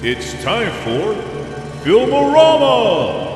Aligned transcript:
It's 0.00 0.32
time 0.44 0.70
for 0.84 1.14
Filmorama! 1.82 3.26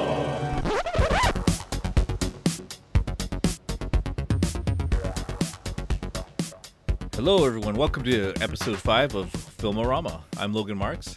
Hello, 7.14 7.44
everyone. 7.44 7.74
Welcome 7.76 8.02
to 8.04 8.32
episode 8.40 8.76
5 8.78 9.14
of 9.14 9.32
Filmorama. 9.32 10.22
I'm 10.38 10.52
Logan 10.52 10.76
Marks, 10.76 11.16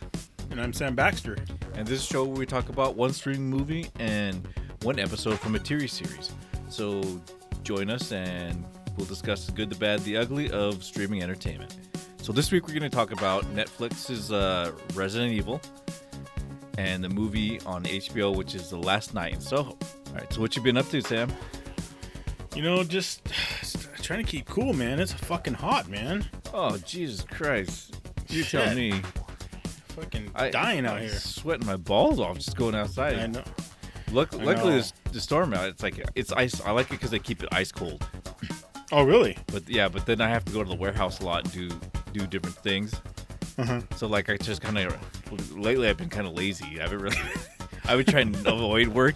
And 0.51 0.61
I'm 0.61 0.71
Sam 0.73 0.95
Baxter. 0.95 1.35
and 1.73 1.85
this 1.87 1.99
is 1.99 2.09
a 2.09 2.13
show 2.13 2.23
where 2.23 2.37
we 2.37 2.45
talk 2.45 2.69
about 2.69 2.95
one 2.95 3.11
streaming 3.13 3.49
movie 3.49 3.87
and 3.99 4.47
one 4.83 4.99
episode 4.99 5.39
from 5.39 5.55
a 5.55 5.59
TV 5.59 5.89
series. 5.89 6.31
So 6.69 7.01
join 7.63 7.89
us 7.89 8.11
and 8.11 8.65
we'll 8.97 9.07
discuss 9.07 9.45
the 9.45 9.51
good, 9.51 9.69
the 9.69 9.75
bad, 9.75 10.01
the 10.01 10.17
ugly 10.17 10.49
of 10.51 10.83
streaming 10.83 11.21
entertainment. 11.23 11.75
So 12.25 12.33
this 12.33 12.51
week 12.51 12.63
we're 12.63 12.73
going 12.73 12.81
to 12.81 12.89
talk 12.89 13.11
about 13.11 13.43
Netflix's 13.53 14.31
uh, 14.31 14.71
Resident 14.95 15.31
Evil 15.31 15.61
and 16.79 17.03
the 17.03 17.07
movie 17.07 17.59
on 17.67 17.83
HBO, 17.83 18.35
which 18.35 18.55
is 18.55 18.67
The 18.71 18.77
Last 18.77 19.13
Night 19.13 19.33
in 19.33 19.39
Soho. 19.39 19.73
All 19.73 19.77
right, 20.11 20.33
so 20.33 20.41
what 20.41 20.55
you 20.55 20.63
been 20.63 20.75
up 20.75 20.89
to, 20.89 21.01
Sam? 21.01 21.31
You 22.55 22.63
know, 22.63 22.83
just 22.83 23.31
trying 24.01 24.25
to 24.25 24.31
keep 24.31 24.47
cool, 24.47 24.73
man. 24.73 24.99
It's 24.99 25.13
fucking 25.13 25.53
hot, 25.53 25.87
man. 25.87 26.25
Oh, 26.51 26.79
Jesus 26.79 27.21
Christ. 27.21 28.01
You 28.27 28.43
tell 28.43 28.73
me. 28.73 29.03
Fucking 29.89 30.31
I, 30.33 30.49
dying 30.49 30.87
out 30.87 30.95
I'm 30.95 31.03
here. 31.03 31.11
Sweating 31.11 31.67
my 31.67 31.77
balls 31.77 32.19
off 32.19 32.37
just 32.37 32.57
going 32.57 32.73
outside. 32.73 33.19
I 33.19 33.27
know. 33.27 33.43
Luck, 34.11 34.33
I 34.33 34.37
luckily, 34.37 34.71
know. 34.71 34.77
this, 34.77 34.93
the 35.11 35.21
storm 35.21 35.53
out. 35.53 35.67
It's 35.67 35.83
like 35.83 36.03
it's 36.15 36.31
ice. 36.31 36.59
I 36.61 36.71
like 36.71 36.87
it 36.87 36.93
because 36.93 37.11
they 37.11 37.19
keep 37.19 37.43
it 37.43 37.49
ice 37.51 37.71
cold. 37.71 38.03
Oh, 38.91 39.03
really? 39.03 39.37
But 39.45 39.69
yeah, 39.69 39.89
but 39.89 40.07
then 40.07 40.21
I 40.21 40.29
have 40.29 40.43
to 40.45 40.51
go 40.51 40.63
to 40.63 40.69
the 40.69 40.75
warehouse 40.75 41.19
a 41.19 41.25
lot 41.25 41.43
and 41.43 41.53
do 41.53 41.79
do 42.19 42.27
different 42.27 42.55
things. 42.57 42.93
Uh-huh. 43.57 43.81
So 43.95 44.07
like 44.07 44.29
I 44.29 44.37
just 44.37 44.61
kind 44.61 44.77
of 44.77 45.55
lately 45.57 45.87
I've 45.87 45.97
been 45.97 46.09
kind 46.09 46.27
of 46.27 46.33
lazy. 46.33 46.79
I 46.79 46.83
haven't 46.83 46.99
really. 46.99 47.17
I 47.85 47.95
would 47.95 48.07
try 48.07 48.21
and 48.21 48.35
avoid 48.47 48.87
work 48.89 49.15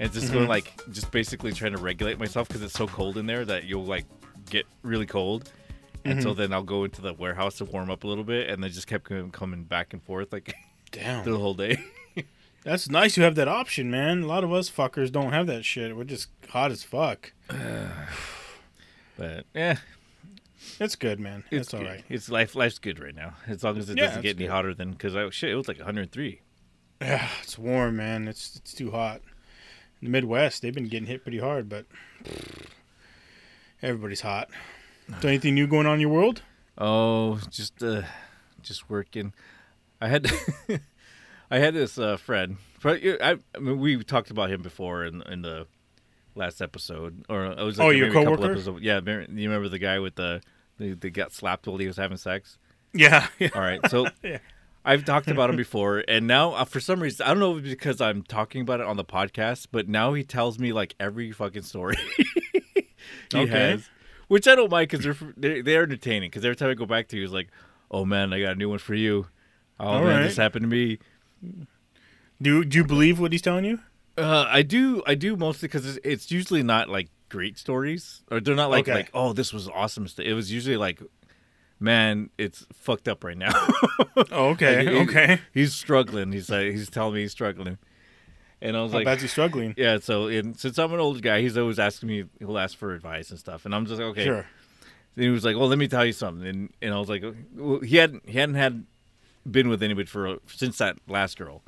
and 0.00 0.12
just 0.12 0.26
Mm-hmm. 0.28 0.34
go 0.44 0.44
like 0.46 0.72
just 0.92 1.10
basically 1.10 1.52
trying 1.52 1.72
to 1.72 1.78
regulate 1.78 2.18
myself 2.18 2.48
because 2.48 2.62
it's 2.62 2.74
so 2.74 2.86
cold 2.86 3.18
in 3.18 3.26
there 3.26 3.44
that 3.44 3.64
you'll 3.64 3.84
like 3.84 4.06
get 4.50 4.66
really 4.82 5.06
cold. 5.06 5.50
And 6.04 6.14
Mm-hmm. 6.20 6.22
so 6.28 6.34
then 6.34 6.52
I'll 6.52 6.62
go 6.62 6.84
into 6.84 7.02
the 7.02 7.12
warehouse 7.12 7.56
to 7.58 7.64
warm 7.64 7.90
up 7.90 8.04
a 8.04 8.06
little 8.06 8.24
bit, 8.24 8.48
and 8.48 8.62
then 8.62 8.70
just 8.70 8.86
kept 8.86 9.10
coming 9.32 9.64
back 9.64 9.92
and 9.92 10.02
forth 10.02 10.32
like 10.32 10.54
Damn. 10.90 11.24
the 11.24 11.36
whole 11.36 11.54
day. 11.54 11.78
That's 12.64 12.88
nice 12.90 13.16
you 13.16 13.22
have 13.22 13.34
that 13.36 13.48
option, 13.48 13.90
man. 13.90 14.22
A 14.22 14.26
lot 14.26 14.42
of 14.44 14.52
us 14.52 14.70
fuckers 14.70 15.10
don't 15.12 15.32
have 15.32 15.46
that 15.48 15.64
shit. 15.64 15.96
We're 15.96 16.04
just 16.04 16.28
hot 16.48 16.70
as 16.72 16.82
fuck. 16.82 17.32
But 19.16 19.46
yeah, 19.54 19.78
It's 20.80 20.96
good, 20.96 21.20
man. 21.20 21.44
It's 21.50 21.68
It's 21.68 21.74
all 21.74 21.84
right. 21.84 22.04
It's 22.08 22.28
life. 22.28 22.54
Life's 22.56 22.78
good 22.78 22.98
right 23.00 23.14
now, 23.14 23.34
as 23.46 23.62
long 23.62 23.78
as 23.78 23.88
it 23.90 23.96
Yeah, 23.98 24.06
doesn't 24.06 24.22
get 24.22 24.36
any 24.36 24.46
good. 24.46 24.50
hotter 24.52 24.74
than 24.74 24.92
because 24.92 25.14
I 25.14 25.28
shit. 25.30 25.50
It 25.50 25.54
was 25.56 25.68
like 25.68 25.78
103. 25.78 26.40
Yeah, 27.00 27.28
it's 27.42 27.56
warm, 27.58 27.96
man. 27.96 28.26
It's 28.28 28.56
it's 28.56 28.74
too 28.74 28.90
hot. 28.90 29.20
In 30.00 30.06
the 30.06 30.10
Midwest, 30.10 30.62
they've 30.62 30.74
been 30.74 30.88
getting 30.88 31.06
hit 31.08 31.22
pretty 31.22 31.38
hard, 31.38 31.68
but 31.68 31.86
everybody's 33.82 34.20
hot. 34.22 34.48
So 35.20 35.28
anything 35.28 35.54
new 35.54 35.66
going 35.66 35.86
on 35.86 35.94
in 35.94 36.00
your 36.00 36.10
world? 36.10 36.42
Oh, 36.76 37.40
just 37.50 37.82
uh, 37.82 38.02
just 38.62 38.88
working. 38.90 39.32
I 40.00 40.08
had 40.08 40.30
I 41.50 41.58
had 41.58 41.74
this 41.74 41.98
uh, 41.98 42.16
friend. 42.16 42.58
fr- 42.78 42.90
I, 43.20 43.36
I 43.54 43.58
mean, 43.58 43.78
we 43.78 44.02
talked 44.04 44.30
about 44.30 44.50
him 44.50 44.62
before 44.62 45.04
in 45.04 45.22
in 45.22 45.42
the 45.42 45.66
last 46.38 46.62
episode, 46.62 47.24
or 47.28 47.44
it 47.46 47.58
was 47.62 47.78
like 47.78 47.86
Oh, 47.86 47.90
your 47.90 48.06
maybe 48.08 48.18
a 48.18 48.22
couple 48.24 48.36
coworker? 48.36 48.52
episodes- 48.52 48.82
Yeah, 48.82 49.00
you 49.04 49.48
remember 49.48 49.68
the 49.68 49.78
guy 49.78 49.98
with 49.98 50.14
the 50.14 50.40
they, 50.78 50.92
they 50.92 51.10
got 51.10 51.32
slapped 51.32 51.66
while 51.66 51.76
he 51.76 51.86
was 51.86 51.96
having 51.96 52.16
sex? 52.16 52.56
Yeah. 52.94 53.26
All 53.54 53.60
right, 53.60 53.80
so 53.90 54.06
Yeah. 54.22 54.38
I've 54.84 55.04
talked 55.04 55.28
about 55.28 55.50
him 55.50 55.56
before, 55.56 56.02
and 56.08 56.26
now 56.26 56.52
uh, 56.52 56.64
for 56.64 56.80
some 56.80 57.00
reason 57.00 57.26
I 57.26 57.30
don't 57.30 57.40
know 57.40 57.56
if 57.58 57.64
it's 57.64 57.70
because 57.74 58.00
I'm 58.00 58.22
talking 58.22 58.62
about 58.62 58.80
it 58.80 58.86
on 58.86 58.96
the 58.96 59.04
podcast, 59.04 59.66
but 59.70 59.88
now 59.88 60.14
he 60.14 60.22
tells 60.24 60.58
me 60.58 60.72
like 60.72 60.94
every 60.98 61.30
fucking 61.32 61.62
story 61.62 61.96
he 62.74 62.84
Okay. 63.34 63.46
has, 63.48 63.90
which 64.28 64.48
I 64.48 64.54
don't 64.54 64.70
mind 64.70 64.88
because 64.88 65.04
they're, 65.04 65.32
they're 65.36 65.62
they're 65.62 65.82
entertaining. 65.82 66.30
Because 66.30 66.44
every 66.44 66.56
time 66.56 66.70
I 66.70 66.74
go 66.74 66.86
back 66.86 67.08
to, 67.08 67.16
you, 67.16 67.22
he's 67.22 67.32
like, 67.32 67.48
"Oh 67.90 68.04
man, 68.06 68.32
I 68.32 68.40
got 68.40 68.52
a 68.52 68.54
new 68.54 68.70
one 68.70 68.78
for 68.78 68.94
you." 68.94 69.26
Oh 69.80 69.86
All 69.88 70.04
man, 70.04 70.16
right. 70.20 70.22
this 70.22 70.36
happened 70.36 70.62
to 70.62 70.68
me. 70.68 70.98
Do 72.40 72.64
do 72.64 72.78
you 72.78 72.84
believe 72.84 73.18
what 73.20 73.32
he's 73.32 73.42
telling 73.42 73.64
you? 73.64 73.80
Uh, 74.18 74.46
I 74.48 74.62
do, 74.62 75.02
I 75.06 75.14
do 75.14 75.36
mostly 75.36 75.68
because 75.68 75.86
it's, 75.86 75.98
it's 76.04 76.30
usually 76.30 76.62
not 76.62 76.88
like 76.88 77.08
great 77.28 77.56
stories, 77.58 78.22
or 78.30 78.40
they're 78.40 78.54
not 78.56 78.70
like 78.70 78.82
Okay. 78.88 78.94
like 78.94 79.10
oh 79.14 79.32
this 79.32 79.52
was 79.52 79.68
awesome. 79.68 80.06
st-" 80.08 80.26
It 80.28 80.34
was 80.34 80.50
usually 80.52 80.76
like, 80.76 81.00
man, 81.80 82.30
it's 82.38 82.66
fucked 82.74 83.08
up 83.08 83.24
right 83.24 83.36
now. 83.38 83.52
Oh, 84.32 84.48
okay. 84.50 84.78
Like, 84.84 84.88
he- 84.88 85.00
okay. 85.02 85.40
He's 85.54 85.74
struggling. 85.74 86.32
He's 86.32 86.50
like 86.50 86.72
he's 86.72 86.90
telling 86.90 87.14
me 87.14 87.20
he's 87.22 87.32
struggling, 87.32 87.78
and 88.60 88.76
I 88.76 88.82
was 88.82 88.90
How 88.92 88.98
like, 88.98 89.04
bad's 89.04 89.22
he 89.22 89.28
struggling? 89.28 89.74
yeah. 89.76 89.98
So 90.00 90.26
and 90.26 90.58
since 90.58 90.78
I'm 90.78 90.92
an 90.92 90.98
older 91.00 91.20
guy, 91.20 91.40
he's 91.40 91.56
always 91.56 91.78
asking 91.78 92.08
me. 92.08 92.24
He'll 92.40 92.58
ask 92.58 92.76
for 92.76 92.92
advice 92.94 93.30
and 93.30 93.38
stuff, 93.38 93.64
and 93.64 93.74
I'm 93.74 93.86
just 93.86 94.00
like, 94.00 94.08
okay. 94.10 94.24
Sure. 94.24 94.46
And 95.16 95.24
he 95.24 95.30
was 95.30 95.44
like, 95.44 95.56
well, 95.56 95.68
let 95.68 95.78
me 95.78 95.86
tell 95.88 96.04
you 96.04 96.12
something, 96.12 96.46
and 96.46 96.72
and 96.82 96.92
I 96.94 96.98
was 96.98 97.08
like, 97.08 97.22
well, 97.54 97.80
he 97.80 97.96
hadn't 97.96 98.28
he 98.28 98.38
hadn't 98.38 98.56
had 98.56 98.84
been 99.48 99.68
with 99.68 99.82
anybody 99.82 100.06
for 100.06 100.38
since 100.46 100.78
that 100.78 100.96
last 101.08 101.38
girl, 101.38 101.62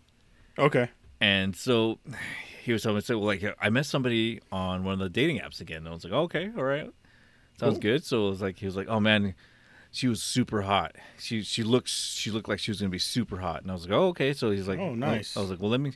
Okay. 0.59 0.89
And 1.21 1.55
so 1.57 1.99
he 2.65 2.73
was 2.73 2.83
telling 2.83 2.97
me, 2.99 3.03
well, 3.17 3.25
like 3.25 3.45
I 3.61 3.71
met 3.71 3.87
somebody 3.87 4.41
on 4.53 4.85
one 4.85 4.95
of 4.95 4.99
the 5.01 5.09
dating 5.09 5.39
apps 5.41 5.61
again. 5.61 5.79
And 5.79 5.89
I 5.89 5.93
was 5.93 6.05
like, 6.05 6.13
okay, 6.13 6.51
all 6.57 6.65
right, 6.65 6.91
sounds 7.59 7.75
Cool. 7.75 7.81
good. 7.81 8.05
So 8.05 8.27
it 8.27 8.31
was 8.31 8.43
like 8.43 8.59
he 8.59 8.67
was 8.67 8.77
like, 8.77 8.89
oh 8.89 9.01
man, 9.01 9.35
she 9.93 10.07
was 10.09 10.23
super 10.23 10.63
hot. 10.63 10.95
She 11.19 11.43
she 11.43 11.63
looks 11.63 11.91
she 11.93 12.31
looked 12.31 12.49
like 12.49 12.59
she 12.59 12.71
was 12.71 12.81
gonna 12.81 12.91
be 12.91 12.99
super 12.99 13.39
hot, 13.39 13.63
and 13.63 13.71
I 13.71 13.75
was 13.75 13.85
like, 13.89 13.93
oh 13.93 14.09
okay. 14.09 14.33
So 14.33 14.51
he's 14.51 14.69
like, 14.69 14.79
Oh, 14.79 14.95
nice. 14.95 15.37
I 15.37 15.41
was 15.41 15.51
like, 15.51 15.61
well, 15.61 15.71
let 15.71 15.81
me 15.81 15.93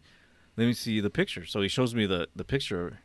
let 0.57 0.67
me 0.67 0.73
see 0.73 1.01
the 1.01 1.11
picture. 1.11 1.45
So 1.47 1.61
he 1.63 1.69
shows 1.69 1.95
me 1.95 2.07
the 2.07 2.29
the 2.34 2.45
picture, 2.45 2.99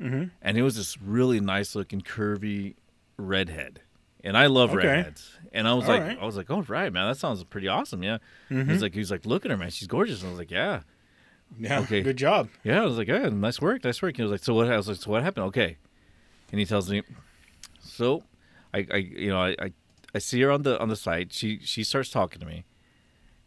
Mm-hmm. 0.00 0.24
and 0.40 0.56
it 0.56 0.62
was 0.62 0.76
this 0.76 0.98
really 1.02 1.40
nice 1.40 1.74
looking 1.74 2.00
curvy 2.00 2.74
redhead. 3.18 3.82
And 4.24 4.36
I 4.36 4.46
love 4.46 4.70
Okay. 4.74 4.86
redheads. 4.86 5.30
And 5.52 5.66
I 5.68 5.74
was 5.74 5.84
All 5.84 5.90
like, 5.94 6.02
right. 6.02 6.18
I 6.20 6.24
was 6.24 6.36
like, 6.36 6.50
oh 6.50 6.62
right, 6.68 6.90
man, 6.92 7.06
that 7.08 7.16
sounds 7.18 7.42
pretty 7.44 7.68
awesome. 7.68 8.02
Yeah. 8.02 8.18
Mm-hmm. 8.50 8.70
He's 8.70 8.80
like, 8.82 8.94
he's 8.94 9.10
like, 9.10 9.26
look 9.26 9.44
at 9.44 9.50
her, 9.50 9.56
man, 9.58 9.70
she's 9.70 9.88
gorgeous. 9.88 10.20
And 10.20 10.28
I 10.28 10.30
was 10.30 10.38
like, 10.38 10.50
yeah. 10.50 10.80
Yeah. 11.58 11.80
Okay. 11.80 12.00
Good 12.02 12.16
job. 12.16 12.48
Yeah, 12.64 12.82
I 12.82 12.84
was 12.86 12.96
like, 12.96 13.08
yeah, 13.08 13.28
nice 13.28 13.60
work, 13.60 13.84
nice 13.84 14.00
work. 14.00 14.16
He 14.16 14.22
was 14.22 14.30
like, 14.32 14.42
so 14.42 14.54
what? 14.54 14.70
I 14.70 14.76
was 14.76 14.88
like, 14.88 14.96
so 14.98 15.10
what 15.10 15.22
happened? 15.22 15.46
Okay, 15.46 15.76
and 16.52 16.58
he 16.58 16.64
tells 16.66 16.90
me, 16.90 17.02
so, 17.80 18.22
I, 18.72 18.86
I, 18.92 18.96
you 18.96 19.28
know, 19.30 19.40
I, 19.40 19.56
I, 19.60 19.72
I 20.14 20.18
see 20.18 20.40
her 20.42 20.50
on 20.50 20.62
the 20.62 20.78
on 20.80 20.88
the 20.88 20.96
site. 20.96 21.32
She 21.32 21.58
she 21.62 21.82
starts 21.84 22.08
talking 22.10 22.40
to 22.40 22.46
me, 22.46 22.64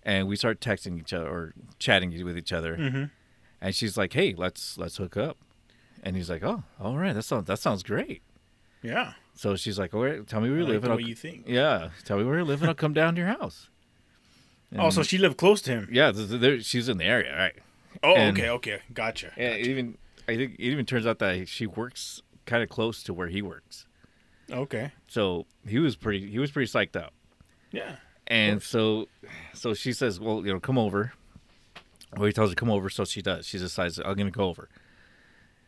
and 0.03 0.27
we 0.27 0.35
start 0.35 0.59
texting 0.59 0.99
each 0.99 1.13
other 1.13 1.27
or 1.27 1.53
chatting 1.79 2.11
with 2.25 2.37
each 2.37 2.51
other, 2.53 2.75
Mm-hmm. 2.77 3.03
and 3.61 3.75
she's 3.75 3.97
like, 3.97 4.13
hey, 4.13 4.33
let's 4.37 4.77
let's 4.77 4.97
hook 4.97 5.17
up, 5.17 5.37
and 6.03 6.15
he's 6.15 6.29
like, 6.29 6.43
oh, 6.43 6.63
all 6.79 6.97
right, 6.97 7.13
that 7.13 7.23
sounds 7.23 7.47
that 7.47 7.59
sounds 7.59 7.83
great. 7.83 8.21
Yeah. 8.81 9.13
So 9.35 9.55
she's 9.55 9.79
like, 9.79 9.93
all 9.95 10.03
right, 10.03 10.27
tell 10.27 10.41
me 10.41 10.49
where 10.49 10.59
you 10.59 10.63
like 10.65 10.73
live, 10.73 10.81
the 10.83 10.91
and 10.91 10.93
I'll, 11.01 11.07
you 11.07 11.15
think. 11.15 11.45
yeah, 11.47 11.89
tell 12.05 12.17
me 12.17 12.23
where 12.25 12.37
you 12.37 12.45
live, 12.45 12.61
and 12.61 12.69
I'll 12.69 12.75
come 12.75 12.93
down 12.93 13.15
to 13.15 13.21
your 13.21 13.29
house. 13.29 13.69
Oh, 14.77 14.89
so 14.89 15.03
she 15.03 15.17
lived 15.17 15.37
close 15.37 15.61
to 15.63 15.71
him. 15.71 15.89
yeah, 15.91 16.11
th- 16.11 16.29
th- 16.29 16.41
there- 16.41 16.59
she's 16.59 16.89
in 16.89 16.97
the 16.97 17.05
area, 17.05 17.35
right? 17.37 17.55
Oh, 18.01 18.15
and- 18.15 18.37
okay, 18.37 18.49
okay, 18.49 18.79
gotcha. 18.93 19.31
Yeah, 19.37 19.49
it 19.49 19.67
even 19.67 19.97
I 20.27 20.35
think 20.37 20.53
it 20.53 20.63
even 20.63 20.85
turns 20.85 21.05
out 21.05 21.19
that 21.19 21.47
she 21.47 21.67
works 21.67 22.21
kind 22.45 22.63
of 22.63 22.69
close 22.69 23.03
to 23.03 23.13
where 23.13 23.27
he 23.27 23.41
works. 23.41 23.85
Okay. 24.51 24.91
So 25.07 25.45
he 25.67 25.79
was 25.79 25.95
pretty 25.95 26.29
he 26.29 26.39
was 26.39 26.51
pretty 26.51 26.71
psyched 26.71 26.95
up. 26.95 27.13
Yeah. 27.71 27.95
And 28.27 28.61
so 28.61 29.07
so 29.53 29.73
she 29.73 29.91
says, 29.93 30.19
"Well, 30.19 30.45
you 30.45 30.53
know, 30.53 30.59
come 30.59 30.77
over." 30.77 31.13
Well, 32.15 32.25
he 32.25 32.31
tells 32.33 32.51
her 32.51 32.55
come 32.55 32.69
over, 32.69 32.89
so 32.89 33.05
she 33.05 33.21
does. 33.21 33.45
She 33.47 33.57
decides, 33.57 33.97
"I'm 33.97 34.05
going 34.15 34.25
to 34.25 34.31
go 34.31 34.47
over." 34.47 34.69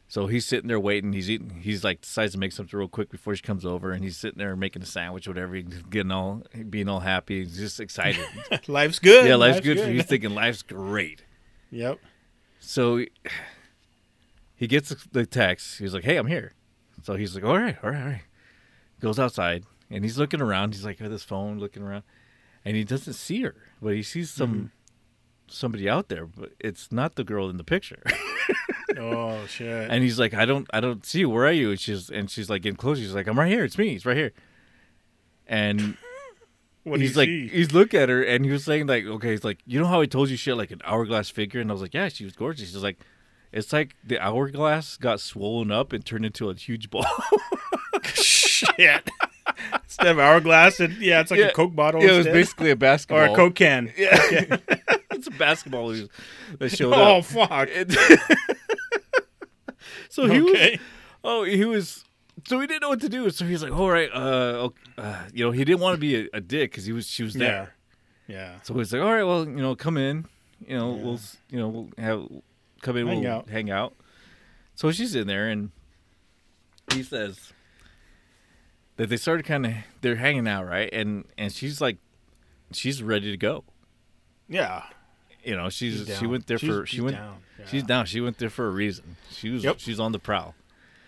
So 0.08 0.28
he's 0.28 0.46
sitting 0.46 0.68
there 0.68 0.80
waiting. 0.80 1.12
He's 1.14 1.30
eating. 1.30 1.50
He's 1.62 1.84
like 1.84 2.02
decides 2.02 2.34
to 2.34 2.38
make 2.38 2.52
something 2.52 2.78
real 2.78 2.88
quick 2.88 3.10
before 3.10 3.36
she 3.36 3.42
comes 3.42 3.66
over, 3.66 3.92
and 3.92 4.04
he's 4.04 4.16
sitting 4.18 4.38
there 4.38 4.56
making 4.56 4.84
a 4.84 4.86
sandwich, 4.86 5.28
whatever. 5.28 5.56
He's 5.56 5.66
getting 5.90 6.12
all 6.12 6.44
being 6.70 6.88
all 6.88 7.00
happy. 7.00 7.40
He's 7.44 7.58
just 7.58 7.80
excited. 7.80 8.24
Life's 8.68 9.00
good. 9.00 9.26
yeah, 9.28 9.36
life's, 9.36 9.62
good. 9.62 9.80
for 9.80 9.88
He's 9.88 10.06
thinking 10.06 10.36
life's 10.36 10.62
great. 10.62 11.24
Yep. 11.72 12.00
So 12.66 13.06
he 14.56 14.68
gets 14.68 14.94
the 15.12 15.26
text. 15.26 15.80
He's 15.80 15.94
like, 15.94 16.04
"Hey, 16.04 16.18
I'm 16.18 16.28
here." 16.28 16.54
So 17.04 17.16
he's 17.16 17.36
like, 17.36 17.44
"All 17.44 17.58
right, 17.58 17.78
all 17.84 17.92
right, 17.92 18.02
all 18.02 18.08
right." 18.08 18.24
Goes 19.00 19.20
outside 19.20 19.66
and 19.90 20.04
he's 20.04 20.18
looking 20.18 20.42
around. 20.42 20.74
He's 20.74 20.86
like 20.86 21.02
at 21.02 21.12
his 21.12 21.24
phone, 21.24 21.60
looking 21.60 21.84
around, 21.84 22.04
and 22.64 22.76
he 22.76 22.84
doesn't 22.84 23.14
see 23.14 23.42
her, 23.42 23.56
but 23.82 23.94
he 23.94 24.04
sees 24.04 24.32
some 24.32 24.54
mm-hmm. 24.54 24.66
somebody 25.48 25.90
out 25.90 26.10
there, 26.10 26.26
but 26.26 26.54
it's 26.60 26.92
not 26.92 27.16
the 27.16 27.24
girl 27.24 27.50
in 27.50 27.58
the 27.58 27.64
picture. 27.64 28.04
Oh 28.98 29.46
shit. 29.48 29.90
and 29.92 30.02
he's 30.04 30.18
like, 30.18 30.34
"I 30.34 30.46
don't, 30.46 30.70
I 30.74 30.80
don't 30.80 31.06
see 31.06 31.20
you. 31.20 31.30
Where 31.30 31.46
are 31.46 31.52
you?" 31.52 31.72
And 31.72 31.80
she's 31.80 32.10
and 32.10 32.32
she's 32.32 32.50
like 32.50 32.62
getting 32.62 32.78
close. 32.78 32.98
She's 32.98 33.14
like, 33.14 33.28
"I'm 33.28 33.38
right 33.38 33.52
here. 33.52 33.66
It's 33.66 33.78
me. 33.78 33.94
It's 33.94 34.06
right 34.06 34.16
here." 34.16 34.32
And 35.48 35.98
what 36.86 37.02
he's 37.02 37.18
like, 37.18 37.28
see? 37.28 37.48
he's 37.50 37.74
looking 37.74 38.00
at 38.00 38.08
her, 38.10 38.24
and 38.24 38.46
he 38.46 38.52
was 38.52 38.64
saying 38.64 38.88
like, 38.88 39.04
"Okay, 39.06 39.32
he's 39.32 39.44
like, 39.44 39.60
you 39.66 39.80
know 39.80 39.86
how 39.88 40.00
I 40.02 40.06
told 40.06 40.30
you 40.30 40.38
she 40.38 40.50
had 40.52 40.58
like 40.58 40.72
an 40.72 40.82
hourglass 40.86 41.30
figure?" 41.30 41.60
And 41.60 41.70
I 41.70 41.74
was 41.74 41.82
like, 41.82 41.94
"Yeah, 41.94 42.08
she 42.10 42.24
was 42.24 42.34
gorgeous." 42.34 42.72
He's 42.74 42.82
like, 42.84 42.98
"It's 43.52 43.74
like 43.74 43.96
the 44.04 44.20
hourglass 44.20 44.96
got 44.98 45.20
swollen 45.20 45.72
up 45.72 45.92
and 45.94 46.06
turned 46.06 46.26
into 46.26 46.50
a 46.50 46.56
huge 46.56 46.90
ball." 46.90 47.06
shit. 48.14 49.10
Instead 49.84 50.08
of 50.08 50.20
hourglass, 50.20 50.80
and 50.80 50.96
yeah, 50.98 51.22
it's 51.22 51.32
like 51.32 51.40
Yeah. 51.40 51.48
a 51.48 51.52
Coke 51.54 51.76
bottle. 51.76 52.02
yeah, 52.04 52.14
it 52.14 52.18
was 52.18 52.26
basically 52.28 52.72
a 52.72 52.76
basketball. 52.76 53.20
or 53.20 53.26
a 53.26 53.36
Coke 53.36 53.56
can. 53.56 53.92
Yeah. 53.98 54.58
it's 55.12 55.28
a 55.28 55.32
basketball 55.32 55.94
that 56.60 56.70
showed 56.70 56.94
Oh 56.94 57.18
up. 57.18 57.18
Oh 57.18 57.22
fuck. 57.48 57.70
So 60.10 60.28
he 60.28 60.42
was 60.42 60.80
Oh, 61.24 61.44
he 61.44 61.66
was. 61.66 62.04
So 62.48 62.60
he 62.60 62.68
didn't 62.68 62.82
know 62.84 62.90
what 62.90 63.02
to 63.02 63.10
do. 63.10 63.30
So 63.32 63.46
he's 63.46 63.64
like, 63.64 63.72
"All 63.72 63.90
right, 63.90 64.10
uh, 64.14 64.70
uh 64.98 65.24
you 65.34 65.44
know, 65.46 65.52
he 65.52 65.66
didn't 65.66 65.80
want 65.82 65.96
to 65.96 66.00
be 66.00 66.16
a, 66.16 66.28
a 66.34 66.42
dick 66.42 66.72
because 66.72 66.86
he 66.86 66.94
was 66.94 67.08
she 67.08 67.24
was 67.24 67.34
there. 67.34 67.74
Yeah. 68.28 68.36
Yeah. 68.36 68.62
So 68.64 68.74
he's 68.76 68.94
like, 68.94 69.02
"All 69.02 69.14
right, 69.14 69.24
well, 69.24 69.46
you 69.46 69.56
know, 69.58 69.76
come 69.76 69.98
in. 69.98 70.26
You 70.68 70.78
know, 70.78 70.96
Yeah. 70.96 71.04
we'll, 71.04 71.20
you 71.50 71.60
know, 71.60 71.68
we'll 71.70 71.90
have 71.98 72.28
come 72.82 72.98
in, 72.98 73.08
Hang 73.08 73.22
we'll 73.22 73.32
out. 73.32 73.50
hang 73.50 73.70
out." 73.72 73.94
So 74.76 74.92
she's 74.92 75.16
in 75.16 75.28
there, 75.28 75.48
and 75.50 75.72
he 76.94 77.02
says 77.04 77.52
that 78.98 79.10
they 79.10 79.18
started 79.18 79.44
kind 79.46 79.66
of 79.66 79.74
they're 80.02 80.16
hanging 80.18 80.48
out, 80.48 80.66
right? 80.68 80.90
And 80.94 81.26
and 81.38 81.52
she's 81.52 81.82
like, 81.82 81.98
she's 82.72 83.02
ready 83.04 83.32
to 83.32 83.38
go. 83.38 83.64
Yeah. 84.48 84.84
You 85.44 85.56
know, 85.56 85.70
she's, 85.70 86.06
She's 86.08 86.18
she 86.18 86.26
went 86.28 86.48
there 86.48 86.58
She's- 86.58 86.72
for 86.74 86.86
she 86.86 86.96
she's 86.98 87.04
went 87.04 87.18
down. 87.18 87.38
Yeah. 87.60 87.66
she's 87.68 87.84
down. 87.84 88.06
She 88.08 88.20
went 88.22 88.38
there 88.40 88.50
for 88.50 88.68
a 88.68 88.72
reason. 88.72 89.16
She 89.32 89.50
was 89.50 89.64
Yep. 89.64 89.76
she's 89.80 90.00
on 90.00 90.12
the 90.12 90.20
prowl. 90.20 90.56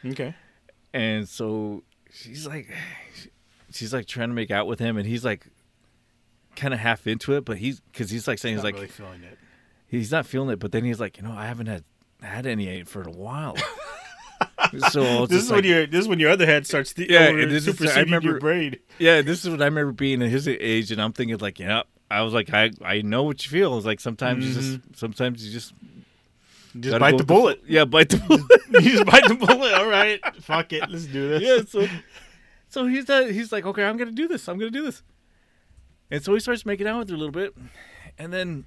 Okay. 0.05 0.35
And 0.97 1.29
so 1.29 1.83
she's 2.11 2.47
like, 2.47 2.67
she's 3.71 3.93
like 3.93 4.07
trying 4.07 4.29
to 4.29 4.35
make 4.35 4.49
out 4.49 4.65
with 4.65 4.79
him, 4.79 4.97
and 4.97 5.07
he's 5.07 5.23
like, 5.23 5.45
kind 6.55 6.73
of 6.73 6.79
half 6.79 7.05
into 7.05 7.33
it, 7.33 7.45
but 7.45 7.57
he's 7.57 7.79
because 7.81 8.09
he's 8.09 8.27
like 8.27 8.39
saying 8.39 8.55
he's 8.55 8.63
Not 8.63 8.67
like 8.69 8.75
really 8.75 8.87
feeling 8.87 9.21
it. 9.23 9.37
he's 9.87 10.11
not 10.11 10.25
feeling 10.25 10.49
it, 10.49 10.59
but 10.59 10.71
then 10.71 10.83
he's 10.83 10.99
like, 10.99 11.17
you 11.17 11.23
know, 11.23 11.31
I 11.31 11.45
haven't 11.45 11.67
had 11.67 11.83
had 12.21 12.47
any 12.47 12.83
for 12.83 13.03
a 13.03 13.11
while. 13.11 13.55
so 14.89 15.27
This 15.27 15.43
is 15.43 15.51
like, 15.51 15.57
when 15.57 15.63
your 15.65 15.85
this 15.85 16.01
is 16.01 16.07
when 16.07 16.19
your 16.19 16.31
other 16.31 16.45
head 16.47 16.65
starts 16.65 16.93
to 16.93 17.07
Yeah, 17.11 17.27
over 17.27 17.45
this 17.45 17.67
is- 17.67 17.79
I 17.95 17.99
remember- 18.01 18.29
your 18.31 18.39
braid. 18.39 18.79
yeah, 18.97 19.21
this 19.21 19.43
is 19.45 19.51
what 19.51 19.61
I 19.61 19.65
remember 19.65 19.91
being 19.91 20.21
at 20.23 20.29
his 20.29 20.47
age, 20.47 20.91
and 20.91 21.01
I'm 21.01 21.13
thinking 21.13 21.37
like, 21.37 21.59
yeah, 21.59 21.83
I 22.09 22.21
was 22.23 22.33
like, 22.33 22.51
I 22.53 22.71
I 22.83 23.01
know 23.01 23.21
what 23.23 23.45
you 23.45 23.51
feel. 23.51 23.77
It's 23.77 23.85
like 23.85 23.99
sometimes 23.99 24.47
you 24.47 24.53
just 24.53 24.71
mm-hmm. 24.79 24.93
sometimes 24.95 25.45
you 25.45 25.53
just 25.53 25.73
Just 26.79 26.99
bite 26.99 27.17
the 27.17 27.23
bullet. 27.23 27.61
yeah, 27.67 27.85
bite 27.85 28.09
the 28.09 28.17
bullet. 28.27 28.83
you 28.83 28.91
just 28.91 29.05
bite 29.05 29.27
the 29.27 29.35
bullet. 29.35 29.73
All 29.73 29.87
right. 29.87 30.19
Fuck 30.41 30.73
it. 30.73 30.89
Let's 30.89 31.05
do 31.05 31.29
this. 31.29 31.41
yeah, 31.41 31.61
so 31.67 31.87
so 32.69 32.85
he's 32.87 33.09
uh, 33.09 33.25
he's 33.25 33.51
like, 33.51 33.65
okay, 33.65 33.83
I'm 33.83 33.97
gonna 33.97 34.11
do 34.11 34.27
this. 34.27 34.47
I'm 34.47 34.57
gonna 34.57 34.71
do 34.71 34.83
this. 34.83 35.03
And 36.11 36.23
so 36.23 36.33
he 36.33 36.39
starts 36.39 36.65
making 36.65 36.87
out 36.87 36.99
with 36.99 37.09
her 37.09 37.15
a 37.15 37.17
little 37.17 37.31
bit, 37.31 37.53
and 38.17 38.31
then 38.31 38.65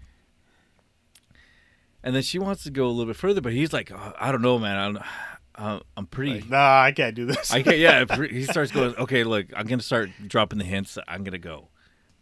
and 2.02 2.14
then 2.14 2.22
she 2.22 2.38
wants 2.38 2.62
to 2.64 2.70
go 2.70 2.86
a 2.86 2.88
little 2.90 3.06
bit 3.06 3.16
further, 3.16 3.40
but 3.40 3.52
he's 3.52 3.72
like, 3.72 3.90
oh, 3.92 4.12
I 4.18 4.32
don't 4.32 4.42
know, 4.42 4.58
man. 4.58 4.78
I'm 4.78 5.04
uh, 5.56 5.80
I'm 5.96 6.06
pretty. 6.06 6.34
Like, 6.40 6.48
nah, 6.50 6.82
I 6.82 6.92
can't 6.92 7.14
do 7.14 7.26
this. 7.26 7.52
I 7.52 7.62
can't. 7.62 7.78
Yeah, 7.78 8.04
he 8.30 8.44
starts 8.44 8.72
going. 8.72 8.94
Okay, 8.96 9.24
look, 9.24 9.46
I'm 9.54 9.66
gonna 9.66 9.82
start 9.82 10.10
dropping 10.26 10.58
the 10.58 10.64
hints. 10.64 10.96
I'm 11.06 11.24
gonna 11.24 11.38
go. 11.38 11.68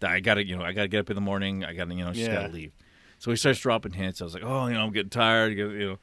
I 0.03 0.21
gotta, 0.21 0.47
you 0.47 0.57
know, 0.57 0.63
I 0.63 0.73
gotta 0.73 0.89
get 0.89 1.01
up 1.01 1.11
in 1.11 1.17
the 1.17 1.21
morning. 1.21 1.65
I 1.65 1.73
gotta, 1.73 1.93
you 1.95 2.05
know, 2.05 2.13
she's 2.13 2.27
Yeah. 2.29 2.35
gotta 2.43 2.53
leave. 2.53 2.73
So 3.19 3.31
he 3.31 3.37
starts 3.37 3.59
dropping 3.61 3.93
hints. 3.93 4.20
I 4.20 4.25
was 4.25 4.35
like, 4.35 4.44
oh, 4.44 4.67
you 4.69 4.75
know, 4.75 4.82
I'm 4.85 4.93
getting 4.93 5.11
tired. 5.11 5.56
You 5.56 5.69
know, 5.91 5.99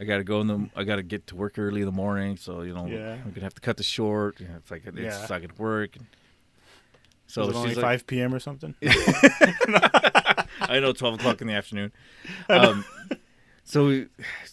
I 0.00 0.04
gotta 0.04 0.24
go 0.24 0.40
in 0.40 0.46
the. 0.48 0.68
I 0.76 0.84
gotta 0.84 1.02
get 1.02 1.26
to 1.28 1.36
work 1.36 1.58
early 1.58 1.80
in 1.80 1.86
the 1.86 1.92
morning. 1.92 2.36
So 2.36 2.62
you 2.62 2.74
know, 2.74 2.86
Yeah. 2.86 3.14
I'm 3.24 3.30
gonna 3.30 3.42
have 3.44 3.54
to 3.54 3.60
cut 3.60 3.76
this 3.76 3.86
short. 3.86 4.38
You 4.40 4.48
know, 4.48 4.56
it's 4.56 4.70
like 4.70 4.82
it's 4.86 4.96
Yeah. 4.98 5.18
not 5.30 5.40
gonna 5.42 5.48
work. 5.58 5.96
So 7.26 7.42
Is 7.42 7.48
it 7.48 7.54
only 7.54 7.74
like, 7.74 7.82
5 7.82 8.06
p.m. 8.06 8.34
or 8.34 8.38
something? 8.40 8.74
I 8.82 10.78
know, 10.80 10.92
twelve 10.92 11.14
o'clock 11.14 11.40
in 11.40 11.46
the 11.46 11.54
afternoon. 11.54 11.92
Um, 12.48 12.84
so 13.64 14.04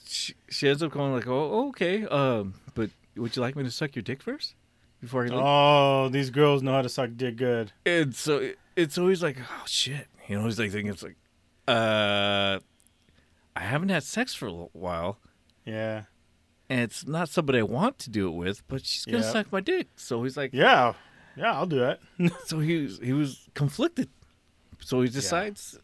she, 0.07 0.33
she 0.49 0.69
ends 0.69 0.81
up 0.81 0.91
going 0.91 1.13
like, 1.13 1.27
"Oh, 1.27 1.69
okay, 1.69 2.05
um, 2.05 2.53
but 2.73 2.89
would 3.15 3.35
you 3.35 3.41
like 3.41 3.55
me 3.55 3.63
to 3.63 3.71
suck 3.71 3.95
your 3.95 4.03
dick 4.03 4.21
first 4.21 4.55
before 5.01 5.23
leave?" 5.27 5.33
Oh, 5.33 6.09
these 6.09 6.29
girls 6.29 6.61
know 6.63 6.71
how 6.73 6.81
to 6.81 6.89
suck 6.89 7.11
dick 7.15 7.35
good. 7.35 7.71
And 7.85 8.15
so 8.15 8.37
it- 8.37 8.59
it's 8.75 8.97
always 8.97 9.21
like, 9.21 9.37
"Oh 9.39 9.63
shit," 9.65 10.07
you 10.27 10.37
know. 10.37 10.45
He's 10.45 10.57
like 10.59 10.71
thinking, 10.71 10.91
"It's 10.91 11.03
like, 11.03 11.17
uh, 11.69 12.59
I 13.55 13.59
haven't 13.61 13.89
had 13.89 14.03
sex 14.03 14.33
for 14.33 14.47
a 14.47 14.51
while, 14.73 15.17
Yeah. 15.65 16.03
and 16.69 16.81
it's 16.81 17.05
not 17.07 17.29
somebody 17.29 17.59
I 17.59 17.63
want 17.63 17.99
to 17.99 18.09
do 18.09 18.27
it 18.27 18.31
with, 18.35 18.67
but 18.67 18.85
she's 18.85 19.05
gonna 19.05 19.19
Yeah. 19.23 19.31
suck 19.31 19.51
my 19.51 19.59
dick." 19.61 19.87
So 19.95 20.23
he's 20.23 20.37
like, 20.37 20.51
Yeah. 20.53 20.93
Yeah, 21.35 21.53
I'll 21.53 21.67
do 21.67 21.79
that. 21.79 21.99
so 22.47 22.59
he 22.59 22.81
was 22.83 22.99
he 22.99 23.13
was 23.13 23.47
conflicted. 23.53 24.09
So 24.79 25.01
he 25.01 25.09
decides, 25.09 25.77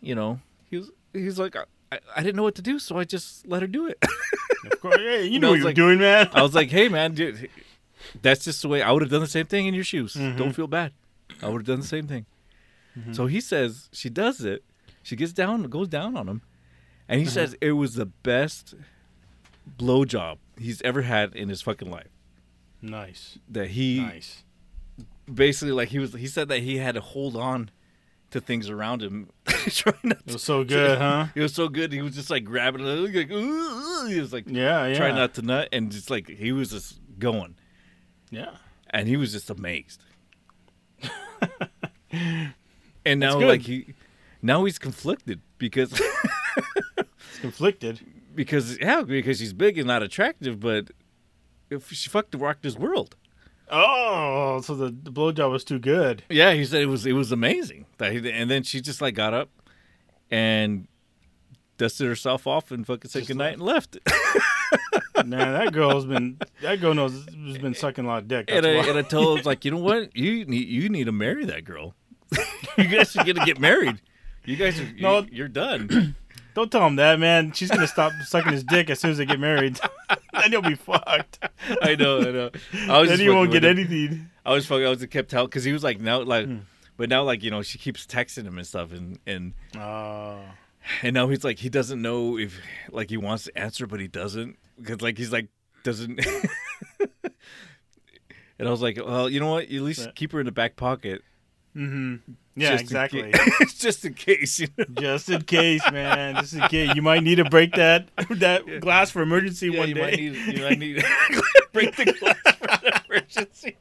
you 0.00 0.14
know, 0.14 0.40
he 0.70 0.76
was 0.78 0.90
he's 1.12 1.38
like, 1.38 1.56
I, 1.56 1.98
I 2.16 2.22
didn't 2.22 2.36
know 2.36 2.42
what 2.44 2.54
to 2.56 2.62
do, 2.62 2.78
so 2.78 2.98
I 2.98 3.04
just 3.04 3.46
let 3.46 3.62
her 3.62 3.68
do 3.68 3.86
it. 3.86 3.98
of 4.70 4.80
course. 4.80 4.96
Hey, 4.96 5.26
you 5.26 5.38
know 5.38 5.50
what 5.50 5.56
you're 5.58 5.66
like- 5.66 5.74
doing, 5.76 5.98
man. 5.98 6.28
I 6.32 6.42
was 6.42 6.54
like, 6.54 6.70
hey 6.70 6.88
man, 6.88 7.14
dude, 7.14 7.48
that's 8.22 8.44
just 8.44 8.62
the 8.62 8.68
way 8.68 8.82
I 8.82 8.92
would 8.92 9.02
have 9.02 9.10
done 9.10 9.20
the 9.22 9.26
same 9.26 9.46
thing 9.46 9.66
in 9.66 9.74
your 9.74 9.84
shoes. 9.84 10.14
Mhm. 10.14 10.36
Don't 10.36 10.52
feel 10.52 10.66
bad. 10.68 10.92
I 11.42 11.48
would 11.48 11.62
have 11.62 11.66
done 11.66 11.80
the 11.80 11.86
same 11.86 12.06
thing. 12.06 12.26
Mm-hmm. 12.98 13.12
So 13.14 13.26
he 13.26 13.40
says 13.40 13.88
she 13.92 14.08
does 14.10 14.40
it. 14.44 14.62
She 15.04 15.14
gets 15.14 15.32
down, 15.32 15.62
goes 15.64 15.86
down 15.88 16.16
on 16.16 16.28
him, 16.28 16.42
and 17.08 17.18
Uh-huh. 17.20 17.24
he 17.24 17.30
says 17.30 17.56
it 17.60 17.72
was 17.72 17.94
the 17.94 18.06
best 18.06 18.74
blowjob 19.78 20.38
he's 20.58 20.82
ever 20.82 21.02
had 21.02 21.34
in 21.36 21.48
his 21.48 21.62
fucking 21.62 21.90
life. 21.90 22.08
Nice. 22.82 23.38
That 23.48 23.68
he 23.70 24.00
Nice. 24.00 24.42
basically 25.32 25.72
like 25.72 25.90
he 25.90 25.98
was. 26.00 26.12
He 26.14 26.26
said 26.26 26.48
that 26.48 26.60
he 26.60 26.78
had 26.78 26.96
to 26.96 27.00
hold 27.00 27.36
on 27.36 27.70
to 28.30 28.40
things 28.40 28.68
around 28.68 29.00
him, 29.02 29.30
trying 29.46 29.94
not 30.02 30.18
It 30.18 30.26
to. 30.26 30.32
was 30.34 30.42
so 30.42 30.64
good, 30.76 30.98
huh? 30.98 31.28
It 31.36 31.40
was 31.40 31.54
so 31.54 31.68
good. 31.68 31.92
He 31.92 32.02
was 32.02 32.14
just 32.16 32.30
like 32.30 32.44
grabbing 32.44 32.80
it. 32.84 33.14
Like, 33.14 33.30
"Ooh, 33.30 33.36
ooh," 33.36 34.06
he 34.08 34.18
was 34.20 34.32
like 34.32 34.44
Yeah, 34.48 34.86
yeah. 34.86 34.94
trying 34.96 35.14
not 35.14 35.34
to 35.34 35.42
nut, 35.42 35.68
and 35.72 35.92
just 35.92 36.10
like 36.10 36.28
he 36.28 36.50
was 36.52 36.70
just 36.70 36.98
going. 37.18 37.54
Yeah. 38.30 38.56
and 38.90 39.06
he 39.08 39.16
was 39.16 39.32
just 39.32 39.48
amazed. 39.50 40.02
and 43.04 43.20
now, 43.20 43.38
like 43.40 43.62
he, 43.62 43.94
now 44.44 44.64
he's 44.64 44.78
conflicted 44.78 45.40
because 45.58 45.90
he's 45.96 47.40
conflicted. 47.40 48.00
because 48.34 48.78
yeah, 48.78 49.02
because 49.02 49.38
she's 49.38 49.54
big 49.54 49.78
and 49.78 49.86
not 49.86 50.02
attractive, 50.02 50.60
but 50.60 50.90
if 51.70 51.90
she 51.90 52.08
fucked 52.10 52.34
rocked 52.34 52.62
his 52.62 52.76
world. 52.76 53.16
Oh, 53.70 54.60
so 54.60 54.74
the, 54.74 54.86
the 54.88 55.10
blowjob 55.10 55.50
was 55.50 55.64
too 55.64 55.78
good. 55.78 56.22
Yeah, 56.28 56.52
he 56.52 56.66
said 56.66 56.82
it 56.82 56.86
was 56.86 57.06
it 57.06 57.14
was 57.14 57.32
amazing. 57.32 57.86
That 57.96 58.12
he, 58.12 58.30
and 58.30 58.50
then 58.50 58.62
she 58.62 58.82
just 58.82 59.00
like 59.00 59.14
got 59.14 59.32
up 59.32 59.48
and 60.30 60.86
dusted 61.78 62.06
herself 62.06 62.46
off 62.46 62.70
and 62.70 62.86
fucking 62.86 63.10
said 63.10 63.20
Just 63.20 63.28
goodnight 63.28 63.54
and 63.54 63.62
left. 63.62 63.98
Man, 65.24 65.52
that 65.54 65.72
girl's 65.72 66.04
been 66.04 66.38
that 66.60 66.82
girl 66.82 66.92
knows 66.92 67.14
has 67.46 67.58
been 67.58 67.74
sucking 67.74 68.04
a 68.04 68.08
lot 68.08 68.18
of 68.18 68.28
dick. 68.28 68.44
and 68.48 68.66
I, 68.66 68.70
and 68.70 68.98
I 68.98 69.02
told 69.02 69.38
him, 69.38 69.44
like, 69.46 69.64
you 69.64 69.70
know 69.70 69.78
what? 69.78 70.14
You 70.14 70.44
need 70.44 70.68
you 70.68 70.90
need 70.90 71.04
to 71.04 71.12
marry 71.12 71.46
that 71.46 71.64
girl. 71.64 71.94
you 72.76 72.84
guys 72.84 73.16
are 73.16 73.24
gonna 73.24 73.46
get 73.46 73.58
married. 73.58 74.02
You 74.44 74.56
guys 74.56 74.78
are 74.80 74.88
No. 74.98 75.20
you, 75.20 75.28
you're 75.32 75.48
done. 75.48 76.14
Don't 76.54 76.70
tell 76.70 76.86
him 76.86 76.96
that, 76.96 77.18
man. 77.18 77.52
She's 77.52 77.68
gonna 77.70 77.86
stop 77.88 78.12
sucking 78.26 78.52
his 78.52 78.62
dick 78.62 78.88
as 78.90 79.00
soon 79.00 79.10
as 79.10 79.18
they 79.18 79.26
get 79.26 79.40
married. 79.40 79.80
then 80.32 80.52
you'll 80.52 80.62
be 80.62 80.76
fucked. 80.76 81.38
I 81.82 81.96
know, 81.96 82.20
I 82.20 82.30
know. 82.30 82.50
I 82.88 83.00
was 83.00 83.08
then 83.10 83.20
you 83.20 83.34
won't 83.34 83.50
get 83.50 83.64
anything. 83.64 84.30
I 84.46 84.52
was 84.52 84.66
fucking. 84.66 84.86
I 84.86 84.90
was 84.90 85.04
kept 85.06 85.30
telling 85.30 85.46
because 85.48 85.64
he 85.64 85.72
was 85.72 85.82
like 85.82 86.00
now 86.00 86.20
like, 86.22 86.46
Hmm. 86.46 86.58
but 86.96 87.08
now 87.08 87.24
like 87.24 87.42
you 87.42 87.50
know 87.50 87.62
she 87.62 87.78
keeps 87.78 88.06
texting 88.06 88.44
him 88.44 88.56
and 88.58 88.66
stuff 88.66 88.92
and 88.92 89.18
and 89.26 89.54
Oh, 89.76 90.38
and 91.02 91.14
now 91.14 91.28
he's 91.28 91.42
like 91.42 91.58
he 91.58 91.68
doesn't 91.70 92.00
know 92.00 92.38
if 92.38 92.60
like 92.92 93.10
he 93.10 93.16
wants 93.16 93.44
to 93.44 93.58
answer 93.58 93.86
but 93.88 93.98
he 94.00 94.06
doesn't 94.06 94.56
because 94.78 95.00
like 95.02 95.18
he's 95.18 95.32
like 95.32 95.48
doesn't. 95.82 96.20
and 98.58 98.68
I 98.68 98.70
was 98.70 98.80
like, 98.82 98.96
well, 99.04 99.28
you 99.28 99.40
know 99.40 99.50
what? 99.50 99.68
You 99.68 99.80
at 99.80 99.84
least 99.84 100.14
keep 100.14 100.32
her 100.32 100.40
in 100.40 100.46
the 100.46 100.52
back 100.52 100.76
pocket. 100.76 101.22
mm-hmm. 101.76 102.32
Yeah, 102.56 102.70
just 102.70 102.82
exactly. 102.84 103.32
ca- 103.32 103.64
just 103.76 104.04
in 104.04 104.14
case. 104.14 104.60
You 104.60 104.68
know? 104.78 104.84
Just 105.00 105.28
in 105.28 105.42
case, 105.42 105.82
man. 105.90 106.36
Just 106.36 106.54
in 106.54 106.60
case. 106.68 106.94
You 106.94 107.02
might 107.02 107.22
need 107.24 107.36
to 107.36 107.44
break 107.44 107.72
that 107.72 108.08
that 108.30 108.80
glass 108.80 109.10
for 109.10 109.22
emergency 109.22 109.70
Yeah, 109.70 109.78
one 109.80 109.88
you 109.88 109.94
day. 109.94 110.00
might 110.02 110.16
need. 110.18 110.34
You 110.56 110.62
might 110.64 110.78
need 110.78 110.96
to 111.00 111.42
break 111.72 111.96
the 111.96 112.12
glass 112.12 112.56
for 112.56 112.70
an 112.86 113.02
emergency. 113.08 113.76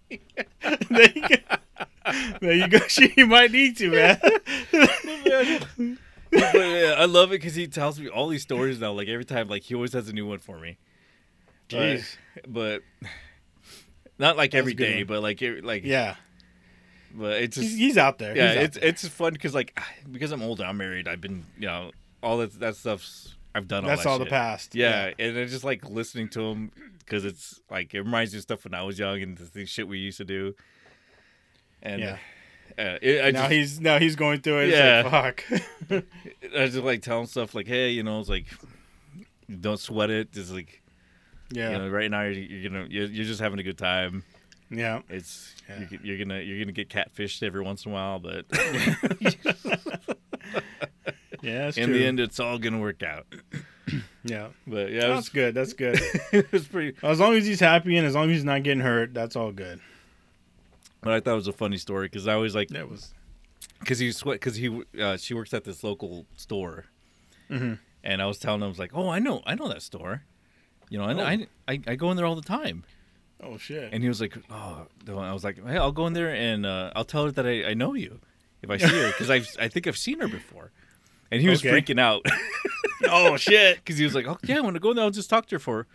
there 0.89 1.12
you 1.15 1.27
go. 1.27 1.38
There 2.42 2.53
you 2.53 2.68
go. 2.68 2.80
You 3.15 3.27
might 3.27 3.51
need 3.51 3.77
to, 3.77 3.92
man. 3.92 4.18
but 6.32 6.56
yeah, 6.56 6.96
I 6.98 7.06
love 7.06 7.30
it 7.32 7.42
because 7.42 7.56
he 7.56 7.68
tells 7.68 8.00
me 8.00 8.08
all 8.10 8.27
these 8.27 8.42
stories 8.42 8.80
now. 8.80 8.92
Like 8.92 9.08
every 9.08 9.25
time, 9.25 9.48
like 9.48 9.63
he 9.63 9.75
always 9.75 9.94
has 9.94 10.10
a 10.10 10.13
new 10.13 10.27
one 10.27 10.39
for 10.39 10.60
me. 10.60 10.77
Jeez. 11.70 12.18
but 12.48 12.82
not 14.20 14.36
like 14.38 14.51
That's 14.51 14.60
every 14.60 14.74
day, 14.74 14.98
one. 15.03 15.08
but 15.08 15.22
like 15.24 15.42
like 15.63 15.84
Yeah, 15.86 16.15
But 17.13 17.43
it's 17.43 17.55
just 17.55 17.70
he's, 17.70 17.77
he's 17.77 17.98
out 17.98 18.17
there. 18.17 18.36
yeah, 18.36 18.51
out 18.51 18.58
it's 18.58 18.77
there. 18.77 18.89
it's 18.89 19.08
fun 19.08 19.34
because 19.34 19.53
like 19.53 19.79
because 20.12 20.32
I'm 20.32 20.41
older, 20.41 20.63
I'm 20.65 20.77
married. 20.77 21.08
I've 21.08 21.22
been 21.22 21.46
you 21.60 21.67
know 21.67 21.91
all 22.24 22.38
that 22.39 22.60
that 22.60 22.75
stuff's 22.75 23.36
I've 23.55 23.67
done. 23.67 23.86
that's 23.86 24.05
all, 24.05 24.13
all 24.13 24.20
that 24.20 24.25
the 24.25 24.29
past. 24.32 24.74
Yeah, 24.74 25.12
and 25.20 25.38
it's 25.38 25.51
just 25.51 25.63
like 25.63 25.88
listening 25.88 26.29
to 26.29 26.41
him 26.41 26.72
because 27.00 27.24
it's 27.24 27.60
like 27.70 27.93
it 27.93 28.00
reminds 28.01 28.34
me 28.34 28.38
of 28.39 28.43
stuff 28.43 28.63
when 28.63 28.74
I 28.74 28.82
was 28.84 28.98
young 28.98 29.22
and 29.22 29.38
the, 29.38 29.65
shit 29.65 29.88
we 29.88 30.00
used 30.00 30.17
to 30.17 30.25
do. 30.25 30.55
And 31.84 32.01
Yeah. 32.01 32.17
uh, 32.79 32.98
it, 33.01 33.34
now 33.34 33.41
just, 33.41 33.51
he's 33.51 33.79
now 33.79 34.00
he's 34.00 34.15
going 34.15 34.41
through 34.41 34.62
it. 34.62 34.70
Yeah. 34.70 35.01
It's 35.01 35.12
like, 35.12 35.41
fuck. 35.41 36.03
I 36.58 36.65
just 36.65 36.77
like 36.77 37.01
telling 37.03 37.27
stuff 37.27 37.53
like, 37.53 37.67
hey, 37.67 37.89
you 37.91 38.01
know, 38.01 38.20
it's 38.20 38.29
like, 38.29 38.48
don't 39.60 39.79
sweat 39.79 40.10
it. 40.10 40.32
Just 40.32 40.51
like, 40.51 40.82
yeah, 41.51 41.72
you 41.72 41.77
know, 41.77 41.89
right 41.89 42.10
now 42.10 42.24
you're, 42.24 42.32
you're 42.34 42.72
gonna 42.72 42.88
you're, 42.89 43.05
you're 43.05 43.25
just 43.25 43.39
having 43.41 43.60
a 43.60 43.63
good 43.63 43.77
time. 43.77 44.24
Yeah. 44.74 45.01
It's 45.10 45.56
Yeah. 45.70 45.86
you're, 45.89 46.00
you're 46.03 46.18
gonna 46.25 46.39
you're 46.42 46.60
gonna 46.60 46.72
get 46.72 46.89
catfished 46.89 47.44
every 47.44 47.62
once 47.62 47.86
in 47.86 47.92
a 47.92 47.94
while, 47.94 48.20
but 48.20 48.46
Yeah, 51.42 51.68
in 51.68 51.74
true. 51.74 51.94
the 51.94 52.06
end, 52.06 52.20
it's 52.22 52.39
all 52.39 52.58
gonna 52.58 52.80
work 52.80 53.03
out. 53.03 53.25
yeah, 54.24 54.48
But 54.65 54.92
yeah, 54.92 55.00
it 55.06 55.08
that's 55.10 55.15
was, 55.15 55.30
good. 55.30 55.53
That's 55.56 55.74
good. 55.84 56.00
it 56.32 56.50
was 56.51 56.65
pretty. 56.68 56.98
as 57.03 57.20
long 57.20 57.36
as 57.36 57.46
he's 57.46 57.60
happy 57.60 57.98
and 57.98 58.08
as 58.08 58.15
long 58.15 58.30
as 58.30 58.38
he's 58.38 58.44
not 58.46 58.63
getting 58.63 58.80
hurt, 58.82 59.13
that's 59.13 59.36
all 59.36 59.51
good. 59.51 59.82
But 61.01 61.13
I 61.13 61.20
thought 61.20 61.34
it 61.34 61.36
was 61.36 61.48
a 61.50 61.53
funny 61.53 61.77
story 61.77 62.06
because 62.08 62.27
I 62.30 62.34
always 62.34 62.56
like 62.56 62.70
That 62.70 62.89
was. 62.89 63.13
because 63.82 64.00
he 64.00 64.12
sweat 64.13 64.36
because 64.39 64.56
he 64.56 64.84
uh, 65.00 65.18
she 65.18 65.34
works 65.34 65.53
at 65.53 65.65
this 65.65 65.84
local 65.84 66.25
store, 66.38 66.86
Mhm. 67.50 67.80
and 68.06 68.22
I 68.22 68.25
was 68.25 68.38
telling 68.39 68.62
him 68.62 68.65
I 68.65 68.70
was 68.70 68.80
like, 68.80 68.92
oh, 68.94 69.10
I 69.10 69.20
know, 69.20 69.42
I 69.46 69.56
know 69.56 69.68
that 69.68 69.82
store. 69.82 70.24
You 70.89 71.00
know, 71.00 71.06
Oh. 71.10 71.20
I, 71.25 71.48
I, 71.68 71.82
I 71.88 71.96
go 71.96 72.10
in 72.12 72.15
there 72.18 72.25
all 72.25 72.36
the 72.36 72.42
time. 72.42 72.84
Oh 73.46 73.58
shit. 73.58 73.90
And 73.92 74.02
he 74.02 74.10
was 74.10 74.22
like, 74.22 74.38
"Oh," 74.50 74.88
I 75.08 75.34
was 75.34 75.44
like, 75.44 75.64
"Hey, 75.66 75.78
I'll 75.78 75.92
go 75.92 76.08
in 76.08 76.14
there 76.14 76.34
and 76.34 76.66
uh, 76.66 76.92
I'll 76.96 77.04
tell 77.06 77.26
her 77.26 77.32
that 77.32 77.46
I, 77.46 77.72
I 77.72 77.74
know 77.74 77.94
you 77.94 78.20
if 78.62 78.70
I 78.70 78.78
see 78.78 78.88
her 78.88 79.08
because 79.10 79.30
I 79.30 79.42
I 79.64 79.68
think 79.68 79.86
I've 79.88 79.98
seen 79.98 80.20
her 80.22 80.28
before." 80.28 80.72
And 81.32 81.42
he 81.42 81.50
was 81.50 81.60
Okay. 81.66 81.70
freaking 81.82 82.00
out 82.00 82.26
oh 83.10 83.38
shit. 83.38 83.78
because 83.78 83.98
he 83.98 84.04
was 84.06 84.14
like, 84.16 84.28
"Oh 84.28 84.38
yeah, 84.44 84.60
when 84.62 84.76
I 84.76 84.80
go 84.80 84.92
in 84.92 84.96
there, 84.96 85.06
I'll 85.06 85.12
just 85.12 85.30
talk 85.30 85.48
to 85.48 85.56
her 85.56 85.60
for, 85.60 85.88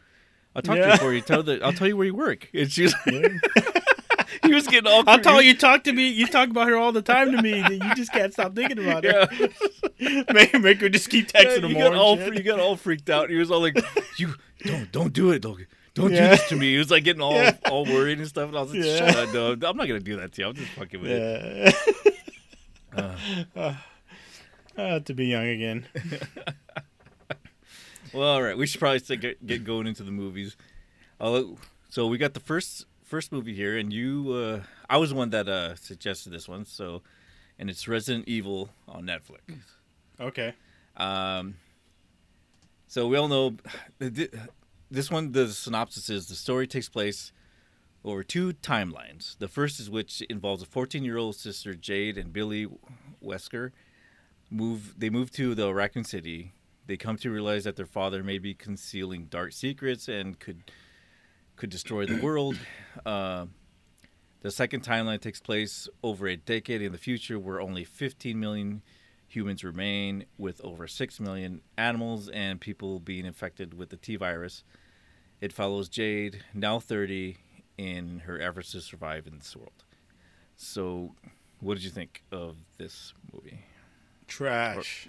I'll 0.56 0.62
talk 0.62 0.76
to 0.76 0.90
her 0.90 0.96
for 0.98 1.12
you. 1.14 1.20
Tell 1.20 1.42
her, 1.42 1.58
I'll 1.62 1.72
tell 1.72 1.86
you 1.88 1.96
where 1.96 2.06
you 2.06 2.14
work." 2.14 2.48
And 2.52 2.70
she's 2.70 2.92
he 4.42 4.52
was 4.54 4.66
getting 4.66 4.90
all. 4.90 5.04
I'll 5.06 5.18
tell 5.20 5.40
you, 5.40 5.54
talk 5.56 5.84
to 5.84 5.92
me. 5.92 6.08
You 6.08 6.26
talk 6.26 6.50
about 6.50 6.68
her 6.68 6.76
all 6.76 6.92
the 6.92 7.02
time 7.02 7.32
to 7.32 7.40
me. 7.42 7.58
You 7.60 7.94
just 7.94 8.12
can't 8.12 8.32
stop 8.32 8.54
thinking 8.54 8.78
about 8.78 9.04
her. 9.04 9.28
Yeah. 9.98 10.22
make, 10.32 10.58
make 10.60 10.80
her 10.80 10.88
just 10.88 11.08
keep 11.10 11.32
Yeah, 11.34 11.44
texting 11.44 11.62
you 11.70 11.76
him 11.76 11.78
got 11.78 11.94
all 11.94 12.16
shit. 12.16 12.34
you 12.34 12.42
got 12.42 12.60
all 12.60 12.76
freaked 12.76 13.08
out. 13.10 13.30
He 13.30 13.36
was 13.36 13.50
all 13.50 13.60
like, 13.60 13.78
"You 14.16 14.34
don't 14.64 14.90
don't 14.92 15.12
do 15.12 15.30
it. 15.30 15.42
Don't 15.98 16.12
Yeah. 16.12 16.30
do 16.30 16.36
this 16.36 16.48
to 16.48 16.56
me." 16.56 16.72
He 16.72 16.78
was 16.78 16.90
like 16.90 17.04
getting 17.04 17.22
all 17.28 17.34
Yeah. 17.34 17.56
all 17.70 17.84
worried 17.84 18.18
and 18.18 18.26
stuff. 18.28 18.48
And 18.48 18.56
I 18.58 18.62
was 18.62 18.72
like, 18.74 18.84
Yeah. 18.84 18.96
"Shut 19.10 19.16
up, 19.16 19.34
no, 19.34 19.52
I'm 19.68 19.76
not 19.76 19.86
gonna 19.88 20.00
do 20.00 20.16
that 20.16 20.32
to 20.32 20.42
you. 20.42 20.48
I'm 20.48 20.54
just 20.54 20.70
fucking 20.72 21.00
with 21.00 21.10
it." 21.10 21.74
Yeah. 22.96 23.14
Uh. 23.54 23.74
Uh, 24.76 24.98
to 25.00 25.12
be 25.14 25.26
young 25.26 25.46
again. 25.46 25.86
Well, 28.14 28.26
all 28.28 28.42
right. 28.42 28.56
We 28.56 28.66
should 28.66 28.80
probably 28.80 29.16
get, 29.18 29.46
get 29.46 29.64
going 29.64 29.86
into 29.86 30.02
the 30.02 30.10
movies. 30.10 30.56
Uh, 31.20 31.42
so 31.90 32.06
we 32.06 32.16
got 32.16 32.32
the 32.34 32.40
first 32.40 32.86
first 33.04 33.32
movie 33.32 33.54
here, 33.54 33.76
and 33.76 33.92
you, 33.92 34.32
uh, 34.32 34.60
I 34.88 34.96
was 34.96 35.10
the 35.10 35.16
one 35.16 35.28
that 35.30 35.46
uh, 35.46 35.74
suggested 35.76 36.30
this 36.30 36.48
one. 36.48 36.64
So, 36.64 37.02
and 37.58 37.68
it's 37.68 37.86
Resident 37.86 38.26
Evil 38.26 38.70
on 38.88 39.04
Netflix. 39.04 39.40
Okay. 40.18 40.54
Um, 40.96 41.56
so 42.86 43.06
we 43.08 43.18
all 43.18 43.28
know 43.28 43.56
this 44.90 45.10
one. 45.10 45.32
The 45.32 45.48
synopsis 45.48 46.10
is 46.10 46.28
the 46.28 46.34
story 46.34 46.66
takes 46.66 46.88
place 46.88 47.32
over 48.04 48.22
two 48.22 48.52
timelines. 48.54 49.36
The 49.38 49.48
first 49.48 49.80
is 49.80 49.90
which 49.90 50.22
involves 50.22 50.62
a 50.62 50.66
14 50.66 51.04
year 51.04 51.16
old 51.16 51.36
sister 51.36 51.74
Jade 51.74 52.18
and 52.18 52.32
Billie 52.32 52.68
Wesker. 53.22 53.72
Move 54.50 54.94
they 54.98 55.10
move 55.10 55.30
to 55.32 55.54
the 55.54 55.72
Raccoon 55.74 56.04
City. 56.04 56.54
They 56.86 56.96
come 56.96 57.18
to 57.18 57.30
realize 57.30 57.64
that 57.64 57.76
their 57.76 57.86
father 57.86 58.22
may 58.22 58.38
be 58.38 58.54
concealing 58.54 59.26
dark 59.26 59.52
secrets 59.52 60.08
and 60.08 60.38
could 60.38 60.70
could 61.56 61.70
destroy 61.70 62.06
the 62.06 62.22
world. 62.22 62.56
Uh, 63.04 63.46
the 64.40 64.50
second 64.50 64.84
timeline 64.84 65.20
takes 65.20 65.40
place 65.40 65.88
over 66.02 66.28
a 66.28 66.36
decade 66.36 66.80
in 66.80 66.92
the 66.92 66.98
future, 66.98 67.38
where 67.38 67.60
only 67.60 67.84
15 67.84 68.38
million 68.38 68.82
humans 69.26 69.64
remain, 69.64 70.24
with 70.38 70.60
over 70.64 70.86
6 70.86 71.20
million 71.20 71.60
animals 71.76 72.28
and 72.28 72.60
people 72.60 73.00
being 73.00 73.26
infected 73.26 73.74
with 73.74 73.90
the 73.90 73.96
T 73.96 74.16
virus. 74.16 74.62
It 75.40 75.52
follows 75.52 75.88
Jade, 75.88 76.42
now 76.54 76.80
30, 76.80 77.36
in 77.76 78.20
her 78.26 78.40
efforts 78.40 78.72
to 78.72 78.80
survive 78.80 79.26
in 79.26 79.38
this 79.38 79.54
world. 79.56 79.84
So, 80.56 81.14
what 81.60 81.74
did 81.74 81.84
you 81.84 81.90
think 81.90 82.22
of 82.32 82.56
this 82.76 83.14
movie? 83.32 83.60
Trash. 84.26 85.06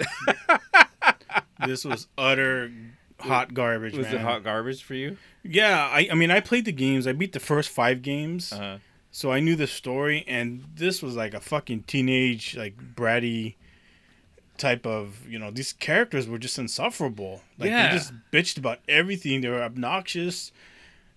this 1.66 1.84
was 1.84 2.08
utter 2.18 2.72
hot 3.20 3.54
garbage, 3.54 3.98
Was 3.98 4.08
man. 4.08 4.16
it 4.16 4.22
hot 4.22 4.44
garbage 4.44 4.84
for 4.84 4.94
you? 4.94 5.18
Yeah, 5.44 5.90
I, 5.92 6.10
I 6.12 6.16
mean, 6.16 6.32
I 6.32 6.40
played 6.40 6.66
the 6.66 6.72
games. 6.72 7.08
I 7.08 7.14
beat 7.14 7.34
the 7.34 7.40
first 7.40 7.70
five 7.70 8.02
games, 8.02 8.54
Uh, 8.54 8.80
so 9.12 9.32
I 9.32 9.40
knew 9.40 9.56
the 9.56 9.68
story. 9.68 10.24
And 10.28 10.64
this 10.76 11.02
was 11.02 11.16
like 11.16 11.34
a 11.34 11.40
fucking 11.40 11.84
teenage, 11.84 12.56
like 12.56 12.78
bratty 12.96 13.56
type 14.60 14.86
of, 14.86 15.28
you 15.28 15.40
know, 15.40 15.50
these 15.52 15.74
characters 15.74 16.28
were 16.28 16.38
just 16.38 16.60
insufferable. 16.60 17.42
Like 17.58 17.70
Yeah. 17.72 17.88
they 17.92 17.98
just 17.98 18.14
bitched 18.32 18.58
about 18.58 18.80
everything. 18.88 19.42
They 19.42 19.50
were 19.50 19.64
obnoxious. 19.64 20.52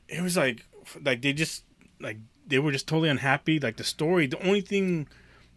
It 0.08 0.22
was 0.22 0.36
like, 0.36 0.64
like 1.04 1.20
they 1.22 1.32
just, 1.32 1.64
like 2.00 2.16
they 2.46 2.58
were 2.58 2.72
just 2.72 2.88
totally 2.88 3.08
unhappy. 3.10 3.60
Like 3.60 3.76
the 3.76 3.84
story, 3.84 4.26
the 4.26 4.42
only 4.46 4.60
thing 4.62 5.06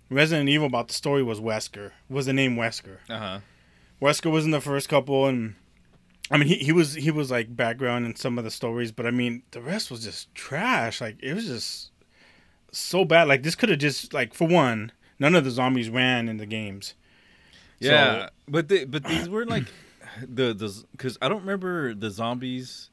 Resident 0.09 0.49
Evil 0.49 0.67
about 0.67 0.87
the 0.89 0.93
story 0.93 1.23
was 1.23 1.39
Wesker. 1.39 1.91
Was 2.09 2.25
the 2.25 2.33
name 2.33 2.55
Wesker? 2.57 2.97
uh 3.09 3.17
huh. 3.19 3.39
Wesker 4.01 4.29
was 4.31 4.45
in 4.45 4.51
the 4.51 4.61
first 4.61 4.87
couple, 4.89 5.25
and 5.25 5.55
I 6.29 6.37
mean 6.37 6.47
he, 6.47 6.55
he 6.57 6.71
was 6.71 6.93
he 6.95 7.09
was 7.11 7.31
like 7.31 7.55
background 7.55 8.05
in 8.05 8.15
some 8.15 8.37
of 8.37 8.43
the 8.43 8.51
stories, 8.51 8.91
but 8.91 9.05
I 9.07 9.11
mean 9.11 9.41
the 9.51 9.61
rest 9.61 9.89
was 9.89 10.03
just 10.03 10.33
trash. 10.35 11.01
Like 11.01 11.17
it 11.23 11.33
was 11.33 11.47
just 11.47 11.91
so 12.71 13.03
bad. 13.05 13.27
Like 13.27 13.41
this 13.43 13.55
could 13.55 13.69
have 13.69 13.79
just 13.79 14.13
like 14.13 14.33
for 14.33 14.47
one, 14.47 14.91
none 15.17 15.33
of 15.33 15.43
the 15.43 15.49
zombies 15.51 15.89
ran 15.89 16.27
in 16.29 16.37
the 16.37 16.45
games. 16.45 16.93
Yeah, 17.79 18.29
but 18.47 18.67
they, 18.69 18.85
but 18.85 19.05
these 19.05 19.27
were 19.29 19.45
like 19.45 19.73
the 20.21 20.53
the 20.53 20.83
because 20.91 21.17
I 21.21 21.27
don't 21.29 21.41
remember 21.41 21.93
the 21.93 22.09
zombies 22.09 22.89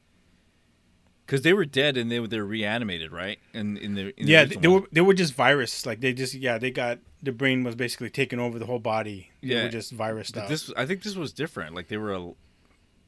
because 1.26 1.42
they 1.42 1.52
were 1.52 1.64
dead 1.64 1.96
and 1.96 2.10
they 2.10 2.20
were 2.20 2.28
they're 2.28 2.44
reanimated, 2.44 3.12
right? 3.12 3.38
And 3.54 3.78
in 3.78 3.94
the 3.94 4.12
in 4.20 4.28
yeah, 4.28 4.40
original 4.42 4.60
they 4.60 4.68
one. 4.68 4.80
were 4.82 4.88
they 4.92 5.00
were 5.00 5.14
just 5.14 5.34
virus. 5.34 5.86
Like 5.86 6.00
they 6.00 6.12
just 6.12 6.34
yeah 6.34 6.58
they 6.58 6.70
got 6.70 6.98
the 7.22 7.32
brain 7.32 7.62
was 7.64 7.74
basically 7.76 8.10
taking 8.10 8.38
over 8.40 8.58
the 8.58 8.66
whole 8.66 8.78
body. 8.80 9.30
They 9.42 9.48
Yeah. 9.54 9.62
were 9.64 9.68
just 9.68 9.92
virus 9.92 10.30
But 10.30 10.48
this 10.48 10.72
I 10.76 10.86
think 10.86 11.02
this 11.02 11.16
was 11.16 11.32
different. 11.32 11.74
Like 11.74 11.88
they 11.88 11.96
were 11.96 12.12
a, 12.14 12.32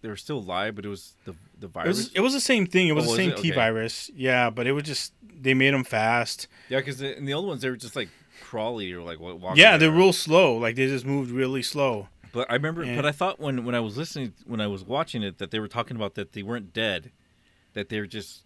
they 0.02 0.08
were 0.08 0.16
still 0.16 0.38
alive, 0.38 0.76
but 0.76 0.84
it 0.84 0.88
was 0.88 1.14
the 1.24 1.34
the 1.58 1.66
it 1.66 1.72
virus. 1.72 1.96
was 1.96 2.10
it 2.14 2.20
was 2.20 2.32
the 2.32 2.40
same 2.40 2.66
thing. 2.66 2.88
It 2.88 2.92
was 2.92 3.06
Oh, 3.06 3.10
the 3.10 3.16
same 3.16 3.30
it? 3.30 3.36
T 3.38 3.48
Okay. 3.50 3.54
virus. 3.56 4.10
Yeah, 4.14 4.50
but 4.50 4.66
it 4.66 4.72
was 4.72 4.84
just 4.84 5.12
they 5.22 5.54
made 5.54 5.74
them 5.74 5.84
fast. 5.84 6.46
yeah, 6.68 6.78
because 6.78 7.02
in 7.02 7.24
the 7.24 7.34
old 7.34 7.46
ones 7.46 7.60
they 7.62 7.70
were 7.70 7.76
just 7.76 7.96
like 7.96 8.08
crawly 8.44 8.92
or 8.92 9.02
like 9.02 9.18
walking. 9.20 9.56
Yeah, 9.56 9.76
they're 9.76 9.90
real 9.90 10.12
slow. 10.12 10.56
Like 10.56 10.76
they 10.76 10.86
just 10.86 11.04
moved 11.06 11.30
really 11.30 11.62
slow. 11.62 12.08
But 12.32 12.50
I 12.50 12.54
remember, 12.54 12.84
Yeah. 12.84 12.96
but 12.96 13.06
I 13.06 13.12
thought 13.12 13.38
when 13.40 13.64
when 13.64 13.74
I 13.74 13.80
was 13.80 13.96
listening, 13.96 14.34
when 14.46 14.60
I 14.60 14.66
was 14.66 14.84
watching 14.84 15.22
it, 15.22 15.38
that 15.38 15.50
they 15.50 15.60
were 15.60 15.68
talking 15.68 15.96
about 15.96 16.14
that 16.16 16.32
they 16.32 16.42
weren't 16.42 16.72
dead, 16.72 17.10
that 17.74 17.88
they 17.88 18.00
were 18.00 18.06
just 18.06 18.42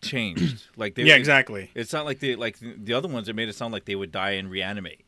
changed. 0.00 0.64
like 0.76 0.94
they 0.94 1.02
yeah, 1.04 1.16
exactly. 1.16 1.70
It's 1.74 1.92
not 1.92 2.04
like 2.04 2.20
they 2.20 2.36
like 2.36 2.58
the 2.60 2.94
other 2.94 3.08
ones. 3.08 3.28
It 3.28 3.36
made 3.36 3.48
it 3.48 3.54
sound 3.54 3.72
like 3.72 3.84
they 3.84 3.96
would 3.96 4.12
die 4.12 4.32
and 4.32 4.50
reanimate. 4.50 5.02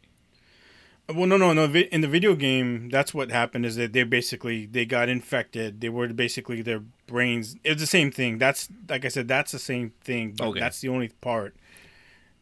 Well, 1.11 1.27
no, 1.27 1.39
no, 1.39 1.55
no. 1.55 1.65
In 1.65 2.03
the 2.03 2.09
video 2.09 2.35
game, 2.35 2.91
that's 2.91 3.15
what 3.15 3.31
happened. 3.31 3.65
Is 3.65 3.77
that 3.77 3.95
they 3.95 4.03
basically 4.03 4.67
they 4.67 4.85
got 4.85 5.09
infected. 5.09 5.81
They 5.81 5.89
were 5.89 6.09
basically 6.09 6.61
their 6.61 6.81
brains. 7.07 7.57
It's 7.65 7.81
the 7.81 7.87
same 7.87 8.11
thing. 8.11 8.37
That's 8.37 8.69
like 8.91 9.07
I 9.07 9.09
said. 9.09 9.27
That's 9.27 9.53
the 9.53 9.59
same 9.59 9.93
thing. 10.03 10.35
But 10.37 10.49
Okay. 10.49 10.61
That's 10.61 10.81
the 10.83 10.89
only 10.91 11.09
part. 11.09 11.57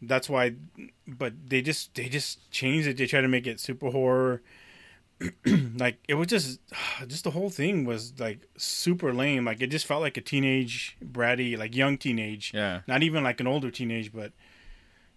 That's 0.02 0.28
why. 0.28 0.54
But 1.06 1.34
they 1.48 1.62
just 1.62 1.94
they 1.94 2.08
just 2.08 2.50
changed 2.50 2.88
it. 2.88 2.96
They 2.96 3.06
tried 3.06 3.22
to 3.22 3.28
make 3.28 3.46
it 3.46 3.60
super 3.60 3.90
horror. 3.90 4.42
like 5.78 5.98
it 6.08 6.14
was 6.14 6.26
just 6.26 6.60
just 7.06 7.24
the 7.24 7.30
whole 7.30 7.50
thing 7.50 7.84
was 7.84 8.18
like 8.18 8.40
super 8.56 9.12
lame. 9.12 9.44
Like 9.44 9.62
it 9.62 9.68
just 9.68 9.86
felt 9.86 10.02
like 10.02 10.16
a 10.16 10.20
teenage 10.20 10.96
bratty, 11.04 11.56
like 11.58 11.74
young 11.74 11.98
teenage. 11.98 12.52
Yeah. 12.54 12.80
Not 12.86 13.02
even 13.02 13.24
like 13.24 13.40
an 13.40 13.46
older 13.46 13.70
teenage, 13.70 14.12
but 14.12 14.32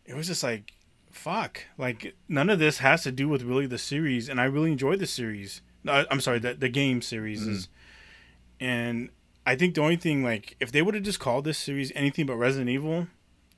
it 0.06 0.16
was 0.16 0.28
just 0.28 0.44
like 0.44 0.74
fuck. 1.12 1.66
Like 1.78 2.16
none 2.28 2.50
of 2.50 2.60
this 2.60 2.80
has 2.80 3.04
to 3.04 3.12
do 3.12 3.28
with 3.28 3.44
really 3.44 3.68
the 3.68 3.78
series, 3.78 4.30
and 4.30 4.40
I 4.40 4.46
really 4.46 4.72
enjoyed 4.72 5.00
the 5.00 5.08
series. 5.08 5.62
No, 5.84 6.06
I'm 6.10 6.22
sorry, 6.22 6.40
the 6.40 6.54
the 6.54 6.70
game 6.70 7.02
series 7.02 7.46
is, 7.46 7.68
mm-hmm. 7.68 8.66
and 8.66 9.10
I 9.46 9.56
think 9.56 9.76
the 9.76 9.82
only 9.82 9.96
thing 9.96 10.24
like 10.24 10.56
if 10.60 10.72
they 10.72 10.82
would 10.82 10.94
have 10.94 11.04
just 11.04 11.20
called 11.20 11.46
this 11.46 11.58
series 11.58 11.92
anything 11.96 12.26
but 12.26 12.36
Resident 12.36 12.70
Evil, 12.70 13.08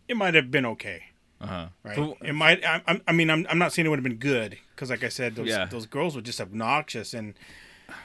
it 0.07 0.17
might 0.17 0.33
have 0.33 0.51
been 0.51 0.65
okay. 0.65 1.03
Uh 1.41 1.47
huh. 1.47 1.67
Right? 1.83 2.15
it 2.21 2.33
might. 2.33 2.63
I, 2.65 2.81
I'm- 2.87 3.17
mean, 3.17 3.29
I'm, 3.29 3.45
I'm 3.49 3.57
not 3.57 3.73
saying 3.73 3.85
it 3.85 3.89
would 3.89 3.99
have 3.99 4.03
been 4.03 4.17
good 4.17 4.57
because, 4.75 4.89
like 4.89 5.03
I 5.03 5.09
said, 5.09 5.35
those 5.35 5.47
Yeah. 5.47 5.65
those 5.65 5.85
girls 5.85 6.15
were 6.15 6.21
just 6.21 6.39
obnoxious, 6.39 7.13
and 7.13 7.33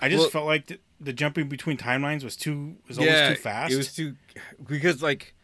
I 0.00 0.08
just 0.08 0.20
Well- 0.22 0.30
felt 0.30 0.46
like 0.46 0.66
the, 0.66 0.78
the 1.00 1.12
jumping 1.12 1.48
between 1.48 1.76
timelines 1.76 2.24
was 2.24 2.36
too 2.36 2.76
was 2.88 2.98
always 2.98 3.28
too 3.28 3.34
fast. 3.42 3.72
It 3.72 3.76
was 3.76 3.94
too 3.94 4.16
because 4.66 5.02
like 5.02 5.34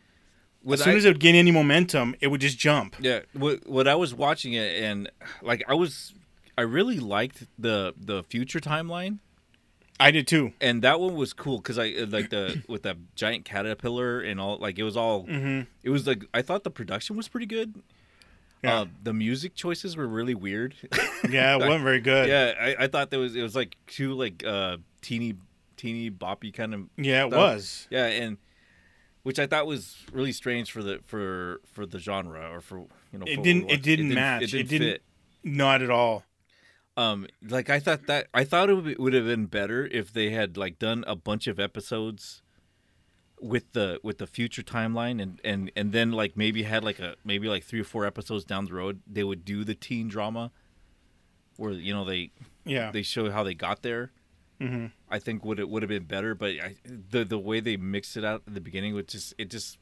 as 0.70 0.80
soon 0.82 0.94
I, 0.94 0.96
as 0.96 1.04
it 1.04 1.08
would 1.08 1.20
gain 1.20 1.34
any 1.34 1.50
momentum, 1.50 2.14
it 2.20 2.28
would 2.28 2.40
just 2.40 2.58
jump. 2.58 2.96
yeah 3.00 3.20
what 3.34 3.66
what 3.68 3.87
I 3.88 3.94
was 3.94 4.14
watching 4.14 4.52
it 4.54 4.82
and 4.82 5.11
like 5.42 5.62
I 5.68 5.75
was 5.75 6.14
I 6.56 6.62
really 6.62 6.99
liked 6.99 7.46
the 7.58 7.94
the 7.96 8.22
future 8.22 8.61
timeline 8.61 9.18
I 10.00 10.11
did 10.11 10.26
too. 10.26 10.52
and 10.61 10.82
that 10.82 10.99
one 11.00 11.14
was 11.14 11.32
cool 11.32 11.58
because 11.58 11.78
I 11.78 11.90
uh, 11.92 12.06
like 12.08 12.30
the 12.30 12.62
with 12.68 12.82
that 12.82 12.96
giant 13.14 13.44
caterpillar 13.44 14.20
and 14.20 14.40
all 14.40 14.58
like 14.58 14.78
it 14.78 14.82
was 14.82 14.96
all 14.96 15.22
hmm 15.25 15.62
it 15.82 15.90
was 15.90 16.06
like 16.06 16.25
I 16.34 16.42
thought 16.42 16.64
the 16.64 16.70
production 16.70 17.16
was 17.16 17.28
pretty 17.28 17.46
good. 17.46 17.80
Yeah. 18.64 18.80
Uh, 18.80 18.87
the 19.02 19.12
music 19.12 19.54
choices 19.56 19.96
were 19.96 20.06
really 20.06 20.34
weird. 20.37 20.75
Yeah, 21.28 21.56
it 21.56 21.58
wasn't 21.61 21.82
very 21.82 22.00
good. 22.00 22.28
yeah, 22.28 22.54
I, 22.78 22.84
I 22.84 22.87
thought 22.88 23.11
there 23.11 23.18
was 23.20 23.34
it 23.37 23.42
was 23.42 23.54
like 23.56 23.76
too 23.87 24.14
like 24.14 24.44
uh 24.44 24.76
teeny 25.00 25.34
teeny 25.76 26.11
boppy 26.11 26.52
kind 26.54 26.75
of 26.75 26.80
Yeah, 26.96 27.26
it 27.26 27.30
stuff. 27.30 27.38
was. 27.54 27.87
Yeah, 27.90 28.06
and 28.06 28.38
which 29.25 29.38
I 29.38 29.46
thought 29.46 29.66
was 29.66 29.96
really 30.12 30.32
strange 30.32 30.70
for 30.72 30.82
the 30.82 31.00
for 31.06 31.61
for 31.72 31.87
the 31.87 31.99
genre 31.99 32.50
or 32.52 32.61
for 32.61 32.78
you 33.12 33.18
know 33.18 33.25
It 33.26 33.34
for 33.34 33.40
what 33.40 33.44
didn't- 33.44 33.70
it 33.70 33.82
didn't 33.82 34.14
match. 34.14 34.42
It 34.42 34.46
didn't, 34.46 34.61
It 34.61 34.68
didn't- 34.68 34.88
fit. 34.94 35.02
Not 35.44 35.82
at 35.82 35.90
all. 35.90 36.25
Um, 36.96 37.26
like 37.49 37.70
I 37.70 37.80
thought 37.80 38.06
that 38.06 38.26
I 38.34 38.44
thought 38.44 38.68
it 38.68 38.75
would, 38.75 38.84
be, 38.84 38.94
would 38.96 39.14
have 39.14 39.25
been 39.25 39.46
better 39.46 39.87
if 39.90 40.12
they 40.12 40.30
had 40.30 40.56
like 40.58 40.78
done 40.78 41.04
a 41.06 41.16
bunch 41.16 41.46
of 41.46 41.58
episodes 41.58 42.42
with 43.40 43.72
the 43.72 43.99
with 44.02 44.18
the 44.18 44.26
future 44.26 44.62
timeline 44.62 45.20
and 45.20 45.40
and 45.42 45.72
and 45.75 45.92
then 45.92 46.12
like 46.12 46.37
maybe 46.37 46.62
had 46.64 46.84
like 46.84 47.00
a 47.00 47.16
maybe 47.25 47.49
like 47.49 47.64
three 47.64 47.80
or 47.80 47.84
four 47.84 48.04
episodes 48.06 48.44
down 48.44 48.66
the 48.66 48.75
road 48.75 49.00
they 49.06 49.25
would 49.25 49.44
do 49.44 49.64
the 49.64 49.75
teen 49.75 50.06
drama 50.06 50.52
where 51.56 51.72
you 51.72 51.92
know 51.94 52.04
they 52.04 52.30
Yeah. 52.64 52.90
they 52.92 53.02
show 53.02 53.30
how 53.30 53.42
they 53.42 53.54
got 53.54 53.82
there. 53.82 54.12
hmm 54.61 54.87
I 55.11 55.18
think 55.18 55.44
would 55.44 55.58
it 55.58 55.68
would 55.70 55.82
have 55.82 55.88
been 55.88 56.04
better, 56.04 56.34
but 56.34 56.50
I, 56.62 56.76
the 56.84 57.25
the 57.25 57.38
way 57.38 57.61
they 57.61 57.76
mixed 57.78 58.16
it 58.18 58.25
out 58.25 58.42
at 58.46 58.52
the 58.54 58.61
beginning, 58.61 58.94
would 58.94 59.08
just 59.08 59.34
it 59.38 59.50
just 59.50 59.78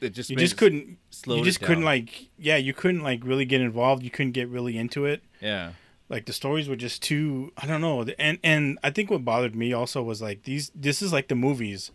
it 0.00 0.10
just 0.14 0.30
You 0.30 0.36
just 0.36 0.56
couldn't. 0.56 0.98
slowed 1.10 1.38
You 1.40 1.44
just 1.44 1.60
couldn't 1.60 1.84
like. 1.84 2.30
Yeah, 2.36 2.56
you 2.56 2.72
couldn't 2.74 3.02
like 3.02 3.20
really 3.24 3.44
get 3.44 3.60
involved. 3.60 4.02
You 4.02 4.10
couldn't 4.10 4.32
get 4.32 4.48
really 4.48 4.76
into 4.78 5.04
it. 5.04 5.22
yeah 5.40 5.72
Like 6.12 6.26
the 6.26 6.32
stories 6.32 6.68
were 6.68 6.76
just 6.76 7.02
too. 7.02 7.52
I 7.56 7.66
don't 7.66 7.80
know. 7.80 8.06
And 8.18 8.38
and 8.44 8.78
I 8.84 8.90
think 8.90 9.10
what 9.10 9.24
bothered 9.24 9.56
me 9.56 9.72
also 9.72 10.02
was 10.02 10.20
like 10.22 10.44
these. 10.44 10.70
This 10.74 11.02
is 11.02 11.12
like 11.12 11.26
the 11.28 11.34
movies. 11.34 11.90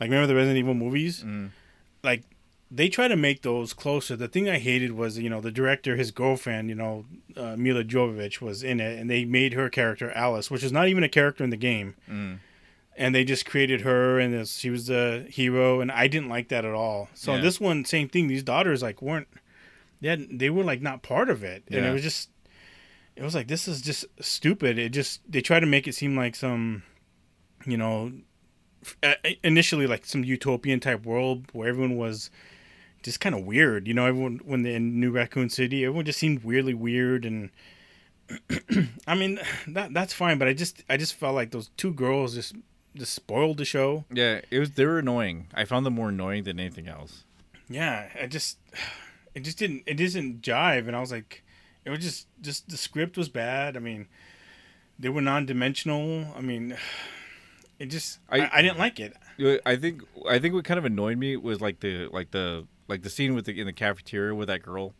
Like 0.00 0.10
remember 0.10 0.26
the 0.26 0.34
Resident 0.34 0.58
Evil 0.58 0.74
movies? 0.74 1.22
Mm. 1.22 1.50
Like 2.02 2.24
they 2.70 2.88
try 2.88 3.06
to 3.08 3.16
make 3.16 3.42
those 3.42 3.72
closer. 3.72 4.16
The 4.16 4.28
thing 4.28 4.48
I 4.48 4.58
hated 4.58 4.92
was 4.92 5.18
you 5.18 5.30
know 5.30 5.40
the 5.40 5.52
director, 5.52 5.94
his 5.96 6.10
girlfriend, 6.10 6.68
you 6.68 6.74
know, 6.74 7.04
uh, 7.36 7.54
Milla 7.56 7.84
Jovovich 7.84 8.40
was 8.40 8.62
in 8.64 8.80
it, 8.80 8.98
and 8.98 9.08
they 9.08 9.24
made 9.24 9.52
her 9.54 9.70
character 9.70 10.10
Alice, 10.12 10.50
which 10.50 10.64
is 10.64 10.72
not 10.72 10.88
even 10.88 11.04
a 11.04 11.08
character 11.08 11.44
in 11.44 11.50
the 11.50 11.56
game. 11.56 11.94
Mm. 12.10 12.38
and 12.96 13.14
they 13.14 13.24
just 13.24 13.46
created 13.46 13.82
her 13.82 14.18
and 14.18 14.34
this, 14.34 14.56
she 14.58 14.68
was 14.68 14.86
the 14.88 15.24
hero 15.30 15.80
and 15.80 15.92
i 15.92 16.08
didn't 16.08 16.28
like 16.28 16.48
that 16.48 16.64
at 16.64 16.74
all 16.74 17.08
so 17.14 17.34
Yeah. 17.36 17.40
this 17.40 17.60
one 17.60 17.84
same 17.84 18.08
thing 18.08 18.26
these 18.26 18.42
daughters 18.42 18.82
like 18.82 19.00
weren't 19.00 19.28
they, 20.00 20.08
had, 20.08 20.38
they 20.40 20.50
were 20.50 20.64
like 20.64 20.82
not 20.82 21.00
part 21.02 21.30
of 21.30 21.44
it 21.44 21.62
and 21.70 21.86
it 21.86 21.92
was 21.92 22.02
just 22.02 22.28
it 23.20 23.24
was 23.24 23.34
like 23.34 23.46
this 23.48 23.68
is 23.68 23.82
just 23.82 24.06
stupid 24.18 24.78
it 24.78 24.88
just 24.88 25.20
they 25.30 25.42
try 25.42 25.60
to 25.60 25.66
make 25.66 25.86
it 25.86 25.94
seem 25.94 26.16
like 26.16 26.34
some 26.34 26.82
you 27.66 27.76
know 27.76 28.10
uh, 29.02 29.12
initially 29.44 29.86
like 29.86 30.06
some 30.06 30.24
utopian 30.24 30.80
type 30.80 31.04
world 31.04 31.44
where 31.52 31.68
everyone 31.68 31.96
was 31.96 32.30
just 33.02 33.20
kind 33.20 33.34
of 33.34 33.44
weird 33.44 33.86
you 33.86 33.92
know 33.92 34.06
everyone 34.06 34.40
when 34.44 34.62
they're 34.62 34.76
in 34.76 34.98
new 34.98 35.10
raccoon 35.10 35.50
city 35.50 35.84
everyone 35.84 36.04
just 36.04 36.18
seemed 36.18 36.42
weirdly 36.42 36.74
weird 36.74 37.26
and 37.26 37.50
i 39.06 39.14
mean 39.14 39.38
that 39.68 39.92
that's 39.92 40.14
fine 40.14 40.38
but 40.38 40.48
i 40.48 40.54
just 40.54 40.82
i 40.88 40.96
just 40.96 41.14
felt 41.14 41.34
like 41.34 41.50
those 41.50 41.68
two 41.76 41.92
girls 41.92 42.34
just 42.34 42.54
just 42.96 43.12
spoiled 43.12 43.58
the 43.58 43.64
show 43.64 44.04
yeah 44.10 44.40
it 44.50 44.58
was 44.58 44.72
they 44.72 44.84
were 44.84 44.98
annoying. 44.98 45.46
I 45.54 45.64
found 45.64 45.86
them 45.86 45.94
more 45.94 46.08
annoying 46.08 46.44
than 46.44 46.58
anything 46.58 46.88
else. 46.88 47.24
yeah 47.68 48.08
i 48.20 48.26
just 48.26 48.56
it 49.34 49.40
just 49.40 49.58
didn't 49.58 49.82
it 49.86 49.94
didn't 49.94 50.40
jive 50.40 50.86
and 50.86 50.96
i 50.96 51.00
was 51.00 51.12
like 51.12 51.44
it 51.84 51.90
was 51.90 52.00
just 52.00 52.26
just 52.40 52.68
the 52.68 52.76
script 52.76 53.16
was 53.16 53.28
bad. 53.28 53.76
I 53.76 53.80
mean 53.80 54.08
they 54.98 55.08
were 55.08 55.20
non-dimensional. 55.20 56.32
I 56.36 56.40
mean 56.40 56.76
it 57.78 57.86
just 57.86 58.18
i, 58.28 58.40
I- 58.40 58.50
I, 58.58 58.62
didn't 58.62 58.78
like 58.78 59.00
it. 59.00 59.16
I 59.64 59.76
think 59.76 60.02
I 60.28 60.38
think 60.38 60.54
what 60.54 60.64
kind 60.64 60.78
of 60.78 60.84
annoyed 60.84 61.18
me 61.18 61.36
was 61.36 61.60
like 61.60 61.80
the 61.80 62.08
like 62.12 62.30
the 62.30 62.66
like 62.88 63.02
the 63.02 63.10
scene 63.10 63.34
with 63.34 63.46
the 63.46 63.58
in 63.58 63.66
the 63.66 63.72
cafeteria 63.72 64.34
where 64.34 64.46
that 64.46 64.62
girl 64.62 64.94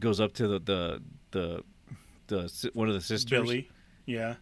goes 0.00 0.20
up 0.20 0.32
to 0.34 0.48
the 0.48 0.58
the 0.60 1.02
the, 1.30 1.62
the 2.26 2.70
one 2.74 2.88
of 2.88 2.94
the 2.94 3.00
sisters. 3.00 3.30
Billie 3.30 3.70
yeah. 4.08 4.36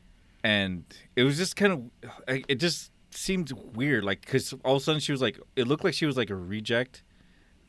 And 0.45 0.85
it 1.17 1.25
was 1.25 1.37
just 1.37 1.57
kind 1.57 1.73
of 1.73 2.41
it 2.49 2.57
just 2.57 2.93
seemed 3.11 3.51
weird 3.75 4.05
like 4.05 4.21
because 4.21 4.55
all 4.65 4.77
of 4.77 4.83
a 4.83 4.85
sudden 4.85 5.01
she 5.01 5.11
was 5.11 5.21
like 5.21 5.41
it 5.57 5.67
looked 5.67 5.83
like 5.83 5.95
she 5.95 6.07
was 6.07 6.17
like 6.17 6.31
a 6.31 6.37
reject 6.37 7.03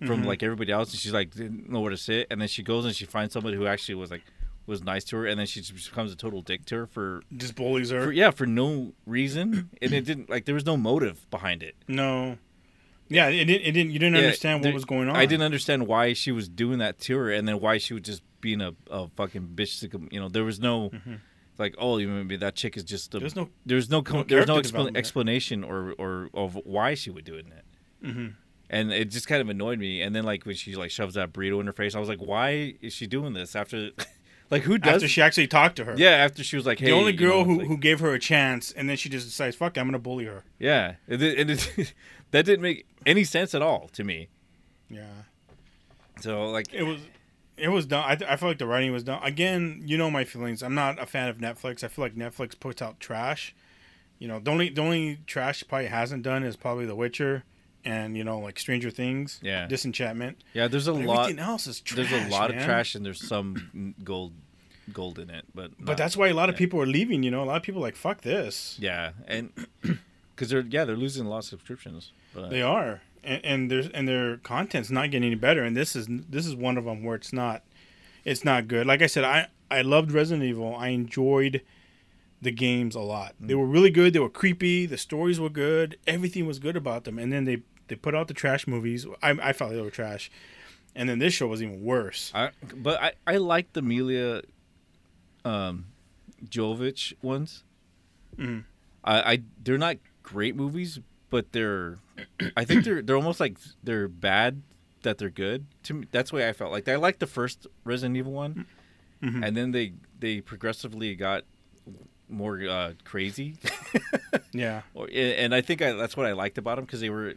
from 0.06 0.24
Mhm. 0.24 0.26
like 0.26 0.44
everybody 0.44 0.72
else 0.72 0.92
and 0.92 1.00
she's 1.00 1.14
like 1.14 1.34
didn't 1.34 1.70
know 1.70 1.80
where 1.80 1.90
to 1.92 1.98
sit 1.98 2.28
and 2.30 2.40
then 2.40 2.48
she 2.48 2.62
goes 2.64 2.86
and 2.86 2.96
she 2.96 3.06
finds 3.06 3.34
somebody 3.34 3.58
who 3.58 3.66
actually 3.66 3.96
was 3.96 4.12
like 4.12 4.22
was 4.68 4.84
nice 4.84 5.04
to 5.06 5.16
her 5.18 5.26
and 5.26 5.40
then 5.40 5.46
she 5.48 5.62
just 5.62 5.74
becomes 5.90 6.12
a 6.12 6.16
total 6.16 6.42
dick 6.42 6.66
to 6.66 6.76
her 6.76 6.86
for, 6.88 7.22
just 7.38 7.56
bullies 7.56 7.90
her 7.90 8.06
for 8.08 8.12
yeah 8.12 8.30
for 8.32 8.46
no 8.46 8.94
reason 9.06 9.70
and 9.82 9.94
it 9.94 10.06
didn't 10.06 10.30
like 10.30 10.46
there 10.46 10.54
was 10.56 10.66
no 10.66 10.76
motive 10.78 11.28
behind 11.32 11.64
it 11.64 11.76
no 11.88 12.38
yeah 13.10 13.28
it 13.28 13.46
didn't 13.46 13.66
it 13.66 13.72
didn't 13.72 13.92
you 13.92 14.00
didn't 14.00 14.16
Yeah, 14.16 14.24
understand 14.24 14.60
what 14.60 14.64
there- 14.64 14.74
was 14.74 14.86
going 14.86 15.08
on 15.10 15.16
I 15.16 15.26
didn't 15.26 15.44
understand 15.44 15.88
why 15.88 16.14
she 16.14 16.32
was 16.32 16.50
doing 16.50 16.80
that 16.80 17.00
to 17.02 17.18
her, 17.18 17.32
and 17.32 17.48
then 17.48 17.60
why 17.62 17.78
she 17.78 17.94
was 17.94 18.04
just 18.04 18.22
being 18.42 18.60
a, 18.62 18.74
a 18.92 19.08
fucking 19.16 19.52
bitch. 19.56 19.82
You 20.14 20.20
know, 20.20 20.28
there 20.30 20.44
was 20.44 20.60
no 20.60 20.92
like, 21.58 21.74
oh, 21.80 21.98
you 21.98 22.08
maybe 22.08 22.36
that 22.36 22.54
chick 22.56 22.78
is 22.78 22.84
just 22.84 23.16
a. 23.16 23.18
Mm-hmm. 23.18 23.22
there's 23.24 23.36
no 23.36 23.50
there's 23.66 23.90
no, 23.90 24.02
no 24.02 24.24
there's 24.24 24.46
no 24.48 24.62
development. 24.62 24.98
explanation 24.98 25.64
or, 25.64 25.94
or 25.98 26.30
of 26.34 26.56
why 26.66 26.94
she 26.94 27.10
would 27.10 27.24
do 27.26 27.36
it. 27.36 27.46
hmm 28.04 28.28
And 28.70 28.92
it 28.92 29.10
just 29.12 29.28
kind 29.28 29.42
of 29.42 29.50
annoyed 29.50 29.80
me. 29.80 30.02
And 30.02 30.14
then 30.16 30.24
like 30.26 30.46
when 30.46 30.56
she 30.56 30.76
like 30.76 30.92
shoves 30.92 31.16
that 31.16 31.32
burrito 31.34 31.60
in 31.62 31.68
her 31.68 31.74
face, 31.74 31.96
I 31.96 32.00
was 32.00 32.10
like, 32.10 32.20
why 32.20 32.76
is 32.82 32.92
she 32.94 33.08
doing 33.08 33.34
this 33.34 33.56
after? 33.56 33.92
like 34.50 34.64
who 34.64 34.78
does? 34.78 34.96
after 34.96 35.08
she 35.08 35.22
actually 35.22 35.48
talked 35.48 35.76
to 35.78 35.86
her 35.86 35.96
yeah, 35.98 36.12
after 36.12 36.44
she 36.44 36.56
was 36.56 36.66
like, 36.66 36.80
hey, 36.80 36.86
the 36.88 36.92
only 36.92 37.12
you 37.14 37.18
girl 37.18 37.40
know, 37.40 37.44
who, 37.46 37.58
like- 37.60 37.68
who 37.68 37.78
gave 37.78 38.00
her 38.00 38.14
a 38.14 38.20
chance 38.20 38.72
and 38.72 38.90
then 38.90 38.96
she 38.98 39.10
just 39.10 39.26
decides 39.26 39.56
fuck 39.58 39.76
it, 39.76 39.80
i'm 39.82 39.88
gonna 39.88 40.00
bully 40.00 40.24
her 40.26 40.44
yeah, 40.58 40.96
and 41.10 41.22
it, 41.22 41.38
and 41.38 41.52
it, 41.52 41.94
that 42.32 42.46
didn't 42.46 42.62
make 42.62 42.86
any 43.06 43.26
sense 43.26 43.54
at 43.54 43.62
all 43.62 43.90
to 43.90 44.06
me. 44.06 44.30
yeah 44.90 45.04
So 46.22 46.50
like, 46.50 46.74
it 46.74 46.84
was 46.84 47.02
it 47.58 47.70
was 47.70 47.86
done 47.86 48.04
I, 48.06 48.34
I 48.34 48.36
feel 48.38 48.48
like 48.50 48.58
the 48.60 48.68
writing 48.68 48.92
was 48.94 49.04
done 49.04 49.22
again 49.24 49.82
you 49.86 49.98
know 49.98 50.10
my 50.12 50.24
feelings 50.24 50.62
i'm 50.64 50.76
not 50.76 51.02
a 51.02 51.06
fan 51.06 51.28
of 51.28 51.40
netflix 51.40 51.84
i 51.84 51.88
feel 51.88 52.06
like 52.06 52.16
netflix 52.16 52.58
puts 52.60 52.82
out 52.82 53.00
trash 53.00 53.54
you 54.20 54.28
know 54.28 54.40
the 54.40 54.52
only 54.52 54.70
the 54.70 54.82
only 54.82 55.20
trash 55.28 55.64
probably 55.68 55.88
hasn't 55.88 56.24
done 56.24 56.44
is 56.44 56.56
probably 56.56 56.86
the 56.86 56.96
witcher 56.96 57.44
and 57.88 58.18
you 58.18 58.24
know 58.24 58.40
like 58.40 58.58
stranger 58.60 58.92
things 58.92 59.40
Yeah. 59.42 59.68
disenchantment 59.68 60.36
yeah, 60.54 60.68
there's 60.68 60.88
a 60.88 60.94
But 60.94 61.06
lot. 61.06 61.20
everything 61.20 61.40
else 61.40 61.68
is 61.68 61.80
trash 61.82 62.10
there's 62.10 62.26
a 62.26 62.30
lot 62.30 62.50
man. 62.50 62.60
of 62.60 62.66
trash 62.66 62.96
and 62.96 63.06
there's 63.06 63.24
some 63.34 63.94
gold 64.04 64.34
gold 64.94 65.20
in 65.20 65.30
it 65.30 65.46
but 65.54 65.72
but 65.80 65.88
not- 65.92 65.98
that's 65.98 66.16
why 66.16 66.28
a 66.28 66.34
lot 66.34 66.50
of 66.50 66.56
people 66.56 66.82
are 66.82 66.86
leaving 66.98 67.24
you 67.24 67.32
know 67.32 67.44
a 67.44 67.48
lot 67.52 67.58
of 67.58 67.64
people 67.64 67.82
are 67.82 67.88
like 67.90 67.96
fuck 67.96 68.22
this 68.22 68.78
yeah 68.80 69.12
and 69.28 69.52
because 70.36 70.50
they're 70.50 70.66
yeah 70.76 70.84
they're 70.86 70.96
losing 71.06 71.26
a 71.26 71.30
lot 71.30 71.40
of 71.40 71.46
subscriptions 71.46 72.12
but 72.38 72.50
They 72.52 72.62
are, 72.62 73.02
and, 73.24 73.42
and 73.44 73.72
there's 73.72 73.90
and 73.90 74.08
their 74.08 74.38
content's 74.38 74.92
not 74.92 75.10
getting 75.10 75.26
any 75.26 75.36
better. 75.36 75.64
And 75.64 75.76
this 75.76 75.96
is 75.96 76.08
this 76.08 76.46
is 76.46 76.56
one 76.56 76.78
of 76.78 76.86
them 76.86 77.04
where 77.04 77.16
it's 77.16 77.34
not, 77.34 77.64
it's 78.24 78.46
not 78.46 78.68
good. 78.68 78.86
Like 78.86 79.02
I 79.02 79.08
said, 79.08 79.24
I 79.24 79.48
I 79.72 79.82
loved 79.82 80.12
Resident 80.12 80.48
Evil. 80.48 80.76
I 80.76 80.90
enjoyed 80.90 81.62
the 82.42 82.52
games 82.52 82.94
a 82.94 83.00
lot. 83.00 83.34
They 83.40 83.56
mm. 83.56 83.60
were 83.60 83.66
really 83.66 83.90
good. 83.90 84.14
They 84.14 84.20
were 84.20 84.30
creepy. 84.30 84.86
The 84.86 84.98
stories 85.00 85.40
were 85.40 85.50
good. 85.50 85.98
Everything 86.06 86.46
was 86.46 86.60
good 86.60 86.78
about 86.78 87.06
them. 87.06 87.18
And 87.18 87.34
then 87.34 87.46
they 87.46 87.64
they 87.88 87.96
put 87.96 88.16
out 88.16 88.28
the 88.28 88.34
trash 88.34 88.68
movies. 88.68 89.06
I 89.24 89.32
I 89.32 89.54
felt 89.54 89.72
they 89.72 89.82
were 89.82 89.90
trash. 89.92 90.30
And 90.96 91.08
then 91.08 91.20
this 91.20 91.34
show 91.34 91.48
was 91.48 91.62
even 91.62 91.84
worse. 91.84 92.32
I 92.34 92.50
but 92.76 93.02
I 93.02 93.14
I 93.28 93.38
like 93.38 93.74
the 93.74 93.82
Milla 93.82 94.42
um 95.46 95.86
Jovovich 96.46 97.14
ones 97.22 97.64
Mhm. 98.38 98.64
I 99.04 99.34
I 99.34 99.42
they're 99.64 99.78
not 99.78 99.98
great 100.24 100.56
movies 100.56 101.00
but 101.30 101.52
they're 101.52 101.98
I 102.56 102.66
think 102.66 102.84
they're 102.84 103.02
they're 103.02 103.16
almost 103.16 103.40
like 103.40 103.58
they're 103.84 104.08
bad 104.08 104.62
that 105.04 105.18
they're 105.18 105.30
good 105.30 105.66
to 105.84 105.94
me 105.94 106.08
that's 106.12 106.32
the 106.32 106.36
way 106.38 106.48
I 106.50 106.54
felt 106.54 106.72
like 106.72 106.88
I 106.88 106.96
liked 106.96 107.20
the 107.20 107.28
first 107.28 107.68
Resident 107.84 108.18
Evil 108.18 108.34
one 108.34 108.66
Mhm. 109.24 109.46
and 109.46 109.58
then 109.58 109.72
they 109.72 109.94
they 110.20 110.42
progressively 110.42 111.16
got 111.16 111.44
more 112.30 112.60
uh, 112.68 112.94
crazy 113.06 113.56
Yeah. 114.52 114.82
Or, 114.94 115.08
and 115.14 115.56
I 115.56 115.62
think 115.62 115.82
I, 115.82 115.94
that's 115.94 116.18
what 116.18 116.26
I 116.26 116.34
liked 116.34 116.58
about 116.58 116.76
them 116.76 116.86
because 116.86 117.00
they 117.00 117.10
were 117.10 117.36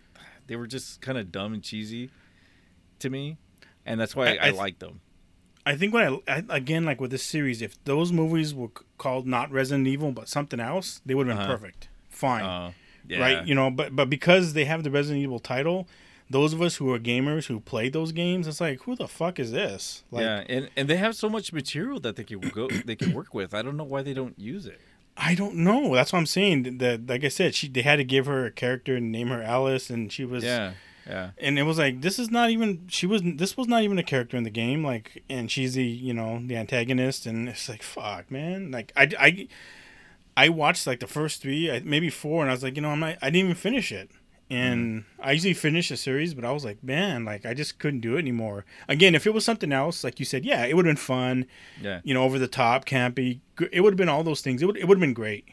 they 0.51 0.57
were 0.57 0.67
just 0.67 1.01
kind 1.01 1.17
of 1.17 1.31
dumb 1.31 1.55
and 1.55 1.63
cheesy 1.63 2.11
to 2.99 3.09
me, 3.09 3.37
and 3.87 4.01
that's 4.01 4.15
why 4.17 4.27
I- 4.33 4.39
I, 4.43 4.47
I 4.49 4.51
liked 4.51 4.81
them. 4.81 5.01
I 5.65 5.77
think 5.77 5.95
when 5.95 6.19
I, 6.27 6.33
I 6.39 6.43
again 6.57 6.85
like 6.85 7.01
with 7.01 7.11
this 7.13 7.23
series, 7.23 7.63
if 7.63 7.83
those 7.85 8.13
movies 8.13 8.53
were 8.55 8.71
called 8.99 9.27
not 9.27 9.53
Resident 9.53 9.87
Evil 9.87 10.11
but 10.11 10.29
something 10.29 10.59
else, 10.59 11.01
they 11.07 11.15
would 11.15 11.27
have 11.29 11.37
been 11.37 11.45
Uh-huh. 11.47 11.57
perfect. 11.57 11.89
Fine. 12.09 12.43
Uh, 12.45 12.73
yeah. 13.07 13.19
right? 13.21 13.47
You 13.47 13.55
know, 13.55 13.71
but 13.71 13.95
but 13.95 14.11
because 14.11 14.55
they 14.55 14.65
have 14.65 14.83
the 14.83 14.91
Resident 14.91 15.23
Evil 15.23 15.39
title, 15.39 15.87
those 16.31 16.53
of 16.55 16.63
us 16.63 16.77
who 16.77 16.93
are 16.93 16.99
gamers 16.99 17.47
who 17.47 17.61
played 17.61 17.93
those 17.93 18.11
games, 18.13 18.47
it's 18.49 18.61
like, 18.61 18.83
who 18.85 18.97
the 18.97 19.07
fuck 19.07 19.39
is 19.39 19.53
this? 19.53 20.03
Like, 20.11 20.23
yeah, 20.25 20.45
and 20.49 20.71
and 20.77 20.89
they 20.89 20.97
have 20.97 21.15
so 21.15 21.29
much 21.29 21.53
material 21.53 22.01
that 22.01 22.17
they 22.17 22.25
can 22.25 22.41
go 22.41 22.67
they 22.69 22.97
can 22.97 23.13
work 23.13 23.35
with. 23.35 23.53
I 23.55 23.61
don't 23.63 23.77
know 23.77 23.85
why 23.85 24.03
they 24.03 24.15
don't 24.15 24.39
use 24.39 24.67
it. 24.67 24.81
I 25.23 25.35
don't 25.35 25.57
know. 25.57 25.95
That's 25.95 26.13
what 26.13 26.19
I'm 26.19 26.27
saying. 26.27 26.79
That 26.79 27.07
like 27.07 27.25
I 27.25 27.29
said, 27.29 27.55
she 27.55 27.69
they 27.69 27.83
had 27.83 27.97
to 27.97 28.05
give 28.05 28.27
her 28.27 28.47
a 28.47 28.51
character 28.51 28.97
and 28.97 29.13
name 29.13 29.29
her 29.29 29.43
Alice, 29.43 29.91
and 29.91 30.11
she 30.11 30.25
was 30.25 30.43
Yeah, 30.43 30.73
yeah, 31.07 31.31
and 31.39 31.59
it 31.59 31.65
was 31.65 31.79
like 31.79 32.01
this 32.01 32.19
is 32.19 32.31
not 32.31 32.51
even 32.51 32.87
she 32.89 33.07
was 33.07 33.21
this 33.25 33.57
was 33.57 33.67
not 33.69 33.83
even 33.83 33.99
a 33.99 34.03
character 34.03 34.37
in 34.37 34.45
the 34.45 34.51
game 34.51 34.85
like 34.85 35.23
and 35.29 35.51
she's 35.51 35.75
the 35.75 35.85
you 35.85 36.15
know 36.15 36.41
the 36.47 36.57
antagonist 36.57 37.27
and 37.27 37.49
it's 37.49 37.69
like 37.69 37.83
fuck 37.83 38.31
man 38.31 38.71
like 38.71 38.93
i 38.97 39.09
i, 39.19 39.49
I 40.37 40.49
watched 40.51 40.87
like 40.87 41.01
the 41.01 41.07
first 41.07 41.43
three 41.43 41.81
maybe 41.85 42.11
four 42.11 42.43
and 42.43 42.51
i 42.51 42.55
was 42.55 42.63
like 42.63 42.77
you 42.77 42.83
know 42.83 42.91
i'm 42.91 43.01
not 43.01 43.17
i 43.23 43.27
didn't 43.31 43.47
even 43.47 43.55
finish 43.55 43.91
it 43.91 44.11
and 44.51 45.05
i 45.21 45.33
usually 45.33 45.55
finish 45.55 45.91
a 45.91 45.97
series 45.97 46.35
but 46.35 46.45
i 46.45 46.51
was 46.51 46.65
like 46.65 46.83
man 46.83 47.25
like 47.25 47.47
i 47.47 47.55
just 47.55 47.79
couldn't 47.79 48.01
do 48.01 48.17
it 48.17 48.19
anymore 48.19 48.65
again 48.89 49.15
if 49.15 49.27
it 49.27 49.33
was 49.33 49.45
something 49.45 49.73
else 49.73 50.03
like 50.03 50.19
you 50.19 50.25
said 50.25 50.45
yeah 50.45 50.65
it 50.65 50.75
would 50.75 50.85
have 50.85 50.91
been 50.91 51.01
fun 51.01 51.47
yeah, 51.81 52.01
you 52.03 52.13
know 52.13 52.23
over 52.23 52.39
the 52.39 52.49
top 52.49 52.85
campy 52.85 53.41
it 53.73 53.81
would 53.81 53.93
have 53.93 53.99
been 53.99 54.09
all 54.09 54.25
those 54.25 54.41
things 54.41 54.63
it 54.63 54.67
would, 54.67 54.77
it 54.77 54.87
would 54.87 54.97
have 54.97 55.01
been 55.01 55.15
great 55.15 55.45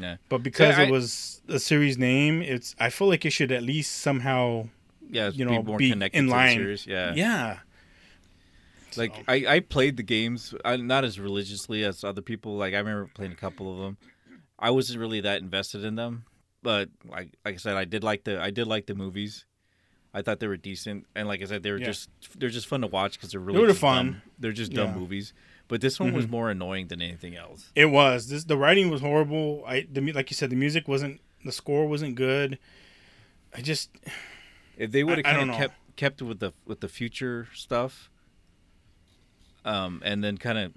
yeah, 0.00 0.16
but 0.28 0.42
because 0.42 0.76
I- 0.76 0.84
it 0.84 0.90
was 0.90 1.40
a 1.48 1.58
series 1.58 1.98
name 1.98 2.42
it's 2.42 2.74
i 2.78 2.90
feel 2.90 3.08
like 3.08 3.24
it 3.24 3.30
should 3.30 3.52
at 3.52 3.62
least 3.62 3.96
somehow 3.98 4.66
yeah. 5.10 5.30
you 5.30 5.44
be 5.46 5.52
know, 5.52 5.62
more 5.62 5.78
be 5.78 5.90
connected 5.90 6.18
in 6.18 6.26
to 6.26 6.30
line. 6.30 6.48
the 6.48 6.54
series. 6.54 6.86
Yeah, 6.86 7.14
yeah. 7.14 7.58
Like 8.96 9.14
so. 9.14 9.22
I, 9.26 9.44
I 9.48 9.60
played 9.60 9.96
the 9.96 10.02
games, 10.02 10.54
uh, 10.64 10.76
not 10.76 11.04
as 11.04 11.18
religiously 11.18 11.84
as 11.84 12.04
other 12.04 12.22
people. 12.22 12.56
Like 12.56 12.74
I 12.74 12.78
remember 12.78 13.10
playing 13.12 13.32
a 13.32 13.36
couple 13.36 13.72
of 13.72 13.78
them. 13.78 13.96
I 14.58 14.70
wasn't 14.70 15.00
really 15.00 15.20
that 15.20 15.42
invested 15.42 15.84
in 15.84 15.96
them, 15.96 16.24
but 16.64 16.88
like 17.04 17.30
like 17.44 17.54
I 17.54 17.58
said, 17.58 17.76
I 17.76 17.84
did 17.84 18.02
like 18.02 18.24
the 18.24 18.40
I 18.42 18.50
did 18.50 18.66
like 18.66 18.86
the 18.86 18.94
movies. 18.96 19.44
I 20.16 20.22
thought 20.22 20.38
they 20.40 20.46
were 20.48 20.56
decent, 20.56 21.06
and 21.14 21.28
like 21.28 21.42
I 21.42 21.44
said, 21.46 21.62
they 21.62 21.70
were 21.70 21.78
Yeah. 21.78 21.86
just 21.86 22.08
they're 22.38 22.48
just 22.58 22.66
fun 22.66 22.80
to 22.80 22.86
watch 22.88 23.12
because 23.12 23.30
they're 23.30 23.40
really 23.40 23.60
were 23.60 23.74
fun. 23.74 24.06
dumb- 24.06 24.22
They're 24.40 24.52
just 24.52 24.72
dumb 24.72 24.88
Yeah. 24.94 24.98
movies. 25.00 25.32
But 25.68 25.80
this 25.80 25.98
one 25.98 26.12
was 26.12 26.26
Mhm. 26.26 26.30
more 26.30 26.50
annoying 26.50 26.88
than 26.88 27.00
anything 27.00 27.34
else. 27.36 27.70
It 27.74 27.86
was 27.86 28.28
this. 28.28 28.44
The 28.44 28.56
writing 28.56 28.90
was 28.90 29.00
horrible. 29.00 29.64
I 29.66 29.86
the 29.90 30.00
like 30.12 30.30
you 30.30 30.34
said, 30.34 30.50
the 30.50 30.56
music 30.56 30.88
wasn't. 30.88 31.20
The 31.44 31.52
score 31.52 31.86
wasn't 31.86 32.14
good. 32.16 32.58
I 33.54 33.60
just 33.60 33.90
If 34.76 34.90
they 34.92 35.04
would 35.04 35.18
have 35.18 35.24
kind 35.24 35.50
of 35.50 35.56
kept 35.56 35.74
kept 35.96 36.22
with 36.22 36.38
the 36.40 36.52
with 36.66 36.80
the 36.80 36.88
future 36.88 37.48
stuff, 37.54 38.10
um, 39.64 40.02
and 40.04 40.22
then 40.22 40.38
kind 40.38 40.58
of 40.58 40.72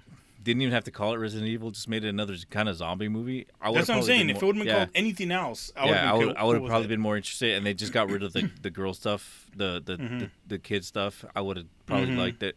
didn't 0.48 0.62
even 0.62 0.72
have 0.72 0.84
to 0.84 0.90
call 0.90 1.14
it 1.14 1.18
Resident 1.18 1.48
Evil, 1.48 1.70
just 1.70 1.88
made 1.88 2.04
it 2.04 2.08
another 2.08 2.34
kind 2.50 2.68
of 2.68 2.76
zombie 2.76 3.08
movie. 3.08 3.46
I 3.60 3.72
that's 3.72 3.88
what 3.88 3.98
I'm 3.98 4.02
saying. 4.02 4.26
been 4.28 4.36
If 4.36 4.42
it 4.42 4.46
would 4.46 4.56
have 4.56 4.64
been 4.64 4.72
yeah. 4.72 4.78
called 4.84 4.90
anything 4.94 5.30
else, 5.30 5.70
I 5.76 5.84
would 5.84 5.90
yeah, 5.90 6.02
I 6.02 6.06
have 6.06 6.16
would 6.18 6.26
been 6.28 6.36
I 6.36 6.44
would 6.44 6.52
have 6.54 6.60
cool 6.62 6.68
probably 6.68 6.88
been 6.88 7.00
more 7.00 7.16
interested, 7.16 7.54
and 7.54 7.64
they 7.66 7.74
just 7.74 7.92
got 7.92 8.10
rid 8.10 8.22
of 8.22 8.32
the 8.32 8.50
the 8.62 8.70
girl 8.70 8.94
stuff, 8.94 9.46
the 9.56 9.80
the 9.84 9.96
the, 9.96 10.02
Mhm. 10.02 10.30
the 10.46 10.58
kid 10.58 10.84
stuff. 10.84 11.24
I 11.36 11.40
would 11.40 11.56
have 11.58 11.66
probably 11.86 12.08
Mhm. 12.08 12.18
liked 12.18 12.42
it. 12.42 12.56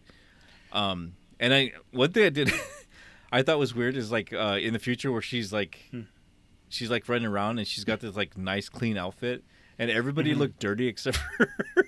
Um, 0.71 1.13
and 1.39 1.53
I 1.53 1.73
one 1.91 2.11
thing 2.11 2.23
I 2.25 2.29
did, 2.29 2.51
I 3.31 3.41
thought 3.43 3.59
was 3.59 3.75
weird 3.75 3.95
is 3.97 4.11
like 4.11 4.33
uh, 4.33 4.57
in 4.61 4.73
the 4.73 4.79
future 4.79 5.11
where 5.11 5.21
she's 5.21 5.51
like, 5.53 5.85
Hmm. 5.91 6.01
she's 6.69 6.89
like 6.89 7.07
running 7.09 7.27
around 7.27 7.59
and 7.59 7.67
she's 7.67 7.83
got 7.83 7.99
this 7.99 8.15
like 8.15 8.37
nice 8.37 8.69
clean 8.69 8.97
outfit, 8.97 9.43
and 9.77 9.91
everybody 9.91 10.33
Mhm. 10.33 10.37
looked 10.37 10.59
dirty 10.59 10.87
except 10.87 11.17
for. 11.17 11.45
her. 11.75 11.85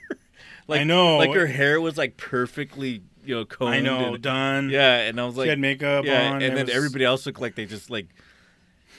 like, 0.68 0.82
I 0.82 0.84
know. 0.84 1.18
like 1.18 1.34
her 1.34 1.48
hair 1.48 1.80
was 1.82 1.98
like 1.98 2.18
perfectly 2.18 3.04
you 3.26 3.36
know 3.36 3.46
combed. 3.46 3.74
I 3.76 3.80
know, 3.80 4.14
and- 4.14 4.22
done. 4.24 4.70
yeah, 4.70 5.00
and 5.00 5.20
I 5.20 5.26
was 5.26 5.36
she 5.36 5.40
like, 5.42 5.50
had 5.50 5.60
makeup 5.60 6.06
yeah, 6.06 6.32
on. 6.32 6.42
and 6.42 6.56
then 6.58 6.66
was- 6.68 6.76
everybody 6.76 7.06
else 7.06 7.26
looked 7.26 7.42
like 7.42 7.56
they 7.56 7.66
just 7.66 7.90
like 7.90 8.08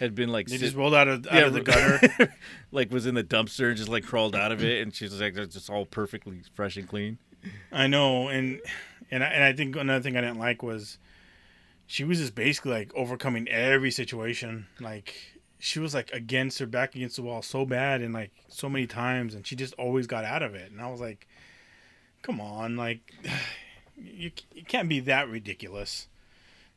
had 0.00 0.14
been 0.14 0.30
like 0.30 0.46
they 0.48 0.56
sit- 0.56 0.60
just 0.64 0.76
rolled 0.76 0.94
out 0.94 1.06
of 1.08 1.26
out 1.28 1.32
yeah, 1.34 1.46
of 1.46 1.52
the 1.52 1.60
gutter. 2.18 2.34
like 2.72 2.90
was 2.90 3.06
in 3.06 3.14
the 3.14 3.22
dumpster 3.24 3.68
and 3.68 3.76
just 3.76 3.88
like 3.88 4.04
crawled 4.04 4.34
out 4.34 4.52
of 4.52 4.62
it, 4.64 4.82
and 4.82 4.94
she's 4.94 5.20
like 5.20 5.34
just 5.34 5.70
all 5.70 5.86
perfectly 5.86 6.40
fresh 6.54 6.76
and 6.76 6.88
clean. 6.88 7.18
I 7.70 7.86
know, 7.86 8.28
and 8.28 8.60
and 9.10 9.22
I, 9.22 9.26
and 9.28 9.44
I 9.44 9.52
think 9.52 9.76
another 9.76 10.02
thing 10.02 10.16
I 10.16 10.20
didn't 10.20 10.38
like 10.38 10.62
was 10.62 10.98
she 11.86 12.02
was 12.04 12.18
just 12.18 12.34
basically 12.34 12.72
like 12.72 12.92
overcoming 12.94 13.46
every 13.48 13.90
situation. 13.90 14.66
Like 14.80 15.14
she 15.58 15.78
was 15.78 15.94
like 15.94 16.10
against 16.12 16.58
her 16.58 16.66
back 16.66 16.94
against 16.94 17.16
the 17.16 17.22
wall 17.22 17.40
so 17.42 17.64
bad 17.64 18.00
and 18.00 18.12
like 18.14 18.32
so 18.48 18.68
many 18.68 18.86
times, 18.86 19.34
and 19.34 19.46
she 19.46 19.54
just 19.56 19.74
always 19.74 20.06
got 20.06 20.24
out 20.24 20.42
of 20.42 20.54
it. 20.54 20.70
And 20.72 20.80
I 20.80 20.90
was 20.90 21.00
like, 21.00 21.28
come 22.22 22.40
on, 22.40 22.76
like 22.76 23.12
you 23.96 24.30
you 24.54 24.64
can't 24.64 24.88
be 24.88 25.00
that 25.00 25.28
ridiculous. 25.28 26.08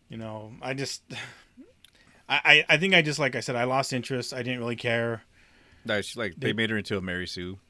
You 0.10 0.18
know, 0.18 0.54
I 0.62 0.74
just. 0.74 1.04
I, 2.30 2.66
I 2.68 2.76
think 2.76 2.94
I 2.94 3.02
just 3.02 3.20
like 3.20 3.36
I 3.38 3.40
said 3.40 3.56
I 3.56 3.64
lost 3.64 3.94
interest. 3.94 4.34
I 4.34 4.44
didn't 4.44 4.60
really 4.60 4.76
care. 4.76 5.22
No, 5.86 6.02
she 6.02 6.20
like 6.20 6.34
they 6.38 6.48
They- 6.48 6.54
made 6.54 6.70
her 6.70 6.78
into 6.78 6.98
a 6.98 7.02
Mary 7.02 7.28
Sue. 7.28 7.58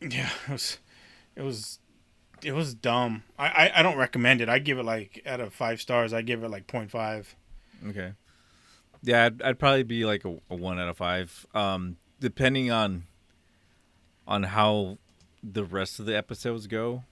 Yeah, 0.00 0.30
it 0.48 0.50
was, 0.52 0.78
it 1.36 1.42
was, 1.42 1.78
it 2.42 2.50
was 2.52 2.74
dumb. 2.74 3.22
I, 3.38 3.46
I, 3.46 3.72
I 3.78 3.82
don't 3.84 3.96
recommend 3.96 4.40
it. 4.40 4.48
I 4.48 4.58
give 4.58 4.78
it 4.78 4.84
like 4.84 5.22
out 5.24 5.38
of 5.40 5.54
five 5.54 5.80
stars. 5.80 6.12
I 6.12 6.22
give 6.22 6.42
it 6.42 6.48
like 6.50 6.66
0.5. 6.66 7.26
Okay. 7.88 8.12
Yeah, 9.04 9.26
I'd, 9.26 9.40
I'd 9.42 9.58
probably 9.60 9.84
be 9.84 10.04
like 10.04 10.24
a, 10.24 10.36
a 10.50 10.56
one 10.56 10.80
out 10.80 10.88
of 10.88 10.96
five, 10.96 11.46
um, 11.54 11.96
depending 12.18 12.70
on 12.72 13.04
on 14.26 14.42
how 14.44 14.98
the 15.42 15.64
rest 15.64 16.00
of 16.00 16.06
the 16.06 16.16
episodes 16.16 16.66
go. 16.66 17.04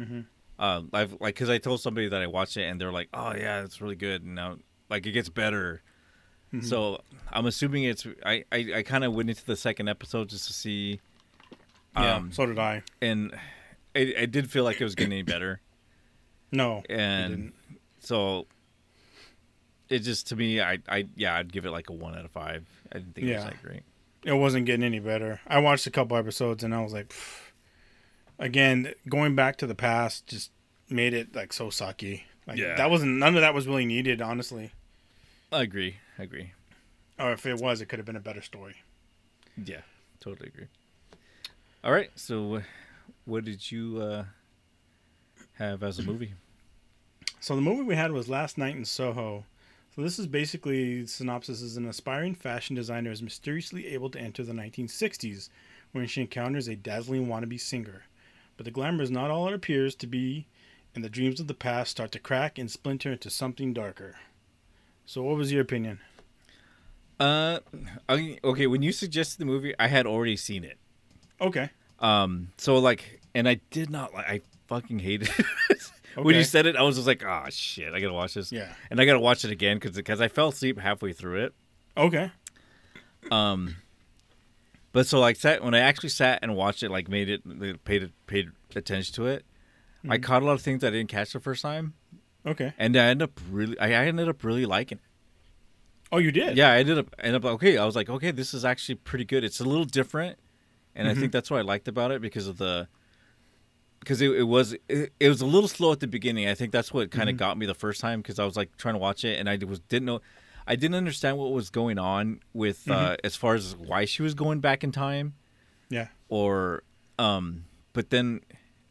Mhm. 0.00 0.24
Um, 0.58 0.90
I've 0.92 1.12
like 1.20 1.34
because 1.34 1.50
I 1.50 1.58
told 1.58 1.80
somebody 1.80 2.08
that 2.08 2.22
I 2.22 2.26
watched 2.26 2.56
it 2.56 2.64
and 2.64 2.80
they're 2.80 2.92
like, 2.92 3.08
"Oh 3.12 3.32
yeah, 3.36 3.62
it's 3.62 3.80
really 3.80 3.96
good." 3.96 4.22
And 4.22 4.34
now 4.36 4.56
like 4.88 5.04
it 5.06 5.12
gets 5.12 5.28
better. 5.28 5.82
Mhm. 6.52 6.64
So 6.64 7.00
I'm 7.32 7.46
assuming 7.46 7.84
it's. 7.84 8.06
I 8.24 8.44
I, 8.52 8.72
I 8.76 8.82
kind 8.82 9.02
of 9.04 9.12
went 9.14 9.28
into 9.30 9.44
the 9.44 9.56
second 9.56 9.88
episode 9.88 10.28
just 10.28 10.46
to 10.46 10.52
see. 10.52 11.00
Yeah, 11.96 12.14
Um, 12.16 12.32
so 12.32 12.46
did 12.46 12.58
I. 12.58 12.82
and 13.02 13.32
it, 13.94 14.08
it 14.10 14.30
did 14.32 14.50
feel 14.50 14.64
like 14.64 14.80
it 14.80 14.84
was 14.84 14.94
getting 14.94 15.12
any 15.12 15.22
better. 15.22 15.60
No, 16.52 16.84
and 16.88 17.52
so 17.98 18.46
it 19.88 19.98
just 20.00 20.28
to 20.28 20.36
me 20.36 20.60
i 20.60 20.78
i 20.88 21.04
yeah 21.16 21.34
i'd 21.36 21.52
give 21.52 21.66
it 21.66 21.70
like 21.72 21.90
a 21.90 21.92
one 21.92 22.16
out 22.16 22.24
of 22.24 22.30
five 22.30 22.64
i 22.92 22.98
didn't 22.98 23.14
think 23.14 23.26
it 23.26 23.34
was 23.34 23.44
that 23.44 23.60
great 23.62 23.82
it 24.24 24.32
wasn't 24.34 24.64
getting 24.64 24.84
any 24.84 25.00
better. 25.00 25.40
I 25.46 25.58
watched 25.58 25.86
a 25.86 25.90
couple 25.90 26.16
episodes 26.16 26.64
and 26.64 26.74
I 26.74 26.80
was 26.80 26.92
like, 26.94 27.08
"Pff." 27.10 27.43
Again, 28.38 28.92
going 29.08 29.34
back 29.34 29.56
to 29.58 29.66
the 29.66 29.74
past 29.74 30.26
just 30.26 30.50
made 30.88 31.14
it 31.14 31.34
like 31.34 31.52
so 31.52 31.68
sucky. 31.68 32.22
Like 32.46 32.58
Yeah. 32.58 32.76
that 32.76 32.90
wasn't 32.90 33.18
none 33.18 33.34
of 33.36 33.40
that 33.40 33.54
was 33.54 33.66
really 33.66 33.86
needed, 33.86 34.20
honestly. 34.20 34.72
i 35.52 35.62
agree 35.62 35.96
i 36.18 36.22
agree 36.24 36.52
Or 37.18 37.32
if 37.32 37.46
it 37.46 37.58
was, 37.60 37.80
it 37.80 37.86
could 37.86 37.98
have 37.98 38.06
been 38.06 38.16
a 38.16 38.20
better 38.20 38.42
story. 38.42 38.76
yeah 39.62 39.82
totally 40.20 40.48
agree 40.48 40.66
all 41.84 41.92
right 41.92 42.10
so 42.16 42.62
what 43.24 43.44
did 43.44 43.70
you 43.70 43.98
uh 44.00 44.24
have 45.54 45.82
as 45.82 45.98
a 45.98 46.02
movie 46.10 46.32
So 47.40 47.54
the 47.54 47.62
movie 47.62 47.82
we 47.82 47.94
had 47.96 48.10
was 48.12 48.28
Last 48.28 48.56
Night 48.58 48.74
in 48.76 48.84
Soho. 48.86 49.44
So 49.94 50.02
this 50.02 50.18
is 50.18 50.26
basically 50.26 51.06
synopsis 51.06 51.60
is 51.62 51.76
an 51.76 51.86
aspiring 51.86 52.34
fashion 52.34 52.74
designer 52.74 53.12
is 53.12 53.22
mysteriously 53.22 53.86
able 53.88 54.10
to 54.10 54.18
enter 54.20 54.42
the 54.42 54.52
1960s 54.54 55.50
when 55.92 56.06
she 56.08 56.22
encounters 56.22 56.66
a 56.68 56.74
dazzling 56.74 57.26
wannabe 57.28 57.60
singer. 57.60 58.02
But 58.56 58.64
the 58.64 58.70
glamour 58.70 59.02
is 59.02 59.10
not 59.10 59.30
all 59.30 59.48
it 59.48 59.54
appears 59.54 59.94
to 59.96 60.06
be, 60.06 60.46
and 60.94 61.02
the 61.04 61.08
dreams 61.08 61.40
of 61.40 61.46
the 61.48 61.54
past 61.54 61.90
start 61.90 62.12
to 62.12 62.18
crack 62.18 62.58
and 62.58 62.70
splinter 62.70 63.12
into 63.12 63.30
something 63.30 63.72
darker. 63.72 64.16
So 65.06 65.22
what 65.22 65.36
was 65.36 65.52
your 65.52 65.62
opinion? 65.62 65.98
uh 67.20 67.60
I, 68.08 68.38
okay 68.42 68.66
when 68.66 68.82
you 68.82 68.90
suggested 68.90 69.38
the 69.38 69.44
movie 69.44 69.72
i 69.78 69.86
had 69.86 70.04
already 70.04 70.36
seen 70.36 70.64
it 70.64 70.78
Okay. 71.40 71.70
um 72.00 72.48
so 72.56 72.78
like 72.78 73.20
and 73.36 73.48
i 73.48 73.60
did 73.70 73.88
not 73.88 74.12
like 74.12 74.26
i 74.28 74.40
fucking 74.66 74.98
hated 74.98 75.30
it 75.38 75.46
when 76.16 76.34
you 76.34 76.42
said 76.42 76.66
it 76.66 76.74
i 76.74 76.82
was 76.82 76.96
just 76.96 77.06
like 77.06 77.22
oh 77.24 77.44
shit 77.50 77.94
i 77.94 78.00
gotta 78.00 78.12
watch 78.12 78.34
this 78.34 78.50
Yeah. 78.50 78.72
and 78.90 79.00
i 79.00 79.04
gotta 79.04 79.20
watch 79.20 79.44
it 79.44 79.52
again 79.52 79.76
because 79.78 79.94
because 79.94 80.20
i 80.20 80.26
fell 80.26 80.48
asleep 80.48 80.76
halfway 80.80 81.12
through 81.12 81.44
it 81.44 81.54
Okay. 81.96 82.32
Um, 83.30 83.76
but 84.94 85.06
so 85.06 85.20
like 85.20 85.36
sat 85.36 85.62
when 85.62 85.74
I 85.74 85.80
actually 85.80 86.08
sat 86.08 86.38
and 86.40 86.54
watched 86.56 86.82
it, 86.82 86.90
like 86.90 87.08
made 87.08 87.28
it 87.28 87.84
paid 87.84 88.10
paid 88.26 88.48
attention 88.74 89.14
to 89.16 89.26
it. 89.26 89.44
I 90.08 90.16
Mhm. 90.18 90.22
caught 90.22 90.42
a 90.42 90.46
lot 90.46 90.52
of 90.52 90.62
things 90.62 90.82
I 90.84 90.90
didn't 90.90 91.08
catch 91.10 91.32
the 91.32 91.40
first 91.40 91.60
time, 91.62 91.94
Okay. 92.46 92.72
and 92.78 92.96
I 92.96 93.06
ended 93.06 93.28
up 93.28 93.40
really 93.50 93.78
I 93.78 93.88
I 93.88 94.06
ended 94.06 94.28
up 94.28 94.42
really 94.44 94.64
liking 94.64 94.98
it. 94.98 95.04
Oh, 96.12 96.18
you 96.18 96.30
did? 96.30 96.56
Yeah, 96.56 96.70
I 96.70 96.78
ended 96.78 96.96
up 96.98 97.14
ended 97.18 97.44
up 97.44 97.50
okay. 97.56 97.76
I 97.76 97.84
was 97.84 97.96
like, 97.96 98.08
okay, 98.08 98.30
this 98.30 98.54
is 98.54 98.64
actually 98.64 98.94
pretty 98.96 99.24
good. 99.24 99.42
It's 99.44 99.60
a 99.60 99.64
little 99.64 99.84
different, 99.84 100.38
and 100.94 101.08
I 101.08 101.12
Mhm. 101.14 101.18
think 101.20 101.32
that's 101.32 101.50
what 101.50 101.58
I 101.58 101.62
liked 101.62 101.88
about 101.88 102.10
it 102.12 102.20
because 102.22 102.46
of 102.46 102.58
the 102.58 102.86
because 104.00 104.20
it, 104.20 104.30
it 104.30 104.42
was 104.44 104.74
it, 104.88 105.12
it 105.18 105.28
was 105.28 105.40
a 105.40 105.46
little 105.46 105.68
slow 105.68 105.90
at 105.92 106.00
the 106.00 106.06
beginning. 106.06 106.46
I 106.48 106.54
think 106.54 106.70
that's 106.70 106.92
what 106.92 107.10
kind 107.10 107.28
of 107.28 107.34
Mhm. 107.34 107.38
got 107.38 107.58
me 107.58 107.66
the 107.66 107.74
first 107.74 108.00
time 108.00 108.20
because 108.20 108.38
I 108.38 108.44
was 108.44 108.56
like 108.56 108.76
trying 108.76 108.94
to 108.94 108.98
watch 109.00 109.24
it 109.24 109.40
and 109.40 109.48
I 109.48 109.56
was 109.66 109.80
didn't 109.80 110.06
know 110.06 110.20
I 110.66 110.76
didn't 110.76 110.94
understand 110.96 111.36
what 111.38 111.52
was 111.52 111.70
going 111.70 111.98
on 111.98 112.40
with 112.52 112.88
uh, 112.90 113.16
as 113.22 113.36
far 113.36 113.54
as 113.54 113.76
why 113.76 114.04
she 114.06 114.22
was 114.22 114.34
going 114.34 114.60
back 114.60 114.82
in 114.82 114.92
time. 114.92 115.34
Yeah. 115.90 116.08
Or 116.28 116.82
um, 117.18 117.66
but 117.92 118.10
then 118.10 118.40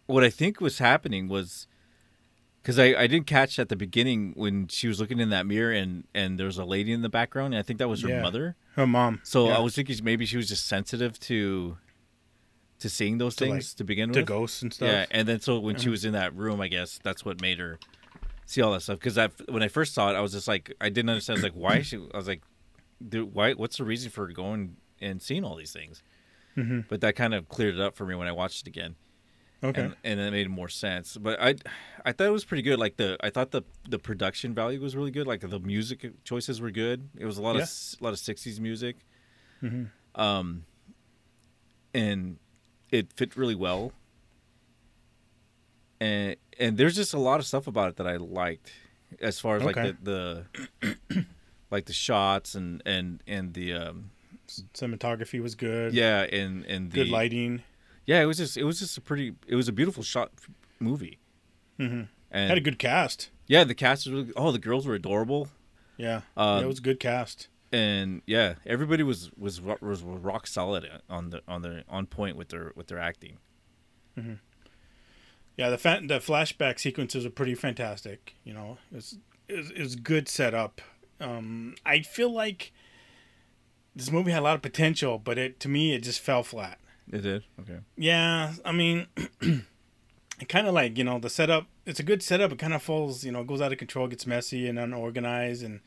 what 0.06 0.24
I 0.24 0.30
think 0.30 0.62
was 0.62 0.78
happening 0.80 1.28
was 1.28 1.68
because 2.62 2.78
I, 2.80 2.94
I 2.96 3.08
didn't 3.08 3.26
catch 3.28 3.58
at 3.60 3.70
the 3.70 3.76
beginning 3.76 4.34
when 4.36 4.68
she 4.68 4.88
was 4.88 5.00
looking 5.00 5.20
in 5.20 5.30
that 5.32 5.46
mirror 5.46 5.72
and 5.74 6.06
and 6.14 6.38
there 6.40 6.46
was 6.46 6.58
a 6.58 6.66
lady 6.66 6.92
in 6.94 7.02
the 7.02 7.10
background 7.10 7.54
and 7.54 7.60
I 7.60 7.64
think 7.64 7.80
that 7.80 7.90
was 7.90 8.02
her 8.04 8.10
Yeah. 8.10 8.22
mother. 8.22 8.56
Her 8.76 8.88
mom. 8.88 9.20
So 9.24 9.48
Yeah. 9.48 9.58
I 9.58 9.60
was 9.60 9.76
thinking 9.76 9.98
maybe 10.04 10.26
she 10.26 10.38
was 10.38 10.48
just 10.48 10.68
sensitive 10.68 11.20
to 11.22 11.78
to 12.80 12.90
seeing 12.90 13.18
those 13.18 13.36
To, 13.38 13.46
like, 13.46 13.54
things 13.54 13.74
to 13.76 13.84
begin 13.84 14.12
to 14.12 14.20
with. 14.20 14.28
To 14.28 14.34
ghosts 14.34 14.62
and 14.62 14.74
stuff. 14.74 14.90
Yeah, 14.90 15.06
and 15.10 15.28
then 15.28 15.40
so 15.40 15.58
when 15.60 15.78
she 15.78 15.84
Uh-huh. 15.88 15.92
was 15.92 16.06
in 16.06 16.14
that 16.14 16.36
room, 16.36 16.60
I 16.62 16.68
guess 16.68 17.00
that's 17.02 17.24
what 17.26 17.42
made 17.42 17.58
her 17.60 17.80
see 18.46 18.62
all 18.62 18.72
that 18.74 18.82
stuff. 18.82 19.00
Because 19.00 19.16
that 19.16 19.32
when 19.50 19.64
I 19.64 19.68
first 19.68 19.94
saw 19.94 20.10
it, 20.12 20.16
I 20.16 20.22
was 20.22 20.32
just 20.34 20.48
like, 20.48 20.74
I 20.82 20.90
didn't 20.90 21.10
understand. 21.10 21.36
I 21.36 21.38
was 21.38 21.44
like, 21.44 21.54
why 21.54 21.82
she? 21.82 21.98
I 22.14 22.18
was 22.18 22.28
like, 22.28 22.42
dude, 23.08 23.34
why? 23.34 23.54
What's 23.54 23.78
the 23.78 23.84
reason 23.84 24.12
for 24.12 24.28
going 24.28 24.78
and 25.02 25.22
seeing 25.22 25.44
all 25.44 25.56
these 25.56 25.72
things? 25.74 26.04
hmm 26.56 26.82
But 26.88 27.02
that 27.02 27.16
kind 27.16 27.34
of 27.34 27.50
cleared 27.50 27.76
it 27.76 27.82
up 27.82 27.96
for 27.96 28.06
me 28.06 28.16
when 28.16 28.28
I 28.28 28.32
watched 28.32 28.62
it 28.62 28.68
again, 28.68 28.96
Okay. 29.64 29.82
and, 29.82 29.96
and 30.04 30.20
it 30.20 30.32
made 30.32 30.50
more 30.50 30.70
sense. 30.70 31.18
But 31.18 31.42
I, 31.42 31.56
I 32.06 32.12
thought 32.12 32.28
it 32.28 32.32
was 32.32 32.46
pretty 32.46 32.62
good. 32.64 32.78
Like 32.80 32.98
the, 32.98 33.18
I 33.22 33.30
thought 33.30 33.52
the 33.52 33.64
the 33.90 34.00
production 34.00 34.54
value 34.54 34.80
was 34.82 34.96
really 34.96 35.12
good. 35.12 35.26
Like 35.28 35.42
the 35.42 35.60
music 35.60 36.06
choices 36.24 36.62
were 36.62 36.72
good. 36.72 37.10
It 37.18 37.26
was 37.26 37.38
a 37.38 37.42
lot 37.42 37.56
Yeah. 37.56 37.64
of 37.64 37.70
a 38.00 38.04
lot 38.04 38.14
of 38.14 38.20
'60s 38.20 38.60
music 38.60 38.98
hmm 39.62 39.86
um, 40.16 40.66
and 41.94 42.38
it 42.92 43.12
fit 43.14 43.36
really 43.36 43.56
well. 43.56 43.92
And 46.00 46.36
and 46.60 46.78
there's 46.78 46.96
just 46.96 47.14
a 47.14 47.20
lot 47.20 47.40
of 47.40 47.46
stuff 47.46 47.68
about 47.68 47.90
it 47.90 47.96
that 47.98 48.08
I 48.08 48.18
liked, 48.18 48.72
as 49.22 49.40
far 49.40 49.56
as 49.58 49.64
Okay. 49.64 49.82
like 49.84 50.04
the, 50.04 50.46
the 50.84 51.26
like 51.72 51.86
the 51.86 51.94
shots 51.94 52.56
and 52.56 52.82
and 52.86 53.22
and 53.28 53.54
the 53.54 53.74
um 53.74 54.12
Cinematography 54.48 55.42
was 55.42 55.56
good. 55.56 55.94
yeah 55.94 56.22
and 56.24 56.66
and 56.66 56.92
the 56.92 57.00
Good 57.04 57.10
lighting. 57.10 57.64
yeah 58.06 58.22
it 58.22 58.26
was 58.26 58.38
just 58.38 58.58
it 58.58 58.64
was 58.66 58.80
just 58.80 58.98
a 58.98 59.02
pretty 59.02 59.34
it 59.48 59.56
was 59.56 59.68
a 59.68 59.72
beautiful 59.72 60.04
shot 60.04 60.32
movie 60.80 61.18
hmm 61.78 62.04
And 62.32 62.50
Had 62.50 62.58
a 62.58 62.62
good 62.62 62.78
cast. 62.80 63.30
yeah, 63.48 63.64
the 63.64 63.76
cast 63.76 64.06
was 64.06 64.14
really. 64.14 64.34
Oh, 64.36 64.52
the 64.52 64.60
girls 64.60 64.86
were 64.88 64.96
adorable, 64.96 65.48
Yeah, 65.98 66.22
Um, 66.36 66.58
yeah, 66.60 66.64
it 66.64 66.68
was 66.68 66.80
a 66.80 66.82
good 66.82 67.00
cast. 67.00 67.48
and 67.72 68.22
yeah, 68.28 68.56
everybody 68.66 69.04
was 69.04 69.32
was 69.38 69.62
was 69.62 70.02
rock 70.04 70.46
solid 70.48 70.90
on 71.10 71.30
the 71.30 71.42
on 71.48 71.62
the 71.62 71.84
on 71.88 72.06
point 72.08 72.36
with 72.38 72.50
their 72.50 72.72
with 72.76 72.88
their 72.88 73.00
acting. 73.00 73.38
Yeah, 75.58 75.70
the 75.70 75.78
fa- 75.78 76.02
the 76.04 76.20
flashback 76.20 76.80
sequences 76.80 77.26
are 77.26 77.30
pretty 77.30 77.56
fantastic. 77.56 78.36
You 78.44 78.54
know, 78.54 78.78
it's 78.92 79.18
it's, 79.48 79.70
it's 79.76 79.96
good 79.96 80.28
setup. 80.28 80.82
Um, 81.20 81.76
I 81.86 82.02
feel 82.02 82.32
like 82.32 82.74
this 83.96 84.12
movie 84.12 84.32
had 84.32 84.40
a 84.40 84.44
lot 84.44 84.56
of 84.56 84.62
potential, 84.62 85.20
but 85.20 85.38
it 85.38 85.60
to 85.62 85.70
me 85.70 85.94
it 85.94 86.00
just 86.04 86.20
fell 86.20 86.44
flat. 86.44 86.80
It 87.12 87.22
did 87.22 87.44
okay. 87.60 87.80
Yeah, 87.98 88.54
I 88.66 88.72
mean, 88.72 89.08
it 89.42 90.50
kind 90.50 90.68
of 90.68 90.74
like 90.74 90.98
you 90.98 91.04
know 91.04 91.20
the 91.20 91.30
setup. 91.30 91.68
It's 91.86 92.00
a 92.00 92.04
good 92.04 92.24
setup. 92.24 92.52
It 92.52 92.60
kind 92.60 92.74
of 92.74 92.82
falls, 92.82 93.24
you 93.24 93.32
know, 93.32 93.42
it 93.42 93.48
goes 93.48 93.62
out 93.62 93.72
of 93.74 93.78
control, 93.78 94.08
gets 94.08 94.26
messy 94.26 94.68
and 94.68 94.80
unorganized, 94.80 95.64
and 95.64 95.82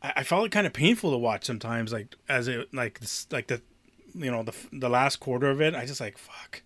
I, 0.00 0.12
I 0.16 0.22
found 0.22 0.46
it 0.46 0.52
kind 0.52 0.66
of 0.66 0.72
painful 0.72 1.10
to 1.10 1.18
watch 1.18 1.44
sometimes. 1.44 1.92
Like 1.92 2.14
as 2.28 2.48
it 2.48 2.72
like 2.72 3.00
this, 3.00 3.26
like 3.30 3.48
the, 3.48 3.60
you 4.14 4.30
know, 4.30 4.42
the 4.42 4.54
the 4.72 4.88
last 4.88 5.16
quarter 5.16 5.50
of 5.50 5.60
it, 5.60 5.74
I 5.74 5.84
just 5.84 6.00
like 6.00 6.16
fuck, 6.16 6.62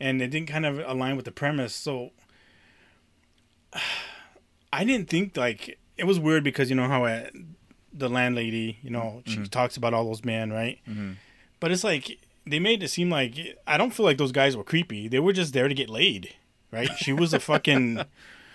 and 0.00 0.20
it 0.22 0.28
didn't 0.28 0.48
kind 0.48 0.64
of 0.66 0.78
align 0.78 1.16
with 1.16 1.24
the 1.26 1.30
premise. 1.32 1.74
So 1.74 2.10
I 4.72 4.84
didn't 4.84 5.08
think 5.08 5.36
like 5.36 5.78
it 5.96 6.04
was 6.04 6.18
weird 6.18 6.44
because 6.44 6.70
you 6.70 6.76
know 6.76 6.88
how 6.88 7.04
uh 7.04 7.28
the 7.92 8.08
landlady, 8.08 8.78
you 8.82 8.90
know, 8.90 9.22
she 9.26 9.42
talks 9.48 9.76
about 9.76 9.92
all 9.92 10.04
those 10.04 10.24
men, 10.24 10.52
right? 10.52 10.78
Mhm. 10.88 11.16
But 11.58 11.72
it's 11.72 11.82
like 11.84 12.18
they 12.46 12.58
made 12.60 12.82
it 12.82 12.88
seem 12.88 13.10
like 13.10 13.34
I 13.66 13.76
don't 13.76 13.90
feel 13.92 14.06
like 14.06 14.18
those 14.18 14.32
guys 14.32 14.56
were 14.56 14.64
creepy. 14.64 15.08
They 15.08 15.18
were 15.18 15.32
just 15.32 15.52
there 15.52 15.68
to 15.68 15.74
get 15.74 15.90
laid, 15.90 16.34
right? 16.70 16.90
She 16.96 17.12
was 17.12 17.34
a 17.34 17.40
fucking 17.50 18.02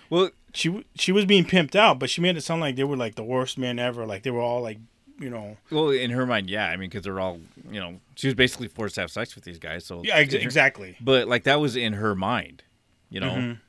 Well, 0.08 0.30
she 0.54 0.84
she 0.94 1.12
was 1.12 1.24
being 1.26 1.44
pimped 1.44 1.76
out, 1.76 1.98
but 1.98 2.08
she 2.10 2.20
made 2.22 2.36
it 2.36 2.40
sound 2.42 2.60
like 2.62 2.76
they 2.76 2.84
were 2.84 2.96
like 2.96 3.14
the 3.16 3.24
worst 3.24 3.58
men 3.58 3.78
ever. 3.78 4.06
Like 4.06 4.22
they 4.22 4.30
were 4.30 4.40
all 4.40 4.62
like, 4.62 4.78
you 5.18 5.30
know, 5.30 5.56
well, 5.70 5.90
in 5.90 6.10
her 6.10 6.26
mind, 6.26 6.50
yeah. 6.50 6.68
I 6.68 6.76
mean, 6.76 6.90
because 6.90 7.04
they're 7.04 7.20
all 7.20 7.40
you 7.70 7.80
know, 7.80 8.00
she 8.14 8.26
was 8.28 8.34
basically 8.34 8.68
forced 8.68 8.96
to 8.96 9.02
have 9.02 9.10
sex 9.10 9.34
with 9.34 9.44
these 9.44 9.58
guys. 9.58 9.84
So 9.84 10.02
yeah, 10.04 10.16
ex- 10.16 10.34
exactly. 10.34 10.96
But 11.00 11.28
like 11.28 11.44
that 11.44 11.60
was 11.60 11.76
in 11.76 11.94
her 11.94 12.14
mind, 12.14 12.62
you 13.10 13.20
know. 13.20 13.30
Mhm. 13.30 13.60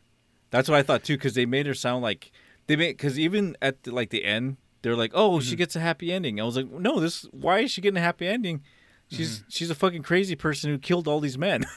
That's 0.49 0.69
what 0.69 0.77
I 0.77 0.83
thought 0.83 1.03
too, 1.03 1.15
because 1.15 1.35
they 1.35 1.45
made 1.45 1.65
her 1.65 1.73
sound 1.73 2.03
like 2.03 2.31
they 2.67 2.75
made 2.75 2.97
because 2.97 3.19
even 3.19 3.57
at 3.61 3.83
the, 3.83 3.91
like 3.91 4.09
the 4.09 4.23
end, 4.23 4.57
they're 4.81 4.95
like, 4.95 5.11
"Oh, 5.13 5.39
she 5.39 5.51
mm-hmm. 5.51 5.57
gets 5.57 5.75
a 5.75 5.79
happy 5.79 6.11
ending." 6.11 6.39
I 6.39 6.43
was 6.43 6.55
like, 6.55 6.69
"No, 6.69 6.99
this 6.99 7.23
why 7.31 7.59
is 7.59 7.71
she 7.71 7.81
getting 7.81 7.97
a 7.97 8.01
happy 8.01 8.27
ending? 8.27 8.61
She's 9.09 9.39
mm-hmm. 9.39 9.49
she's 9.49 9.69
a 9.69 9.75
fucking 9.75 10.03
crazy 10.03 10.35
person 10.35 10.69
who 10.69 10.77
killed 10.77 11.07
all 11.07 11.19
these 11.19 11.37
men." 11.37 11.65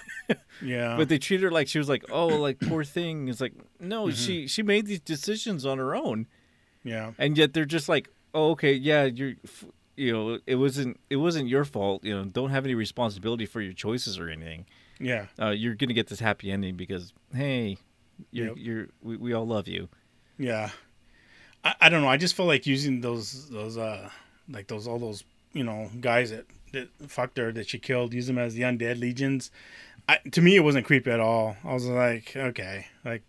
Yeah, 0.62 0.96
but 0.96 1.08
they 1.08 1.18
treated 1.18 1.42
her 1.44 1.50
like 1.50 1.66
she 1.66 1.78
was 1.78 1.88
like, 1.88 2.04
"Oh, 2.08 2.28
like 2.28 2.60
poor 2.68 2.84
thing." 2.84 3.26
It's 3.26 3.40
like, 3.40 3.54
no, 3.80 4.10
she 4.10 4.40
mm-hmm. 4.42 4.46
she 4.46 4.62
made 4.62 4.86
these 4.86 5.00
decisions 5.00 5.66
on 5.66 5.78
her 5.78 5.92
own, 5.92 6.28
yeah, 6.84 7.12
and 7.18 7.36
yet 7.36 7.52
they're 7.52 7.64
just 7.64 7.88
like, 7.88 8.08
"Oh, 8.34 8.50
okay, 8.52 8.72
yeah, 8.74 9.04
you're." 9.04 9.34
You 9.96 10.12
know, 10.12 10.38
it 10.46 10.54
wasn't 10.54 10.98
it 11.10 11.16
wasn't 11.16 11.48
your 11.48 11.64
fault. 11.66 12.04
You 12.04 12.16
know, 12.16 12.24
don't 12.24 12.50
have 12.50 12.64
any 12.64 12.74
responsibility 12.74 13.44
for 13.44 13.60
your 13.60 13.74
choices 13.74 14.18
or 14.18 14.30
anything. 14.30 14.64
yeah, 14.98 15.26
Uh, 15.38 15.50
you're 15.50 15.74
gonna 15.74 15.92
get 15.92 16.06
this 16.06 16.20
happy 16.20 16.50
ending 16.50 16.76
because 16.76 17.12
hey, 17.34 17.76
you're 18.30 18.46
Yep. 18.48 18.56
you're 18.58 18.86
we, 19.02 19.16
we 19.18 19.32
all 19.34 19.46
love 19.46 19.68
you. 19.68 19.88
yeah. 20.38 20.70
I, 21.62 21.74
I 21.82 21.88
don't 21.90 22.00
know. 22.00 22.08
I 22.08 22.16
just 22.16 22.34
feel 22.34 22.46
like 22.46 22.66
using 22.66 23.02
those 23.02 23.50
those 23.50 23.76
uh 23.76 24.08
like 24.48 24.68
those 24.68 24.86
all 24.86 24.98
those 24.98 25.22
you 25.52 25.64
know 25.64 25.90
guys 26.00 26.30
that 26.30 26.46
that 26.72 26.88
fucked 27.08 27.36
her 27.36 27.52
that 27.52 27.68
she 27.68 27.78
killed, 27.78 28.14
use 28.14 28.26
them 28.26 28.38
as 28.38 28.54
the 28.54 28.62
undead 28.62 28.98
legions. 29.00 29.50
I, 30.08 30.18
to 30.32 30.40
me, 30.40 30.56
it 30.56 30.60
wasn't 30.60 30.86
creepy 30.86 31.10
at 31.10 31.20
all. 31.20 31.56
I 31.62 31.74
was 31.74 31.84
like, 31.86 32.32
okay, 32.34 32.86
like 33.04 33.22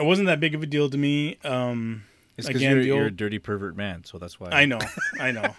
it 0.00 0.02
wasn't 0.04 0.26
that 0.26 0.40
big 0.40 0.56
of 0.56 0.62
a 0.62 0.66
deal 0.66 0.90
to 0.90 0.98
me. 0.98 1.36
Um, 1.44 2.02
It's 2.38 2.46
because 2.46 2.62
you're, 2.62 2.80
you're 2.80 3.06
a 3.06 3.10
dirty 3.10 3.38
pervert 3.38 3.76
man, 3.76 4.04
so 4.04 4.16
that's 4.16 4.38
why. 4.38 4.48
I 4.50 4.64
know, 4.64 4.78
I 5.20 5.32
know. 5.32 5.54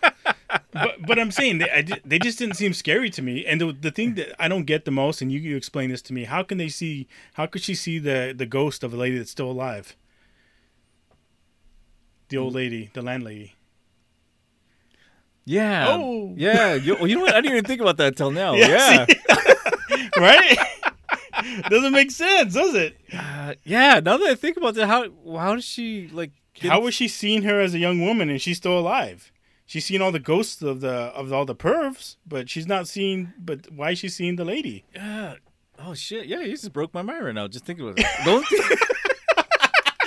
but 0.71 0.95
but 1.05 1.19
I'm 1.19 1.29
saying 1.29 1.59
they 1.59 1.69
I, 1.69 1.85
they 2.05 2.17
just 2.19 2.39
didn't 2.39 2.55
seem 2.55 2.73
scary 2.73 3.09
to 3.11 3.21
me. 3.21 3.45
And 3.45 3.59
the 3.59 3.73
the 3.73 3.91
thing 3.91 4.15
that 4.15 4.41
I 4.41 4.47
don't 4.47 4.63
get 4.63 4.85
the 4.85 4.91
most, 4.91 5.21
and 5.21 5.31
you 5.31 5.39
you 5.39 5.57
explain 5.57 5.91
this 5.91 6.01
to 6.03 6.13
me, 6.13 6.23
how 6.23 6.41
can 6.41 6.57
they 6.57 6.69
see? 6.69 7.07
How 7.33 7.45
could 7.45 7.61
she 7.61 7.75
see 7.75 7.99
the 7.99 8.33
the 8.35 8.45
ghost 8.45 8.83
of 8.83 8.93
a 8.93 8.97
lady 8.97 9.17
that's 9.17 9.29
still 9.29 9.51
alive? 9.51 9.95
The 12.29 12.37
old 12.37 12.53
lady, 12.53 12.91
the 12.93 13.01
landlady. 13.01 13.55
Yeah. 15.45 15.87
Oh. 15.89 16.33
Yeah. 16.37 16.75
You, 16.75 16.95
you 17.07 17.15
know 17.15 17.21
what? 17.23 17.33
I 17.33 17.41
didn't 17.41 17.57
even 17.57 17.65
think 17.65 17.81
about 17.81 17.97
that 17.97 18.15
till 18.15 18.29
now. 18.29 18.53
Yeah, 18.55 19.07
Yeah. 19.09 20.09
right? 20.17 20.57
Doesn't 21.69 21.91
make 21.91 22.11
sense, 22.11 22.53
does 22.53 22.75
it? 22.75 22.97
Uh, 23.11 23.55
yeah. 23.63 23.99
Now 23.99 24.17
that 24.17 24.27
I 24.27 24.35
think 24.35 24.57
about 24.57 24.75
that, 24.75 24.85
how 24.87 25.07
how 25.37 25.55
does 25.55 25.65
she 25.65 26.07
like? 26.13 26.31
How 26.62 26.81
was 26.81 26.93
she 26.93 27.07
seeing 27.07 27.43
her 27.43 27.59
as 27.59 27.73
a 27.73 27.79
young 27.79 28.01
woman 28.01 28.29
and 28.29 28.41
she's 28.41 28.57
still 28.57 28.77
alive? 28.77 29.31
She's 29.65 29.85
seen 29.85 30.01
all 30.01 30.12
the 30.12 30.19
ghosts 30.19 30.62
of 30.62 30.81
the 30.81 30.91
of 30.91 31.31
all 31.31 31.45
the 31.45 31.55
pervs, 31.55 32.15
but 32.27 32.49
she's 32.49 32.65
not 32.67 32.88
seeing. 32.88 33.33
But 33.38 33.71
why 33.71 33.91
is 33.91 33.99
she 33.99 34.09
seeing 34.09 34.35
the 34.35 34.45
lady? 34.45 34.83
Yeah. 34.95 35.35
Oh 35.77 35.93
shit! 35.93 36.25
Yeah, 36.25 36.41
you 36.41 36.51
just 36.51 36.73
broke 36.73 36.93
my 36.93 37.01
mind 37.03 37.23
right 37.23 37.35
now. 37.35 37.47
Just 37.47 37.65
think 37.65 37.79
about 37.79 37.99
it. 37.99 38.05
The 38.25 38.31
only 38.31 38.45
thing- 38.45 38.77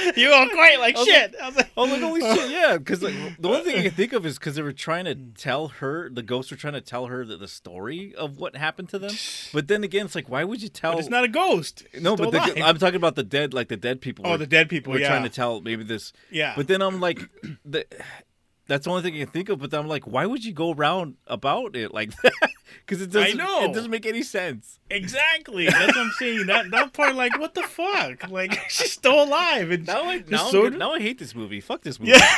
You 0.16 0.32
all 0.32 0.48
quiet 0.48 0.80
like 0.80 0.96
I 0.96 1.04
shit. 1.04 1.34
I 1.40 1.46
was 1.46 1.56
like, 1.56 1.70
oh, 1.76 1.84
like 1.84 2.00
holy 2.00 2.20
shit! 2.20 2.50
Yeah, 2.50 2.76
because 2.78 3.02
like 3.02 3.14
the 3.38 3.48
only 3.48 3.62
thing 3.62 3.78
I 3.78 3.82
can 3.82 3.90
think 3.92 4.12
of 4.12 4.26
is 4.26 4.38
because 4.38 4.56
they 4.56 4.62
were 4.62 4.72
trying 4.72 5.04
to 5.06 5.14
tell 5.14 5.68
her 5.68 6.08
the 6.10 6.22
ghosts 6.22 6.50
were 6.50 6.56
trying 6.56 6.74
to 6.74 6.80
tell 6.80 7.06
her 7.06 7.24
the, 7.24 7.36
the 7.36 7.48
story 7.48 8.14
of 8.14 8.38
what 8.38 8.56
happened 8.56 8.88
to 8.90 8.98
them. 8.98 9.12
But 9.52 9.68
then 9.68 9.84
again, 9.84 10.06
it's 10.06 10.14
like, 10.14 10.28
why 10.28 10.44
would 10.44 10.62
you 10.62 10.68
tell? 10.68 10.92
but 10.92 11.00
it's 11.00 11.08
not 11.08 11.24
a 11.24 11.28
ghost. 11.28 11.84
It's 11.92 12.02
no, 12.02 12.16
but 12.16 12.30
the. 12.30 12.62
I'm 12.62 12.78
talking 12.78 12.96
about 12.96 13.14
the 13.14 13.22
dead, 13.22 13.54
like 13.54 13.68
the 13.68 13.76
dead 13.76 14.00
people. 14.00 14.26
oh, 14.26 14.32
were- 14.32 14.38
the 14.38 14.46
dead 14.46 14.68
people. 14.68 14.92
We're 14.92 15.00
yeah, 15.00 15.08
trying 15.08 15.24
to 15.24 15.30
tell 15.30 15.60
maybe 15.60 15.84
this 15.84 16.12
yeah. 16.30 16.54
But 16.56 16.68
then 16.68 16.82
I'm 16.82 17.00
like, 17.00 17.20
the, 17.64 17.86
that's 18.68 18.84
the 18.84 18.90
only 18.90 19.02
thing 19.02 19.14
I 19.14 19.18
can 19.24 19.26
think 19.28 19.48
of. 19.48 19.58
But 19.60 19.70
then 19.70 19.80
I'm 19.80 19.88
like, 19.88 20.04
why 20.06 20.24
would 20.26 20.44
you 20.44 20.52
go 20.52 20.72
around 20.72 21.16
about 21.26 21.76
it 21.76 21.92
like 21.92 22.10
that? 22.22 22.32
Because 22.86 23.02
it 23.02 23.10
doesn't. 23.10 23.40
I 23.40 23.44
know. 23.44 23.64
It 23.64 23.74
doesn't 23.74 23.90
make 23.90 24.06
any 24.06 24.22
sense. 24.22 24.78
exactly. 24.90 25.66
That's 25.66 25.88
what 25.88 25.96
I'm 25.98 26.12
saying. 26.18 26.46
That 26.46 26.70
that 26.70 26.92
part, 26.92 27.14
like, 27.14 27.38
what 27.38 27.54
the 27.54 27.62
fuck? 27.62 28.28
Like, 28.30 28.52
she's 28.70 28.92
still 28.92 29.22
alive. 29.22 29.70
And 29.70 29.86
Now 29.86 30.04
I 30.04 30.24
now, 30.28 30.48
so- 30.48 30.68
now 30.68 30.92
I 30.92 31.00
hate 31.00 31.18
this 31.18 31.34
movie. 31.34 31.60
Fuck 31.60 31.82
this 31.82 31.98
movie. 32.00 32.12
Yeah. 32.12 32.34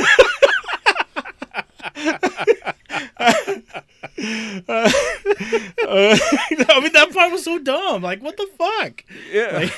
Uh, 4.67 4.89
I 5.89 6.81
mean, 6.83 6.93
that 6.93 7.11
part 7.13 7.33
was 7.33 7.45
so 7.45 7.59
dumb. 7.59 8.03
Like, 8.03 8.23
what 8.23 8.37
the 8.37 8.49
fuck? 8.59 9.05
yeah. 9.33 9.59
Like, 9.59 9.73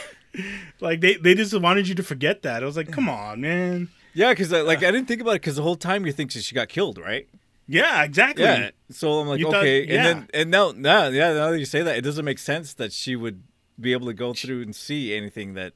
like 0.81 1.01
they, 1.01 1.15
they 1.15 1.35
just 1.35 1.59
wanted 1.59 1.89
you 1.89 1.95
to 1.97 2.03
forget 2.03 2.43
that. 2.43 2.63
I 2.63 2.67
was 2.67 2.77
like, 2.77 2.91
come 2.93 3.09
on, 3.09 3.41
man. 3.41 3.89
Yeah. 4.17 4.33
Because 4.33 4.51
like 4.51 4.79
I 4.83 4.91
didn't 4.91 5.07
think 5.07 5.21
about 5.21 5.33
it 5.37 5.43
because 5.43 5.57
the 5.57 5.63
whole 5.63 5.77
time 5.77 6.05
you 6.07 6.13
think 6.13 6.31
she 6.33 6.55
got 6.55 6.69
killed, 6.69 6.99
right? 6.99 7.29
Yeah, 7.69 8.03
exactly. 8.05 8.45
Yeah. 8.45 8.71
So 8.91 9.21
I'm 9.21 9.29
like, 9.29 9.41
You 9.41 9.47
thought- 9.51 9.57
okay, 9.65 9.85
yeah. 9.87 9.95
and 9.95 10.05
then 10.07 10.29
and 10.35 10.51
now, 10.51 10.73
now, 10.77 11.09
yeah, 11.09 11.33
now 11.33 11.51
that 11.51 11.59
you 11.59 11.65
say 11.65 11.83
that, 11.83 11.97
it 11.97 12.03
doesn't 12.03 12.25
make 12.25 12.39
sense 12.39 12.73
that 12.75 12.93
she 12.93 13.17
would 13.17 13.43
be 13.81 13.93
able 13.93 14.07
to 14.07 14.15
go 14.15 14.33
through 14.35 14.63
and 14.63 14.75
see 14.75 15.15
anything 15.15 15.55
that. 15.55 15.73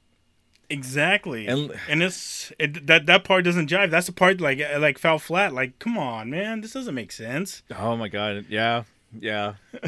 Exactly. 0.69 1.49
And- 1.49 1.73
And, 1.89 2.01
it's 2.03 2.53
it, 2.59 2.87
that 2.87 3.07
that 3.07 3.25
part 3.25 3.45
doesn't 3.45 3.69
jive. 3.69 3.91
That's 3.91 4.07
the 4.07 4.13
part 4.13 4.41
like 4.41 4.61
like 4.79 4.99
fell 4.99 5.19
flat. 5.19 5.53
Like, 5.53 5.79
come 5.81 5.99
on, 5.99 6.31
man, 6.31 6.61
this 6.61 6.73
doesn't 6.75 6.95
make 6.95 7.11
sense. 7.13 7.63
Oh 7.77 7.97
my 7.97 8.09
god. 8.09 8.47
Yeah. 8.49 8.85
Yeah. 9.19 9.55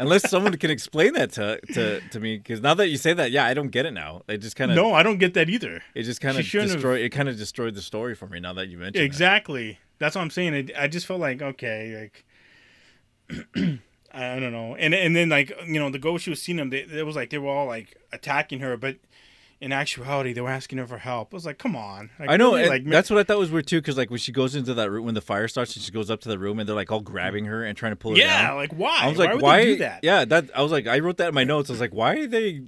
Unless 0.00 0.30
someone 0.30 0.56
can 0.56 0.70
explain 0.70 1.12
that 1.12 1.30
to 1.32 1.60
to, 1.74 2.00
to 2.00 2.18
me, 2.20 2.38
because 2.38 2.60
now 2.60 2.74
that 2.74 2.88
you 2.88 2.96
say 2.96 3.12
that, 3.12 3.30
yeah, 3.30 3.44
I 3.44 3.54
don't 3.54 3.68
get 3.68 3.86
it 3.86 3.92
now. 3.92 4.22
It 4.28 4.38
just 4.38 4.56
kind 4.56 4.70
of 4.70 4.76
No, 4.76 4.92
I 4.94 5.02
don't 5.02 5.18
get 5.18 5.34
that 5.34 5.48
either. 5.48 5.82
It 5.94 6.02
just 6.04 6.20
kind 6.20 6.38
of 6.38 6.44
shouldn't 6.44 6.70
have- 6.70 6.78
destroyed. 6.78 7.00
It 7.02 7.10
kind 7.10 7.28
of 7.28 7.36
destroyed 7.36 7.74
the 7.74 7.82
story 7.82 8.14
for 8.14 8.26
me. 8.26 8.40
Now 8.40 8.52
that 8.54 8.68
you 8.68 8.78
mentioned 8.78 8.96
it. 8.96 9.04
Exactly. 9.04 9.78
That's 9.98 10.16
what 10.16 10.22
I'm 10.22 10.30
saying. 10.30 10.54
It, 10.54 10.70
I 10.76 10.88
just 10.88 11.06
felt 11.06 11.20
like 11.20 11.42
okay, 11.42 12.10
like 12.10 12.24
I 14.12 14.40
don't 14.40 14.52
know. 14.52 14.74
And 14.76 14.94
and 14.94 15.14
then 15.14 15.28
like 15.28 15.52
you 15.66 15.78
know 15.78 15.90
the 15.90 15.98
ghost 15.98 16.24
she 16.24 16.30
was 16.30 16.42
seeing 16.42 16.56
them. 16.56 16.70
They, 16.70 16.80
it 16.80 17.06
was 17.06 17.14
like 17.16 17.30
they 17.30 17.38
were 17.38 17.50
all 17.50 17.66
like 17.66 17.96
attacking 18.12 18.60
her, 18.60 18.76
but 18.76 18.96
in 19.60 19.72
actuality 19.72 20.32
they 20.32 20.40
were 20.40 20.48
asking 20.50 20.78
her 20.78 20.86
for 20.86 20.98
help. 20.98 21.34
I 21.34 21.36
was 21.36 21.44
like, 21.44 21.58
come 21.58 21.76
on. 21.76 22.10
Like, 22.18 22.30
I 22.30 22.36
know, 22.36 22.54
really, 22.54 22.68
like 22.68 22.84
that's 22.84 23.10
what 23.10 23.18
I 23.18 23.22
thought 23.22 23.38
was 23.38 23.50
weird 23.50 23.66
too. 23.66 23.80
Because 23.80 23.96
like 23.96 24.10
when 24.10 24.18
she 24.18 24.32
goes 24.32 24.54
into 24.54 24.74
that 24.74 24.90
room, 24.90 25.04
when 25.04 25.14
the 25.14 25.20
fire 25.20 25.48
starts, 25.48 25.76
and 25.76 25.84
she 25.84 25.92
goes 25.92 26.10
up 26.10 26.20
to 26.22 26.28
the 26.28 26.38
room, 26.38 26.58
and 26.58 26.68
they're 26.68 26.76
like 26.76 26.90
all 26.90 27.00
grabbing 27.00 27.44
her 27.44 27.64
and 27.64 27.76
trying 27.76 27.92
to 27.92 27.96
pull 27.96 28.12
her 28.12 28.18
yeah, 28.18 28.48
down. 28.48 28.56
like 28.56 28.72
why? 28.72 29.00
I 29.02 29.08
was 29.08 29.18
why 29.18 29.24
like, 29.24 29.34
would 29.34 29.42
why? 29.42 29.58
they 29.58 29.66
do 29.66 29.76
that? 29.76 30.00
Yeah, 30.02 30.24
that 30.24 30.50
I 30.56 30.62
was 30.62 30.72
like, 30.72 30.86
I 30.86 30.98
wrote 31.00 31.18
that 31.18 31.28
in 31.28 31.34
my 31.34 31.44
notes. 31.44 31.68
I 31.70 31.74
was 31.74 31.80
like, 31.80 31.94
why 31.94 32.16
are 32.16 32.26
they 32.26 32.62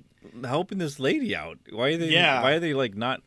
helping 0.44 0.78
this 0.78 1.00
lady 1.00 1.35
out? 1.35 1.59
Why 1.70 1.90
are 1.90 1.96
they? 1.96 2.09
Yeah. 2.09 2.42
Why 2.42 2.52
are 2.52 2.61
they 2.61 2.74
like 2.74 2.94
not? 2.94 3.22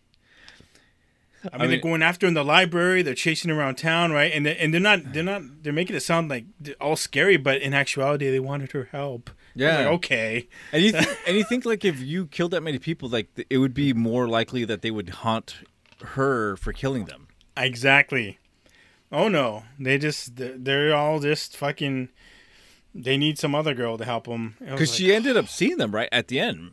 I 1.53 1.57
mean, 1.57 1.67
I 1.67 1.67
they're 1.67 1.79
going 1.79 2.01
after 2.01 2.25
her 2.25 2.27
in 2.27 2.33
the 2.33 2.43
library. 2.43 3.03
They're 3.03 3.13
chasing 3.13 3.51
around 3.51 3.75
town, 3.75 4.11
right? 4.11 4.31
And 4.33 4.45
they, 4.45 4.57
and 4.57 4.73
they're 4.73 4.81
not 4.81 5.13
they're 5.13 5.23
not 5.23 5.41
they're 5.61 5.73
making 5.73 5.95
it 5.95 6.01
sound 6.01 6.29
like 6.29 6.45
all 6.79 6.95
scary, 6.95 7.37
but 7.37 7.61
in 7.61 7.73
actuality, 7.73 8.29
they 8.29 8.39
wanted 8.39 8.71
her 8.71 8.89
help. 8.91 9.29
Yeah. 9.55 9.77
like, 9.77 9.87
okay. 9.87 10.47
And 10.71 10.83
you 10.83 10.91
th- 10.91 11.07
and 11.27 11.37
you 11.37 11.43
think 11.45 11.65
like 11.65 11.83
if 11.85 11.99
you 11.99 12.27
killed 12.27 12.51
that 12.51 12.61
many 12.61 12.77
people, 12.79 13.09
like 13.09 13.29
it 13.49 13.57
would 13.57 13.73
be 13.73 13.93
more 13.93 14.27
likely 14.27 14.65
that 14.65 14.81
they 14.81 14.91
would 14.91 15.09
haunt 15.09 15.55
her 16.03 16.57
for 16.57 16.73
killing 16.73 17.05
them. 17.05 17.27
Exactly. 17.57 18.37
Oh 19.11 19.27
no, 19.29 19.63
they 19.79 19.97
just 19.97 20.35
they're- 20.35 20.93
all 20.93 21.19
just 21.19 21.55
fucking. 21.55 22.09
They 22.97 23.17
need 23.17 23.37
some 23.37 23.53
other 23.53 23.73
girl 23.73 23.97
to 23.97 24.05
help 24.05 24.25
them 24.25 24.55
Because 24.59 24.95
she 24.95 25.13
ended 25.13 25.35
up 25.35 25.49
seeing 25.49 25.75
them 25.77 25.93
right 25.93 26.07
at 26.13 26.29
the 26.29 26.39
end. 26.39 26.71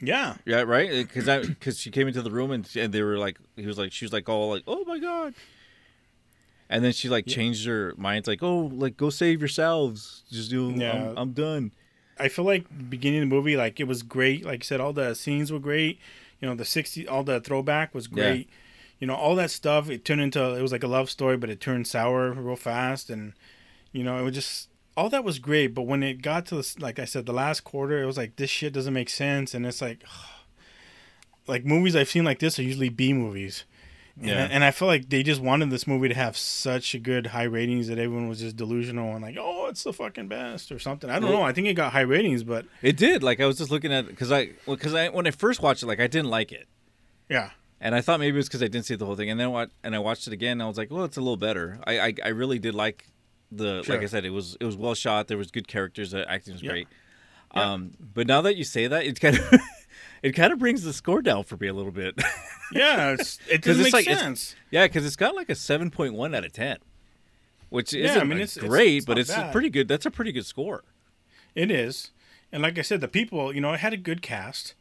Yeah. 0.00 0.36
Yeah, 0.46 0.62
right. 0.62 0.88
Uh, 0.90 1.02
because 1.02 1.28
I 1.28 1.40
because 1.42 1.78
she 1.78 1.90
came 1.90 2.06
into 2.08 2.22
the 2.22 2.30
room 2.30 2.50
and 2.52 2.68
and 2.76 2.92
they 2.92 3.02
were 3.02 3.18
like 3.18 3.36
he 3.56 3.66
was 3.66 3.76
like 3.78 3.92
she 3.92 4.04
was 4.04 4.12
like 4.12 4.28
all 4.28 4.50
like 4.50 4.62
oh 4.66 4.84
my 4.84 4.98
god, 4.98 5.34
and 6.68 6.84
then 6.84 6.92
she 6.92 7.08
like 7.08 7.26
changed 7.26 7.66
her 7.66 7.94
mind. 7.96 8.18
It's 8.20 8.28
like 8.28 8.42
oh 8.42 8.70
like 8.72 8.96
go 8.96 9.10
save 9.10 9.40
yourselves. 9.40 10.22
Just 10.30 10.50
do. 10.50 10.72
Yeah. 10.74 11.10
I'm, 11.10 11.18
I'm 11.18 11.32
done. 11.32 11.72
I 12.20 12.28
feel 12.28 12.44
like 12.44 12.64
beginning 12.90 13.22
of 13.22 13.28
the 13.28 13.34
movie, 13.34 13.56
like 13.56 13.80
it 13.80 13.84
was 13.88 14.02
great. 14.02 14.44
Like 14.44 14.60
you 14.60 14.64
said, 14.64 14.80
all 14.80 14.92
the 14.92 15.14
scenes 15.14 15.50
were 15.50 15.58
great. 15.58 15.98
You 16.40 16.48
know, 16.48 16.54
the 16.54 16.64
sixty, 16.64 17.06
all 17.08 17.22
the 17.24 17.40
throwback 17.40 17.94
was 17.94 18.06
Yeah. 18.06 18.14
great. 18.14 18.50
You 18.98 19.06
know, 19.06 19.14
all 19.14 19.34
that 19.36 19.50
stuff. 19.50 19.88
It 19.88 20.04
turned 20.04 20.20
into 20.20 20.42
it 20.56 20.62
was 20.62 20.72
like 20.72 20.82
a 20.82 20.88
love 20.88 21.08
story, 21.10 21.36
but 21.36 21.48
it 21.50 21.60
turned 21.60 21.86
sour 21.86 22.32
real 22.32 22.56
fast, 22.56 23.08
and 23.10 23.32
you 23.92 24.04
know, 24.04 24.18
it 24.18 24.22
was 24.22 24.34
just 24.34 24.68
all 24.96 25.08
that 25.08 25.24
was 25.24 25.38
great. 25.38 25.68
But 25.74 25.82
when 25.82 26.02
it 26.02 26.20
got 26.20 26.46
to 26.46 26.56
the, 26.56 26.74
like 26.78 26.98
I 26.98 27.06
said, 27.06 27.24
the 27.26 27.32
last 27.32 27.60
quarter, 27.64 28.02
it 28.02 28.06
was 28.06 28.16
like 28.18 28.36
this 28.36 28.50
shit 28.50 28.72
doesn't 28.74 28.92
make 28.92 29.08
sense, 29.10 29.54
and 29.54 29.64
it's 29.66 29.80
like, 29.80 30.02
like 31.46 31.64
movies 31.64 31.96
I've 31.96 32.10
seen 32.10 32.24
like 32.24 32.38
this 32.38 32.58
are 32.58 32.62
usually 32.62 32.88
B 32.90 33.12
movies. 33.12 33.64
Yeah. 34.22 34.42
And, 34.44 34.52
and 34.52 34.64
I 34.64 34.70
feel 34.70 34.86
like 34.86 35.08
they 35.08 35.22
just 35.22 35.40
wanted 35.40 35.70
this 35.70 35.86
movie 35.86 36.08
to 36.08 36.14
have 36.14 36.36
such 36.36 36.94
a 36.94 36.98
good 36.98 37.28
high 37.28 37.44
ratings 37.44 37.88
that 37.88 37.98
everyone 37.98 38.28
was 38.28 38.40
just 38.40 38.56
delusional 38.56 39.12
and 39.14 39.22
like, 39.22 39.36
oh, 39.38 39.66
it's 39.68 39.82
the 39.82 39.92
fucking 39.92 40.28
best 40.28 40.70
or 40.70 40.78
something. 40.78 41.08
I 41.08 41.14
don't 41.18 41.30
Well- 41.30 41.40
know. 41.40 41.44
I 41.44 41.52
think 41.52 41.66
it 41.68 41.74
got 41.74 41.92
high 41.92 42.00
ratings, 42.02 42.42
but 42.44 42.66
It 42.82 42.96
did. 42.96 43.22
Like 43.22 43.40
I 43.40 43.46
was 43.46 43.56
just 43.58 43.70
looking 43.70 43.92
at 43.92 44.06
because 44.06 44.30
I 44.30 44.50
because 44.66 44.94
I 44.94 45.08
when 45.08 45.26
I 45.26 45.30
first 45.30 45.62
watched 45.62 45.82
it, 45.82 45.86
like 45.86 46.00
I 46.00 46.06
didn't 46.06 46.28
like 46.30 46.52
it. 46.52 46.68
yeah, 47.28 47.50
And 47.80 47.94
I 47.94 48.00
thought 48.02 48.20
maybe 48.20 48.34
it 48.34 48.38
was 48.38 48.48
because 48.48 48.62
I 48.62 48.68
didn't 48.68 48.84
see 48.86 48.94
the 48.96 49.06
whole 49.06 49.16
thing, 49.16 49.30
and 49.30 49.40
then 49.40 49.50
what? 49.52 49.70
And 49.82 49.94
I 49.94 49.98
watched 50.00 50.26
it 50.26 50.32
again. 50.34 50.52
And 50.52 50.62
I 50.62 50.66
was 50.66 50.76
like, 50.76 50.90
"Well, 50.90 51.04
it's 51.04 51.16
a 51.16 51.20
little 51.20 51.36
better." 51.38 51.78
I 51.86 51.98
I, 52.00 52.14
I 52.26 52.28
really 52.28 52.58
did 52.58 52.74
like 52.74 53.06
the 53.50 53.82
Sure. 53.82 53.94
like 53.96 54.04
I 54.04 54.06
said, 54.06 54.24
it 54.26 54.30
was 54.30 54.56
it 54.60 54.64
was 54.66 54.76
well 54.76 54.94
shot. 54.94 55.28
There 55.28 55.38
was 55.38 55.50
good 55.50 55.66
characters. 55.66 56.10
The 56.10 56.30
acting 56.30 56.52
was 56.54 56.62
Yeah. 56.62 56.70
great. 56.72 56.88
Yeah. 57.54 57.72
Um, 57.72 57.92
but 58.14 58.26
now 58.26 58.42
that 58.42 58.56
you 58.56 58.64
say 58.64 58.86
that, 58.86 59.04
it's 59.06 59.18
kind 59.18 59.36
of 59.38 59.60
it 60.22 60.32
kind 60.32 60.52
of 60.52 60.58
brings 60.58 60.82
the 60.82 60.92
score 60.92 61.22
down 61.22 61.44
for 61.44 61.56
me 61.56 61.66
a 61.68 61.72
little 61.72 61.92
bit. 61.92 62.14
yeah, 62.72 63.10
it's, 63.12 63.38
it 63.48 63.62
doesn't 63.62 63.84
it's 63.86 63.92
make 63.94 64.06
like- 64.06 64.18
sense. 64.18 64.54
yeah, 64.70 64.86
because 64.86 65.04
it's 65.06 65.16
got 65.16 65.34
like 65.34 65.48
a 65.50 65.54
seven 65.54 65.90
point 65.90 66.14
one 66.14 66.34
out 66.34 66.44
of 66.44 66.52
ten, 66.52 66.78
which 67.68 67.92
Yeah, 67.92 68.06
isn't 68.06 68.20
I 68.20 68.24
mean, 68.24 68.38
it's- 68.38 68.56
great, 68.56 68.98
it's 68.98 69.06
but 69.06 69.18
it's 69.18 69.32
pretty 69.52 69.70
good. 69.70 69.88
That's 69.88 70.06
a 70.06 70.10
pretty 70.10 70.32
good 70.32 70.46
score. 70.46 70.84
It 71.54 71.70
is, 71.70 72.10
and 72.52 72.62
like 72.62 72.78
I 72.78 72.82
said, 72.82 73.00
the 73.00 73.08
people, 73.08 73.52
you 73.54 73.60
know, 73.60 73.72
it 73.72 73.80
had 73.80 73.92
a 73.92 73.96
good 73.96 74.22
cast. 74.22 74.74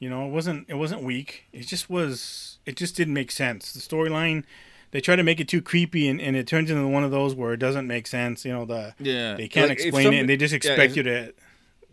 You 0.00 0.10
know, 0.10 0.26
it 0.26 0.30
wasn't 0.30 0.66
it 0.68 0.74
wasn't 0.74 1.02
weak. 1.02 1.44
It 1.52 1.66
just 1.66 1.88
was. 1.88 2.58
It 2.66 2.76
just 2.76 2.96
didn't 2.96 3.14
make 3.14 3.30
sense. 3.30 3.72
The 3.72 3.80
storyline, 3.80 4.44
they 4.90 5.00
try 5.00 5.16
to 5.16 5.22
make 5.22 5.40
it 5.40 5.48
too 5.48 5.62
creepy, 5.62 6.08
and, 6.08 6.20
and 6.20 6.36
it 6.36 6.46
turns 6.46 6.70
into 6.70 6.86
one 6.88 7.04
of 7.04 7.10
those 7.10 7.34
where 7.34 7.52
it 7.54 7.58
doesn't 7.58 7.86
make 7.86 8.06
sense. 8.06 8.44
You 8.44 8.52
know, 8.52 8.64
the 8.66 8.94
Yeah, 8.98 9.34
they 9.34 9.48
can't 9.48 9.68
Like, 9.70 9.78
explain 9.80 10.04
some- 10.04 10.14
it, 10.14 10.18
and 10.20 10.28
they 10.28 10.36
just 10.36 10.52
yeah, 10.52 10.56
expect 10.56 10.90
if- 10.90 10.96
you 10.98 11.02
to 11.04 11.18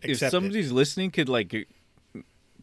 If 0.01 0.11
accept 0.11 0.29
it. 0.29 0.31
somebody's 0.31 0.71
listening, 0.73 1.11
could 1.11 1.29
like 1.29 1.53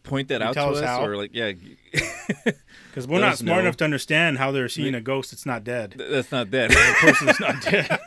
point 0.09 0.29
that 0.29 0.43
out 0.43 0.55
to 0.55 0.63
us 0.65 0.79
us, 0.79 0.85
how? 0.85 1.05
or 1.05 1.17
like 1.17 1.31
yeah, 1.35 1.53
Because 1.93 3.07
we're 3.07 3.21
let 3.21 3.29
not 3.29 3.39
smart 3.39 3.57
know. 3.59 3.61
enough 3.63 3.77
to 3.79 3.85
understand 3.85 4.39
how 4.39 4.51
they're 4.51 4.69
seeing 4.69 4.95
a 4.95 5.01
ghost 5.01 5.31
that's 5.31 5.47
not 5.47 5.65
dead. 5.65 5.95
that's 5.99 6.33
not 6.33 6.51
that. 6.51 6.71
The 6.71 6.97
person's 7.01 7.41
not 7.41 7.63
dead. 7.63 7.99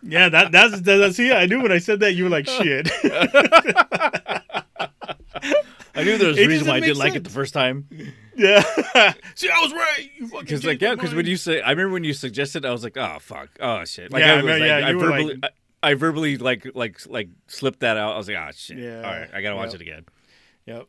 yeah, 0.02 0.28
that 0.28 0.52
that's 0.52 0.80
that's 0.80 1.16
see. 1.16 1.32
I 1.32 1.46
knew 1.46 1.60
when 1.62 1.72
I 1.72 1.78
said 1.78 2.00
that 2.00 2.14
you 2.14 2.24
were 2.24 2.30
like 2.30 2.46
shit. 2.46 2.88
I 5.92 6.04
knew 6.04 6.16
there 6.18 6.28
was 6.28 6.38
a 6.38 6.46
reason 6.46 6.68
why 6.68 6.74
I 6.76 6.80
didn't 6.80 6.98
like 6.98 7.16
it 7.16 7.24
the 7.24 7.30
first 7.30 7.52
time. 7.52 7.86
yeah. 8.36 8.62
see, 9.34 9.50
I 9.50 9.60
was 9.60 9.72
right. 9.72 10.10
You 10.16 10.28
fucking 10.28 10.44
Because 10.44 10.64
like 10.64 10.80
yeah, 10.80 10.94
because 10.94 11.14
when 11.14 11.26
you 11.26 11.36
say, 11.36 11.60
I 11.60 11.70
remember 11.70 11.92
when 11.94 12.04
you 12.04 12.14
suggested, 12.14 12.64
I 12.64 12.70
was 12.70 12.84
like, 12.84 12.96
oh 12.96 13.18
fuck, 13.20 13.48
oh 13.60 13.84
shit. 13.84 14.12
Like 14.12 14.22
Yeah, 14.22 14.34
I 14.34 14.38
I 14.38 14.42
was 14.42 14.44
like, 14.46 14.62
yeah, 14.62 14.76
I 14.76 14.90
you 14.90 14.96
were 14.98 15.04
verbally, 15.10 15.34
like- 15.42 15.52
I, 15.82 15.94
verbally 15.94 16.36
like 16.36 16.66
like 16.74 16.98
like 17.08 17.28
slipped 17.46 17.80
that 17.80 17.96
out. 17.96 18.14
I 18.14 18.16
was 18.18 18.28
like, 18.28 18.36
oh 18.36 18.50
shit. 18.54 18.78
Yeah, 18.78 18.96
All 18.98 19.02
right, 19.02 19.28
I 19.32 19.40
gotta 19.42 19.56
watch 19.56 19.72
yep. 19.72 19.76
it 19.76 19.80
again. 19.82 20.04
Yep. 20.66 20.86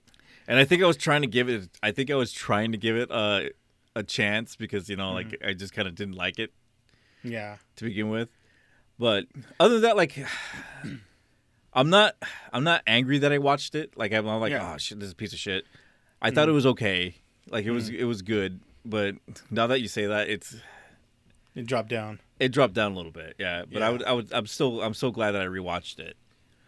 And 0.48 0.60
I 0.60 0.66
think 0.66 0.84
I 0.84 0.88
was 0.88 0.98
trying 0.98 1.22
to 1.22 1.28
give 1.28 1.48
it. 1.50 1.70
I 1.82 1.92
think 1.92 2.12
I 2.12 2.16
was 2.16 2.32
trying 2.32 2.72
to 2.74 2.78
give 2.78 2.96
it 2.98 3.10
a 3.12 3.52
a 3.96 4.04
chance 4.04 4.56
because 4.56 4.90
you 4.90 4.96
know, 4.96 5.12
like 5.14 5.28
Mm-hmm. 5.28 5.48
I 5.50 5.54
just 5.54 5.74
kind 5.74 5.88
of 5.88 5.96
didn't 5.96 6.16
like 6.16 6.40
it 6.40 6.52
Yeah. 7.24 7.58
to 7.78 7.84
begin 7.86 8.10
with. 8.10 8.30
But 9.00 9.26
other 9.60 9.76
than 9.76 9.84
that, 9.84 9.98
like. 9.98 10.18
I'm 11.74 11.90
not. 11.90 12.16
I'm 12.52 12.66
not 12.66 12.82
angry 12.86 13.20
that 13.20 13.32
I 13.32 13.38
watched 13.38 13.76
it. 13.76 13.98
Like 13.98 14.12
I'm 14.14 14.26
not 14.26 14.38
like, 14.38 14.52
Yeah. 14.52 14.60
Mm-hmm. 14.60 14.74
oh 14.74 14.78
shit, 14.78 15.00
this 15.00 15.08
is 15.08 15.14
a 15.14 15.16
piece 15.16 15.32
of 15.32 15.40
shit. 15.40 15.66
I 16.22 16.30
thought 16.30 16.50
it 16.50 16.54
was 16.54 16.66
okay. 16.66 17.16
Like 17.50 17.66
it 17.66 17.72
was. 17.72 17.88
It 17.90 18.04
was 18.04 18.22
good. 18.22 18.60
But 18.84 19.16
now 19.50 19.68
that 19.68 19.80
you 19.80 19.88
say 19.88 20.06
that, 20.08 20.28
it's 20.30 20.56
It 21.56 21.66
dropped 21.66 21.90
down. 21.90 22.20
It 22.40 22.50
dropped 22.52 22.74
down 22.74 22.94
a 22.94 22.96
little 22.96 23.12
bit, 23.12 23.36
yeah. 23.38 23.64
But 23.72 23.82
I 23.84 23.90
would, 23.90 24.04
I 24.04 24.14
would, 24.14 24.32
I'm 24.34 24.48
still, 24.48 24.82
I'm 24.82 24.94
so 24.94 25.12
glad 25.12 25.32
that 25.32 25.42
I 25.42 25.46
rewatched 25.46 26.00
it. 26.00 26.16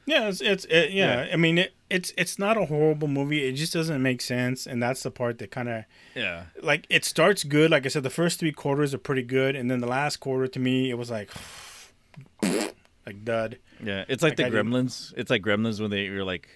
Yeah, 0.06 0.28
it's, 0.28 0.42
it's 0.42 0.66
it, 0.66 0.92
yeah. 0.92 1.26
Yeah. 1.26 1.34
I 1.34 1.38
mean, 1.38 1.58
it, 1.58 1.74
it's 1.90 2.12
it's 2.18 2.38
not 2.38 2.58
a 2.58 2.66
horrible 2.66 3.08
movie. 3.08 3.46
It 3.48 3.54
just 3.54 3.72
doesn't 3.72 4.02
make 4.04 4.20
sense, 4.22 4.68
and 4.68 4.84
that's 4.84 5.02
the 5.04 5.12
part 5.12 5.38
that 5.38 5.50
kind 5.52 5.70
of 5.70 5.86
Yeah, 6.14 6.44
like 6.62 6.86
it 6.90 7.06
starts 7.06 7.46
good. 7.46 7.72
Like 7.72 7.86
I 7.86 7.90
said, 7.90 8.04
the 8.04 8.10
first 8.10 8.38
three 8.40 8.52
quarters 8.52 8.94
are 8.94 8.98
pretty 8.98 9.24
good, 9.24 9.56
and 9.56 9.72
then 9.72 9.80
the 9.80 9.88
last 9.88 10.18
quarter 10.18 10.48
to 10.48 10.60
me, 10.60 10.90
it 10.90 10.98
was 10.98 11.10
like 11.10 11.30
like 12.42 13.24
dud. 13.24 13.58
yeah. 13.84 14.06
It's 14.08 14.22
like, 14.24 14.32
Like 14.32 14.38
the 14.38 14.46
I 14.46 14.50
didn't- 14.50 14.72
Gremlins. 14.72 15.14
It's 15.16 15.30
like 15.30 15.42
Gremlins 15.42 15.80
when 15.80 15.90
they 15.92 16.04
you're 16.06 16.24
like, 16.26 16.50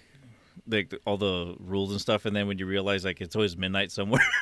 like 0.66 0.94
all 1.06 1.16
the 1.16 1.54
rules 1.60 1.90
and 1.92 2.00
stuff, 2.00 2.24
and 2.24 2.34
then 2.34 2.46
when 2.48 2.58
you 2.58 2.66
realize 2.66 3.04
like 3.04 3.20
it's 3.20 3.36
always 3.36 3.56
midnight 3.56 3.90
somewhere. 3.92 4.22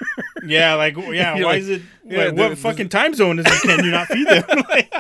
Yeah, 0.44 0.74
like 0.74 0.96
yeah. 0.96 1.35
You're 1.35 1.46
why 1.46 1.52
like- 1.55 1.62
is 1.62 1.68
it? 1.68 1.83
yeah, 2.05 2.24
like, 2.26 2.35
what 2.37 2.57
fucking 2.59 2.88
time 2.88 3.14
zone 3.14 3.40
is 3.40 3.46
it? 3.48 3.62
Can 3.62 3.85
you 3.85 3.90
not 3.90 4.07
feed 4.07 4.29
them? 4.29 4.44
Like- 4.68 4.92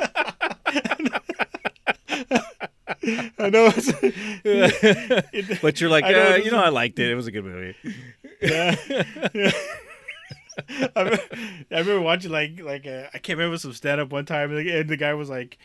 I 3.38 3.50
know. 3.50 3.70
It's, 4.42 5.60
but 5.60 5.80
you're 5.80 5.90
like, 5.90 6.04
know 6.04 6.32
uh, 6.32 6.36
you 6.36 6.50
know, 6.50 6.58
I 6.62 6.70
liked 6.70 6.98
it. 6.98 7.10
It 7.10 7.14
was 7.14 7.26
a 7.28 7.30
good 7.30 7.44
movie. 7.44 7.76
yeah. 8.42 8.74
yeah. 9.34 9.50
I, 10.96 11.02
remember, 11.02 11.22
I 11.70 11.78
remember 11.78 12.00
watching 12.00 12.30
like 12.32 12.60
like 12.60 12.86
uh, 12.86 13.04
I 13.12 13.18
can't 13.18 13.38
remember 13.38 13.58
some 13.58 13.72
stand 13.72 14.00
up 14.00 14.10
one 14.10 14.24
time 14.24 14.56
and 14.56 14.88
the 14.88 14.96
guy 14.96 15.14
was 15.14 15.28
like, 15.28 15.58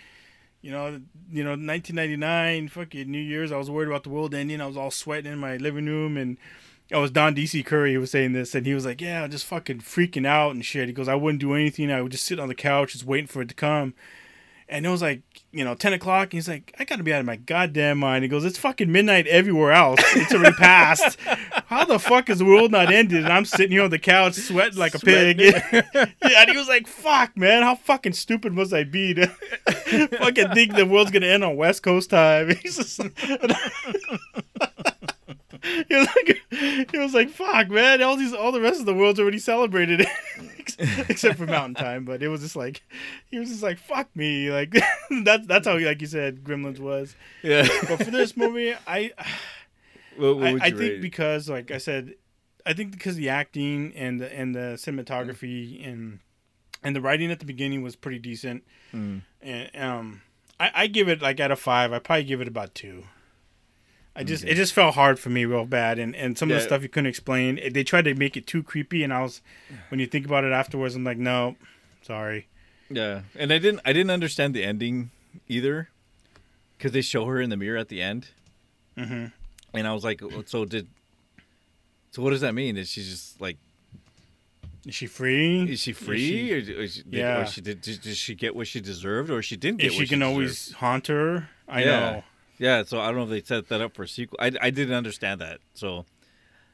you 0.61 0.71
know, 0.71 1.01
you 1.31 1.43
know, 1.43 1.51
1999, 1.51 2.69
fucking 2.69 3.09
New 3.09 3.19
Year's. 3.19 3.51
I 3.51 3.57
was 3.57 3.69
worried 3.69 3.87
about 3.87 4.03
the 4.03 4.09
world 4.09 4.33
ending. 4.33 4.61
I 4.61 4.67
was 4.67 4.77
all 4.77 4.91
sweating 4.91 5.31
in 5.31 5.39
my 5.39 5.57
living 5.57 5.85
room 5.85 6.17
and. 6.17 6.37
I 6.93 6.97
was 6.97 7.11
Don 7.11 7.33
DC 7.33 7.65
Curry. 7.65 7.97
Was 7.97 8.11
saying 8.11 8.33
this, 8.33 8.53
and 8.53 8.65
he 8.65 8.73
was 8.73 8.85
like, 8.85 8.99
"Yeah, 8.99 9.25
just 9.25 9.45
fucking 9.45 9.79
freaking 9.79 10.27
out 10.27 10.51
and 10.51 10.65
shit." 10.65 10.87
He 10.87 10.93
goes, 10.93 11.07
"I 11.07 11.15
wouldn't 11.15 11.39
do 11.39 11.53
anything. 11.53 11.89
I 11.89 12.01
would 12.01 12.11
just 12.11 12.25
sit 12.25 12.37
on 12.37 12.49
the 12.49 12.53
couch, 12.53 12.91
just 12.91 13.05
waiting 13.05 13.27
for 13.27 13.41
it 13.41 13.47
to 13.47 13.55
come." 13.55 13.93
And 14.71 14.85
it 14.85 14.89
was 14.89 15.01
like, 15.01 15.21
you 15.51 15.65
know, 15.65 15.75
ten 15.75 15.91
o'clock. 15.91 16.27
And 16.27 16.33
he's 16.33 16.47
like, 16.47 16.73
"I 16.79 16.85
gotta 16.85 17.03
be 17.03 17.13
out 17.13 17.19
of 17.19 17.25
my 17.25 17.35
goddamn 17.35 17.97
mind." 17.97 18.23
He 18.23 18.29
goes, 18.29 18.45
"It's 18.45 18.57
fucking 18.57 18.89
midnight 18.89 19.27
everywhere 19.27 19.73
else. 19.73 19.99
It's 20.15 20.33
already 20.33 20.55
passed. 20.55 21.19
How 21.65 21.83
the 21.83 21.99
fuck 21.99 22.29
is 22.29 22.39
the 22.39 22.45
world 22.45 22.71
not 22.71 22.89
ended?" 22.89 23.25
And 23.25 23.33
I'm 23.33 23.43
sitting 23.43 23.71
here 23.71 23.83
on 23.83 23.89
the 23.89 23.99
couch 23.99 24.35
sweating 24.35 24.79
like 24.79 24.95
a 24.95 24.99
pig. 24.99 25.39
yeah, 25.41 25.83
and 26.23 26.49
he 26.49 26.55
was 26.57 26.69
like, 26.69 26.87
"Fuck, 26.87 27.35
man, 27.35 27.63
how 27.63 27.75
fucking 27.75 28.13
stupid 28.13 28.53
must 28.53 28.73
I 28.73 28.85
be 28.85 29.13
to 29.13 29.27
fucking 30.19 30.51
think 30.51 30.75
the 30.75 30.85
world's 30.85 31.11
gonna 31.11 31.27
end 31.27 31.43
on 31.43 31.57
West 31.57 31.83
Coast 31.83 32.09
time?" 32.09 32.55
He's 32.61 32.77
just. 32.77 33.01
He 35.87 35.95
was 35.95 36.07
like, 36.15 36.41
he 36.91 36.97
was 36.97 37.13
like, 37.13 37.29
"Fuck, 37.29 37.69
man! 37.69 38.01
All 38.01 38.15
these, 38.15 38.33
all 38.33 38.51
the 38.51 38.61
rest 38.61 38.79
of 38.79 38.85
the 38.85 38.95
world's 38.95 39.19
already 39.19 39.37
celebrated, 39.37 40.07
except 41.09 41.37
for 41.37 41.45
Mountain 41.45 41.75
Time." 41.75 42.05
But 42.05 42.21
it 42.23 42.27
was 42.27 42.41
just 42.41 42.55
like, 42.55 42.81
he 43.29 43.39
was 43.39 43.49
just 43.49 43.63
like, 43.63 43.77
"Fuck 43.77 44.15
me!" 44.15 44.51
Like 44.51 44.71
that's 45.23 45.47
that's 45.47 45.67
how, 45.67 45.77
like 45.77 46.01
you 46.01 46.07
said, 46.07 46.43
Gremlins 46.43 46.79
was. 46.79 47.15
Yeah. 47.43 47.67
But 47.87 48.03
for 48.03 48.11
this 48.11 48.35
movie, 48.37 48.73
I, 48.87 49.11
what, 50.17 50.37
what 50.37 50.47
I, 50.47 50.65
I 50.65 50.69
think 50.69 50.79
rate? 50.79 51.01
because, 51.01 51.49
like 51.49 51.71
I 51.71 51.77
said, 51.77 52.15
I 52.65 52.73
think 52.73 52.91
because 52.91 53.15
the 53.15 53.29
acting 53.29 53.93
and 53.95 54.19
the 54.19 54.33
and 54.33 54.55
the 54.55 54.77
cinematography 54.77 55.87
and 55.87 56.19
and 56.83 56.95
the 56.95 57.01
writing 57.01 57.31
at 57.31 57.39
the 57.39 57.45
beginning 57.45 57.81
was 57.81 57.95
pretty 57.95 58.19
decent. 58.19 58.63
Mm. 58.93 59.21
And 59.41 59.69
um, 59.75 60.21
I, 60.59 60.71
I 60.73 60.87
give 60.87 61.09
it 61.09 61.21
like 61.21 61.39
out 61.39 61.51
of 61.51 61.59
five. 61.59 61.93
I 61.93 61.99
probably 61.99 62.23
give 62.23 62.41
it 62.41 62.47
about 62.47 62.75
two. 62.75 63.03
I 64.15 64.23
just 64.23 64.43
it 64.43 64.55
just 64.55 64.73
felt 64.73 64.95
hard 64.95 65.19
for 65.19 65.29
me 65.29 65.45
real 65.45 65.65
bad, 65.65 65.97
and 65.97 66.15
and 66.15 66.37
some 66.37 66.49
of 66.49 66.55
the 66.55 66.61
stuff 66.61 66.83
you 66.83 66.89
couldn't 66.89 67.07
explain. 67.07 67.59
They 67.71 67.83
tried 67.83 68.03
to 68.05 68.13
make 68.15 68.35
it 68.35 68.45
too 68.45 68.61
creepy, 68.61 69.03
and 69.03 69.13
I 69.13 69.21
was 69.21 69.41
when 69.89 69.99
you 69.99 70.05
think 70.07 70.25
about 70.25 70.43
it 70.43 70.51
afterwards, 70.51 70.95
I'm 70.95 71.03
like, 71.03 71.17
no, 71.17 71.55
sorry. 72.01 72.47
Yeah, 72.89 73.21
and 73.37 73.53
I 73.53 73.57
didn't, 73.57 73.79
I 73.85 73.93
didn't 73.93 74.11
understand 74.11 74.53
the 74.53 74.65
ending 74.65 75.11
either, 75.47 75.87
because 76.77 76.91
they 76.91 77.01
show 77.01 77.25
her 77.25 77.39
in 77.39 77.49
the 77.49 77.55
mirror 77.55 77.77
at 77.77 77.87
the 77.87 78.01
end, 78.01 78.29
hmm 78.97 79.27
and 79.73 79.87
I 79.87 79.93
was 79.93 80.03
like, 80.03 80.19
so 80.47 80.65
did, 80.65 80.87
so 82.11 82.21
what 82.21 82.31
does 82.31 82.41
that 82.41 82.53
mean? 82.53 82.75
Is 82.75 82.89
she 82.89 83.01
just 83.01 83.39
like, 83.39 83.55
Is 84.85 84.93
she 84.95 85.07
free? 85.07 85.63
is 85.71 85.79
she 85.79 85.93
free, 85.93 86.51
or, 86.51 86.81
or, 86.81 86.87
she, 86.87 87.03
Yeah. 87.09 87.39
or 87.39 87.45
she 87.45 87.61
did, 87.61 87.79
did, 87.79 88.01
did 88.01 88.17
she 88.17 88.35
get 88.35 88.53
what 88.57 88.67
she 88.67 88.81
deserved, 88.81 89.29
or 89.29 89.41
she 89.41 89.55
didn't 89.55 89.77
get 89.79 89.87
If 89.91 89.93
what 89.93 90.01
she 90.01 90.07
can 90.07 90.19
deserved? 90.19 90.33
always 90.33 90.71
haunt 90.73 91.07
her, 91.07 91.49
I 91.69 91.79
Yeah. 91.81 91.85
know. 91.85 92.23
Yeah, 92.61 92.83
so 92.83 92.99
I 93.01 93.07
don't 93.07 93.15
know 93.15 93.23
if 93.23 93.29
they 93.29 93.41
set 93.41 93.69
that 93.69 93.81
up 93.81 93.95
for 93.95 94.03
a 94.03 94.07
sequel. 94.07 94.37
I, 94.39 94.51
I 94.61 94.69
didn't 94.69 94.93
understand 94.93 95.41
that. 95.41 95.59
So 95.73 96.05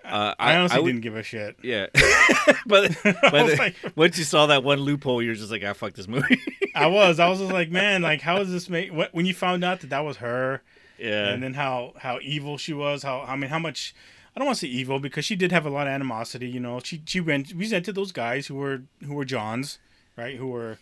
uh, 0.03 0.35
I, 0.37 0.55
honestly 0.57 0.81
would- 0.81 0.87
didn't 0.89 1.01
give 1.01 1.15
a 1.15 1.23
shit. 1.23 1.55
Yeah, 1.63 1.87
but 2.65 2.95
but 3.03 3.57
like- 3.57 3.75
once 3.95 4.17
you 4.17 4.25
saw 4.25 4.47
that 4.47 4.63
one 4.65 4.79
loophole, 4.81 5.21
you're 5.21 5.35
just 5.35 5.49
like, 5.51 5.63
ah, 5.65 5.71
fuck 5.73 5.93
this 5.93 6.07
movie. 6.09 6.41
I 6.75 6.87
was. 6.87 7.19
I 7.19 7.29
was 7.29 7.39
just 7.39 7.51
like, 7.53 7.71
man, 7.81 8.01
like, 8.01 8.19
how 8.21 8.37
is 8.41 8.51
this 8.51 8.69
make? 8.69 8.91
When 9.13 9.25
you 9.25 9.33
found 9.33 9.63
out 9.63 9.79
that 9.79 9.89
that 9.91 10.03
was 10.03 10.17
her, 10.17 10.61
Yeah. 10.99 11.29
and 11.29 11.41
then 11.41 11.53
how 11.53 11.93
how 11.97 12.19
evil 12.21 12.57
she 12.57 12.73
was. 12.73 13.03
How 13.03 13.21
I 13.21 13.37
mean, 13.37 13.49
how 13.49 13.59
much 13.59 13.95
I 14.35 14.39
don't 14.39 14.45
want 14.45 14.57
to 14.59 14.65
say 14.67 14.71
evil 14.71 14.99
because 14.99 15.23
she 15.23 15.35
did 15.37 15.51
have 15.53 15.65
a 15.65 15.69
lot 15.69 15.87
of 15.87 15.93
animosity. 15.93 16.49
You 16.49 16.59
know, 16.59 16.79
she 16.83 17.01
she 17.05 17.21
went 17.21 17.53
resented 17.55 17.95
those 17.95 18.11
guys 18.11 18.47
who 18.47 18.55
were 18.55 18.81
who 19.05 19.13
were 19.13 19.25
Johns, 19.25 19.79
right? 20.17 20.35
Who 20.35 20.47
were 20.47 20.79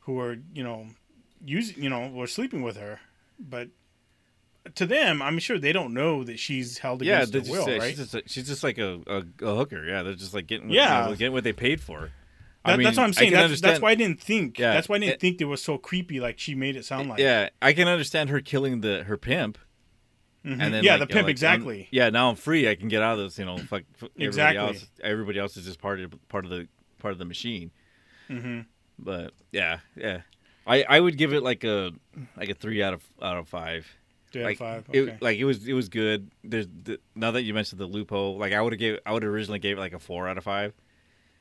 who 0.00 0.14
were 0.14 0.38
you 0.54 0.64
know 0.64 0.86
using 1.44 1.82
you 1.82 1.90
know 1.90 2.08
were 2.08 2.26
sleeping 2.26 2.62
with 2.62 2.76
her, 2.78 2.98
but 3.38 3.68
to 4.76 4.86
them, 4.86 5.20
I'm 5.22 5.38
sure 5.38 5.58
they 5.58 5.72
don't 5.72 5.92
know 5.94 6.24
that 6.24 6.38
she's 6.38 6.78
held 6.78 7.02
yeah, 7.02 7.22
against 7.22 7.32
their 7.32 7.42
will, 7.52 7.64
say- 7.64 7.78
right? 7.78 7.88
she's 7.90 7.98
just 7.98 8.14
a, 8.14 8.22
she's 8.26 8.46
just 8.46 8.62
like 8.64 8.78
a, 8.78 9.00
a, 9.06 9.22
a 9.46 9.54
hooker. 9.56 9.84
Yeah, 9.84 10.02
they're 10.02 10.14
just 10.14 10.34
like 10.34 10.46
getting 10.46 10.70
Yeah. 10.70 11.04
you 11.04 11.10
know, 11.10 11.16
getting 11.16 11.32
what 11.32 11.44
they 11.44 11.52
paid 11.52 11.80
for. 11.80 12.10
That- 12.64 12.80
that's 12.82 12.96
what 12.96 13.04
I'm 13.04 13.12
saying. 13.12 13.32
That's, 13.32 13.60
that's 13.60 13.80
why 13.80 13.90
I 13.92 13.94
didn't 13.94 14.20
think. 14.20 14.58
Yeah, 14.58 14.74
That's 14.74 14.88
why 14.88 14.96
I 14.96 14.98
didn't 14.98 15.14
it- 15.14 15.20
think 15.20 15.40
it 15.40 15.46
was 15.46 15.62
so 15.62 15.78
creepy 15.78 16.20
like 16.20 16.38
she 16.38 16.54
made 16.54 16.76
it 16.76 16.84
sound 16.84 17.08
like. 17.08 17.18
Yeah, 17.18 17.48
I 17.62 17.72
can 17.72 17.88
understand 17.88 18.28
her 18.30 18.40
killing 18.40 18.80
the 18.82 19.04
her 19.04 19.16
pimp, 19.16 19.56
Mhm. 20.44 20.60
and 20.60 20.74
then 20.74 20.84
yeah, 20.84 20.96
like, 20.96 21.00
the 21.00 21.04
you 21.04 21.08
know, 21.08 21.14
pimp 21.14 21.24
like, 21.26 21.30
exactly. 21.30 21.78
I'm- 21.80 21.88
yeah, 21.90 22.10
now 22.10 22.28
I'm 22.30 22.36
free. 22.36 22.68
I 22.68 22.74
can 22.74 22.88
get 22.88 23.02
out 23.02 23.18
of 23.18 23.24
this. 23.24 23.38
You 23.38 23.46
know, 23.46 23.56
fuck. 23.58 23.82
fuck 23.96 24.10
everybody 24.16 24.24
Exactly. 24.26 24.58
Else, 24.66 24.86
everybody 25.02 25.38
else 25.38 25.56
is 25.56 25.64
just 25.64 25.80
part 25.80 26.00
of 26.00 26.12
part 26.28 26.44
of 26.44 26.50
the 26.50 26.68
part 26.98 27.12
of 27.12 27.18
the 27.18 27.24
machine. 27.24 27.70
hmm 28.26 28.60
But 28.98 29.32
yeah, 29.52 29.78
yeah, 29.96 30.22
I 30.66 30.82
I 30.82 31.00
would 31.00 31.16
give 31.16 31.32
it 31.32 31.42
like 31.42 31.64
a 31.64 31.92
like 32.36 32.50
a 32.50 32.54
three 32.54 32.82
out 32.82 32.92
of 32.92 33.02
out 33.22 33.36
of 33.38 33.48
five. 33.48 33.86
Of 34.34 34.42
like 34.42 34.58
five. 34.58 34.84
it 34.92 35.00
Okay. 35.00 35.18
like 35.20 35.38
it 35.38 35.44
was 35.44 35.66
it 35.66 35.72
was 35.72 35.88
good. 35.88 36.30
There's 36.44 36.66
the, 36.66 36.98
now 37.14 37.30
that 37.32 37.42
you 37.42 37.54
mentioned 37.54 37.80
the 37.80 37.86
loophole, 37.86 38.36
like 38.38 38.52
I 38.52 38.60
would 38.60 38.72
have 38.72 38.80
gave 38.80 38.98
I 39.06 39.12
would 39.12 39.24
originally 39.24 39.58
gave 39.58 39.76
it 39.78 39.80
like 39.80 39.92
a 39.94 39.98
four 39.98 40.28
out 40.28 40.36
of 40.38 40.44
five. 40.44 40.72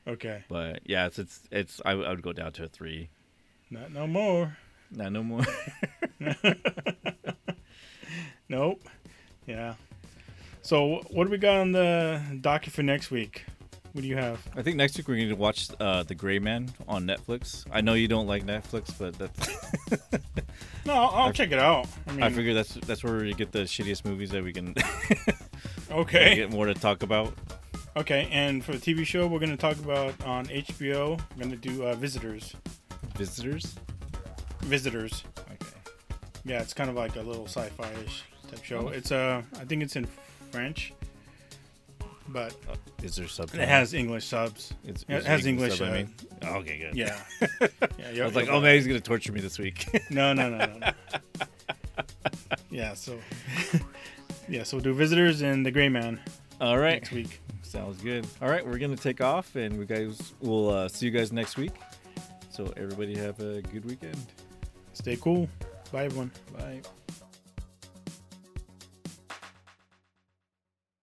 okay. 0.08 0.44
But 0.50 0.80
yeah, 0.86 1.08
it's 1.08 1.20
it's 1.20 1.42
it's 1.52 1.82
I, 1.86 1.96
would- 1.96 2.06
I 2.08 2.10
would 2.12 2.22
go 2.22 2.34
down 2.34 2.52
to 2.54 2.64
a 2.64 2.68
three. 2.68 3.10
Not 3.70 3.92
no 3.92 4.08
more. 4.08 4.58
Not 4.92 5.12
no 5.12 5.22
more. 5.24 5.44
Nope. 8.50 8.82
Yeah. 9.46 9.74
So 10.62 11.02
what 11.10 11.26
do 11.26 11.30
we 11.32 11.38
got 11.38 11.58
on 11.58 11.72
the 11.74 12.22
docket 12.42 12.72
for 12.74 12.84
next 12.84 13.12
week? 13.12 13.44
What 13.98 14.04
do 14.04 14.10
you 14.10 14.18
have? 14.18 14.40
I 14.56 14.62
think 14.62 14.78
next 14.78 14.96
week 14.96 15.08
we're 15.08 15.16
going 15.16 15.30
to 15.30 15.36
watch 15.36 15.70
uh, 15.80 16.04
The 16.04 16.14
Gray 16.14 16.38
Man 16.38 16.70
on 16.88 17.08
Netflix. 17.08 17.66
I 17.72 17.82
know 17.82 17.96
you 17.96 18.08
don't 18.08 18.28
like 18.28 18.46
Netflix, 18.46 18.94
but 18.96 19.18
that's 19.18 19.50
No, 20.86 20.94
I'll, 20.94 21.10
I'll 21.10 21.30
I- 21.30 21.32
check 21.32 21.52
it 21.52 21.58
out. 21.58 21.88
I 22.06 22.12
mean, 22.12 22.22
I 22.22 22.30
figure 22.30 22.54
that's 22.54 22.76
that's 22.76 23.04
where 23.04 23.16
we 23.16 23.34
get 23.34 23.52
the 23.52 23.62
shittiest 23.64 24.06
movies 24.06 24.30
that 24.30 24.44
we 24.44 24.54
can 24.54 24.76
okay, 25.92 26.36
get 26.36 26.52
more 26.52 26.68
to 26.68 26.76
talk 26.76 27.02
about. 27.02 27.34
okay. 27.96 28.30
And 28.32 28.64
for 28.64 28.74
the 28.74 28.78
TV 28.78 29.04
show, 29.04 29.26
we're 29.26 29.40
gonna 29.40 29.58
talk 29.58 29.78
about 29.80 30.14
on 30.24 30.46
HBO. 30.46 31.20
We're 31.36 31.44
gonna 31.46 31.56
do 31.56 31.84
uh, 31.88 31.96
Visitors. 31.96 32.54
Visitors. 33.16 33.78
Visitors. 34.62 35.24
Okay. 35.40 35.76
Yeah, 36.46 36.62
it's 36.62 36.76
kind 36.76 36.92
of 36.92 36.96
like 36.96 37.16
a 37.16 37.22
little 37.22 37.46
sci-fi-ish 37.48 38.26
type 38.52 38.64
show. 38.64 38.90
Oh. 38.90 38.90
It's 38.90 39.12
uh, 39.12 39.42
I 39.60 39.66
think 39.66 39.82
it's 39.82 39.96
in 39.96 40.08
French, 40.52 40.94
but 42.30 42.54
Uh, 42.70 42.76
is 43.04 43.16
there 43.16 43.28
subtitles? 43.28 43.64
it 43.64 43.70
has 43.70 43.94
English 43.94 44.26
subs. 44.26 44.74
It's, 44.84 45.06
it 45.08 45.26
has 45.26 45.46
English, 45.46 45.78
sub, 45.78 45.88
I 45.88 45.92
uh, 45.92 45.94
mean? 45.94 46.14
Oh, 46.44 46.56
okay, 46.58 46.78
good. 46.78 46.96
Yeah. 46.96 47.18
yeah 48.14 48.24
I 48.24 48.26
was 48.26 48.36
like, 48.36 48.50
oh 48.50 48.60
man, 48.62 48.76
he's 48.76 48.88
gonna 48.88 49.00
torture 49.00 49.32
me 49.32 49.42
this 49.42 49.60
week. 49.60 49.88
No, 50.10 50.34
no, 50.34 50.50
no, 50.50 50.66
no. 50.66 50.78
no. 50.78 50.92
yeah, 52.72 52.94
so 52.94 53.18
yeah, 54.48 54.64
so 54.64 54.78
we'll 54.78 54.84
do 54.84 54.94
visitors 54.94 55.42
and 55.42 55.66
the 55.66 55.72
Gray 55.72 55.90
Man 55.90 56.20
All 56.62 56.78
right, 56.78 56.94
next 56.94 57.12
week. 57.12 57.42
sounds 57.62 58.02
good. 58.02 58.26
All 58.42 58.50
right, 58.50 58.66
we're 58.66 58.78
gonna 58.78 58.96
take 58.96 59.22
off, 59.22 59.56
and 59.56 59.78
we 59.78 59.86
guys 59.86 60.34
will 60.42 60.70
uh, 60.70 60.88
see 60.88 61.06
you 61.06 61.12
guys 61.12 61.32
next 61.32 61.58
week. 61.58 61.74
So 62.50 62.72
everybody 62.78 63.16
have 63.18 63.40
a 63.40 63.62
good 63.62 63.86
weekend. 63.86 64.18
Stay 64.94 65.16
cool. 65.18 65.48
Bye, 65.92 66.06
everyone. 66.06 66.32
Bye. 66.58 66.82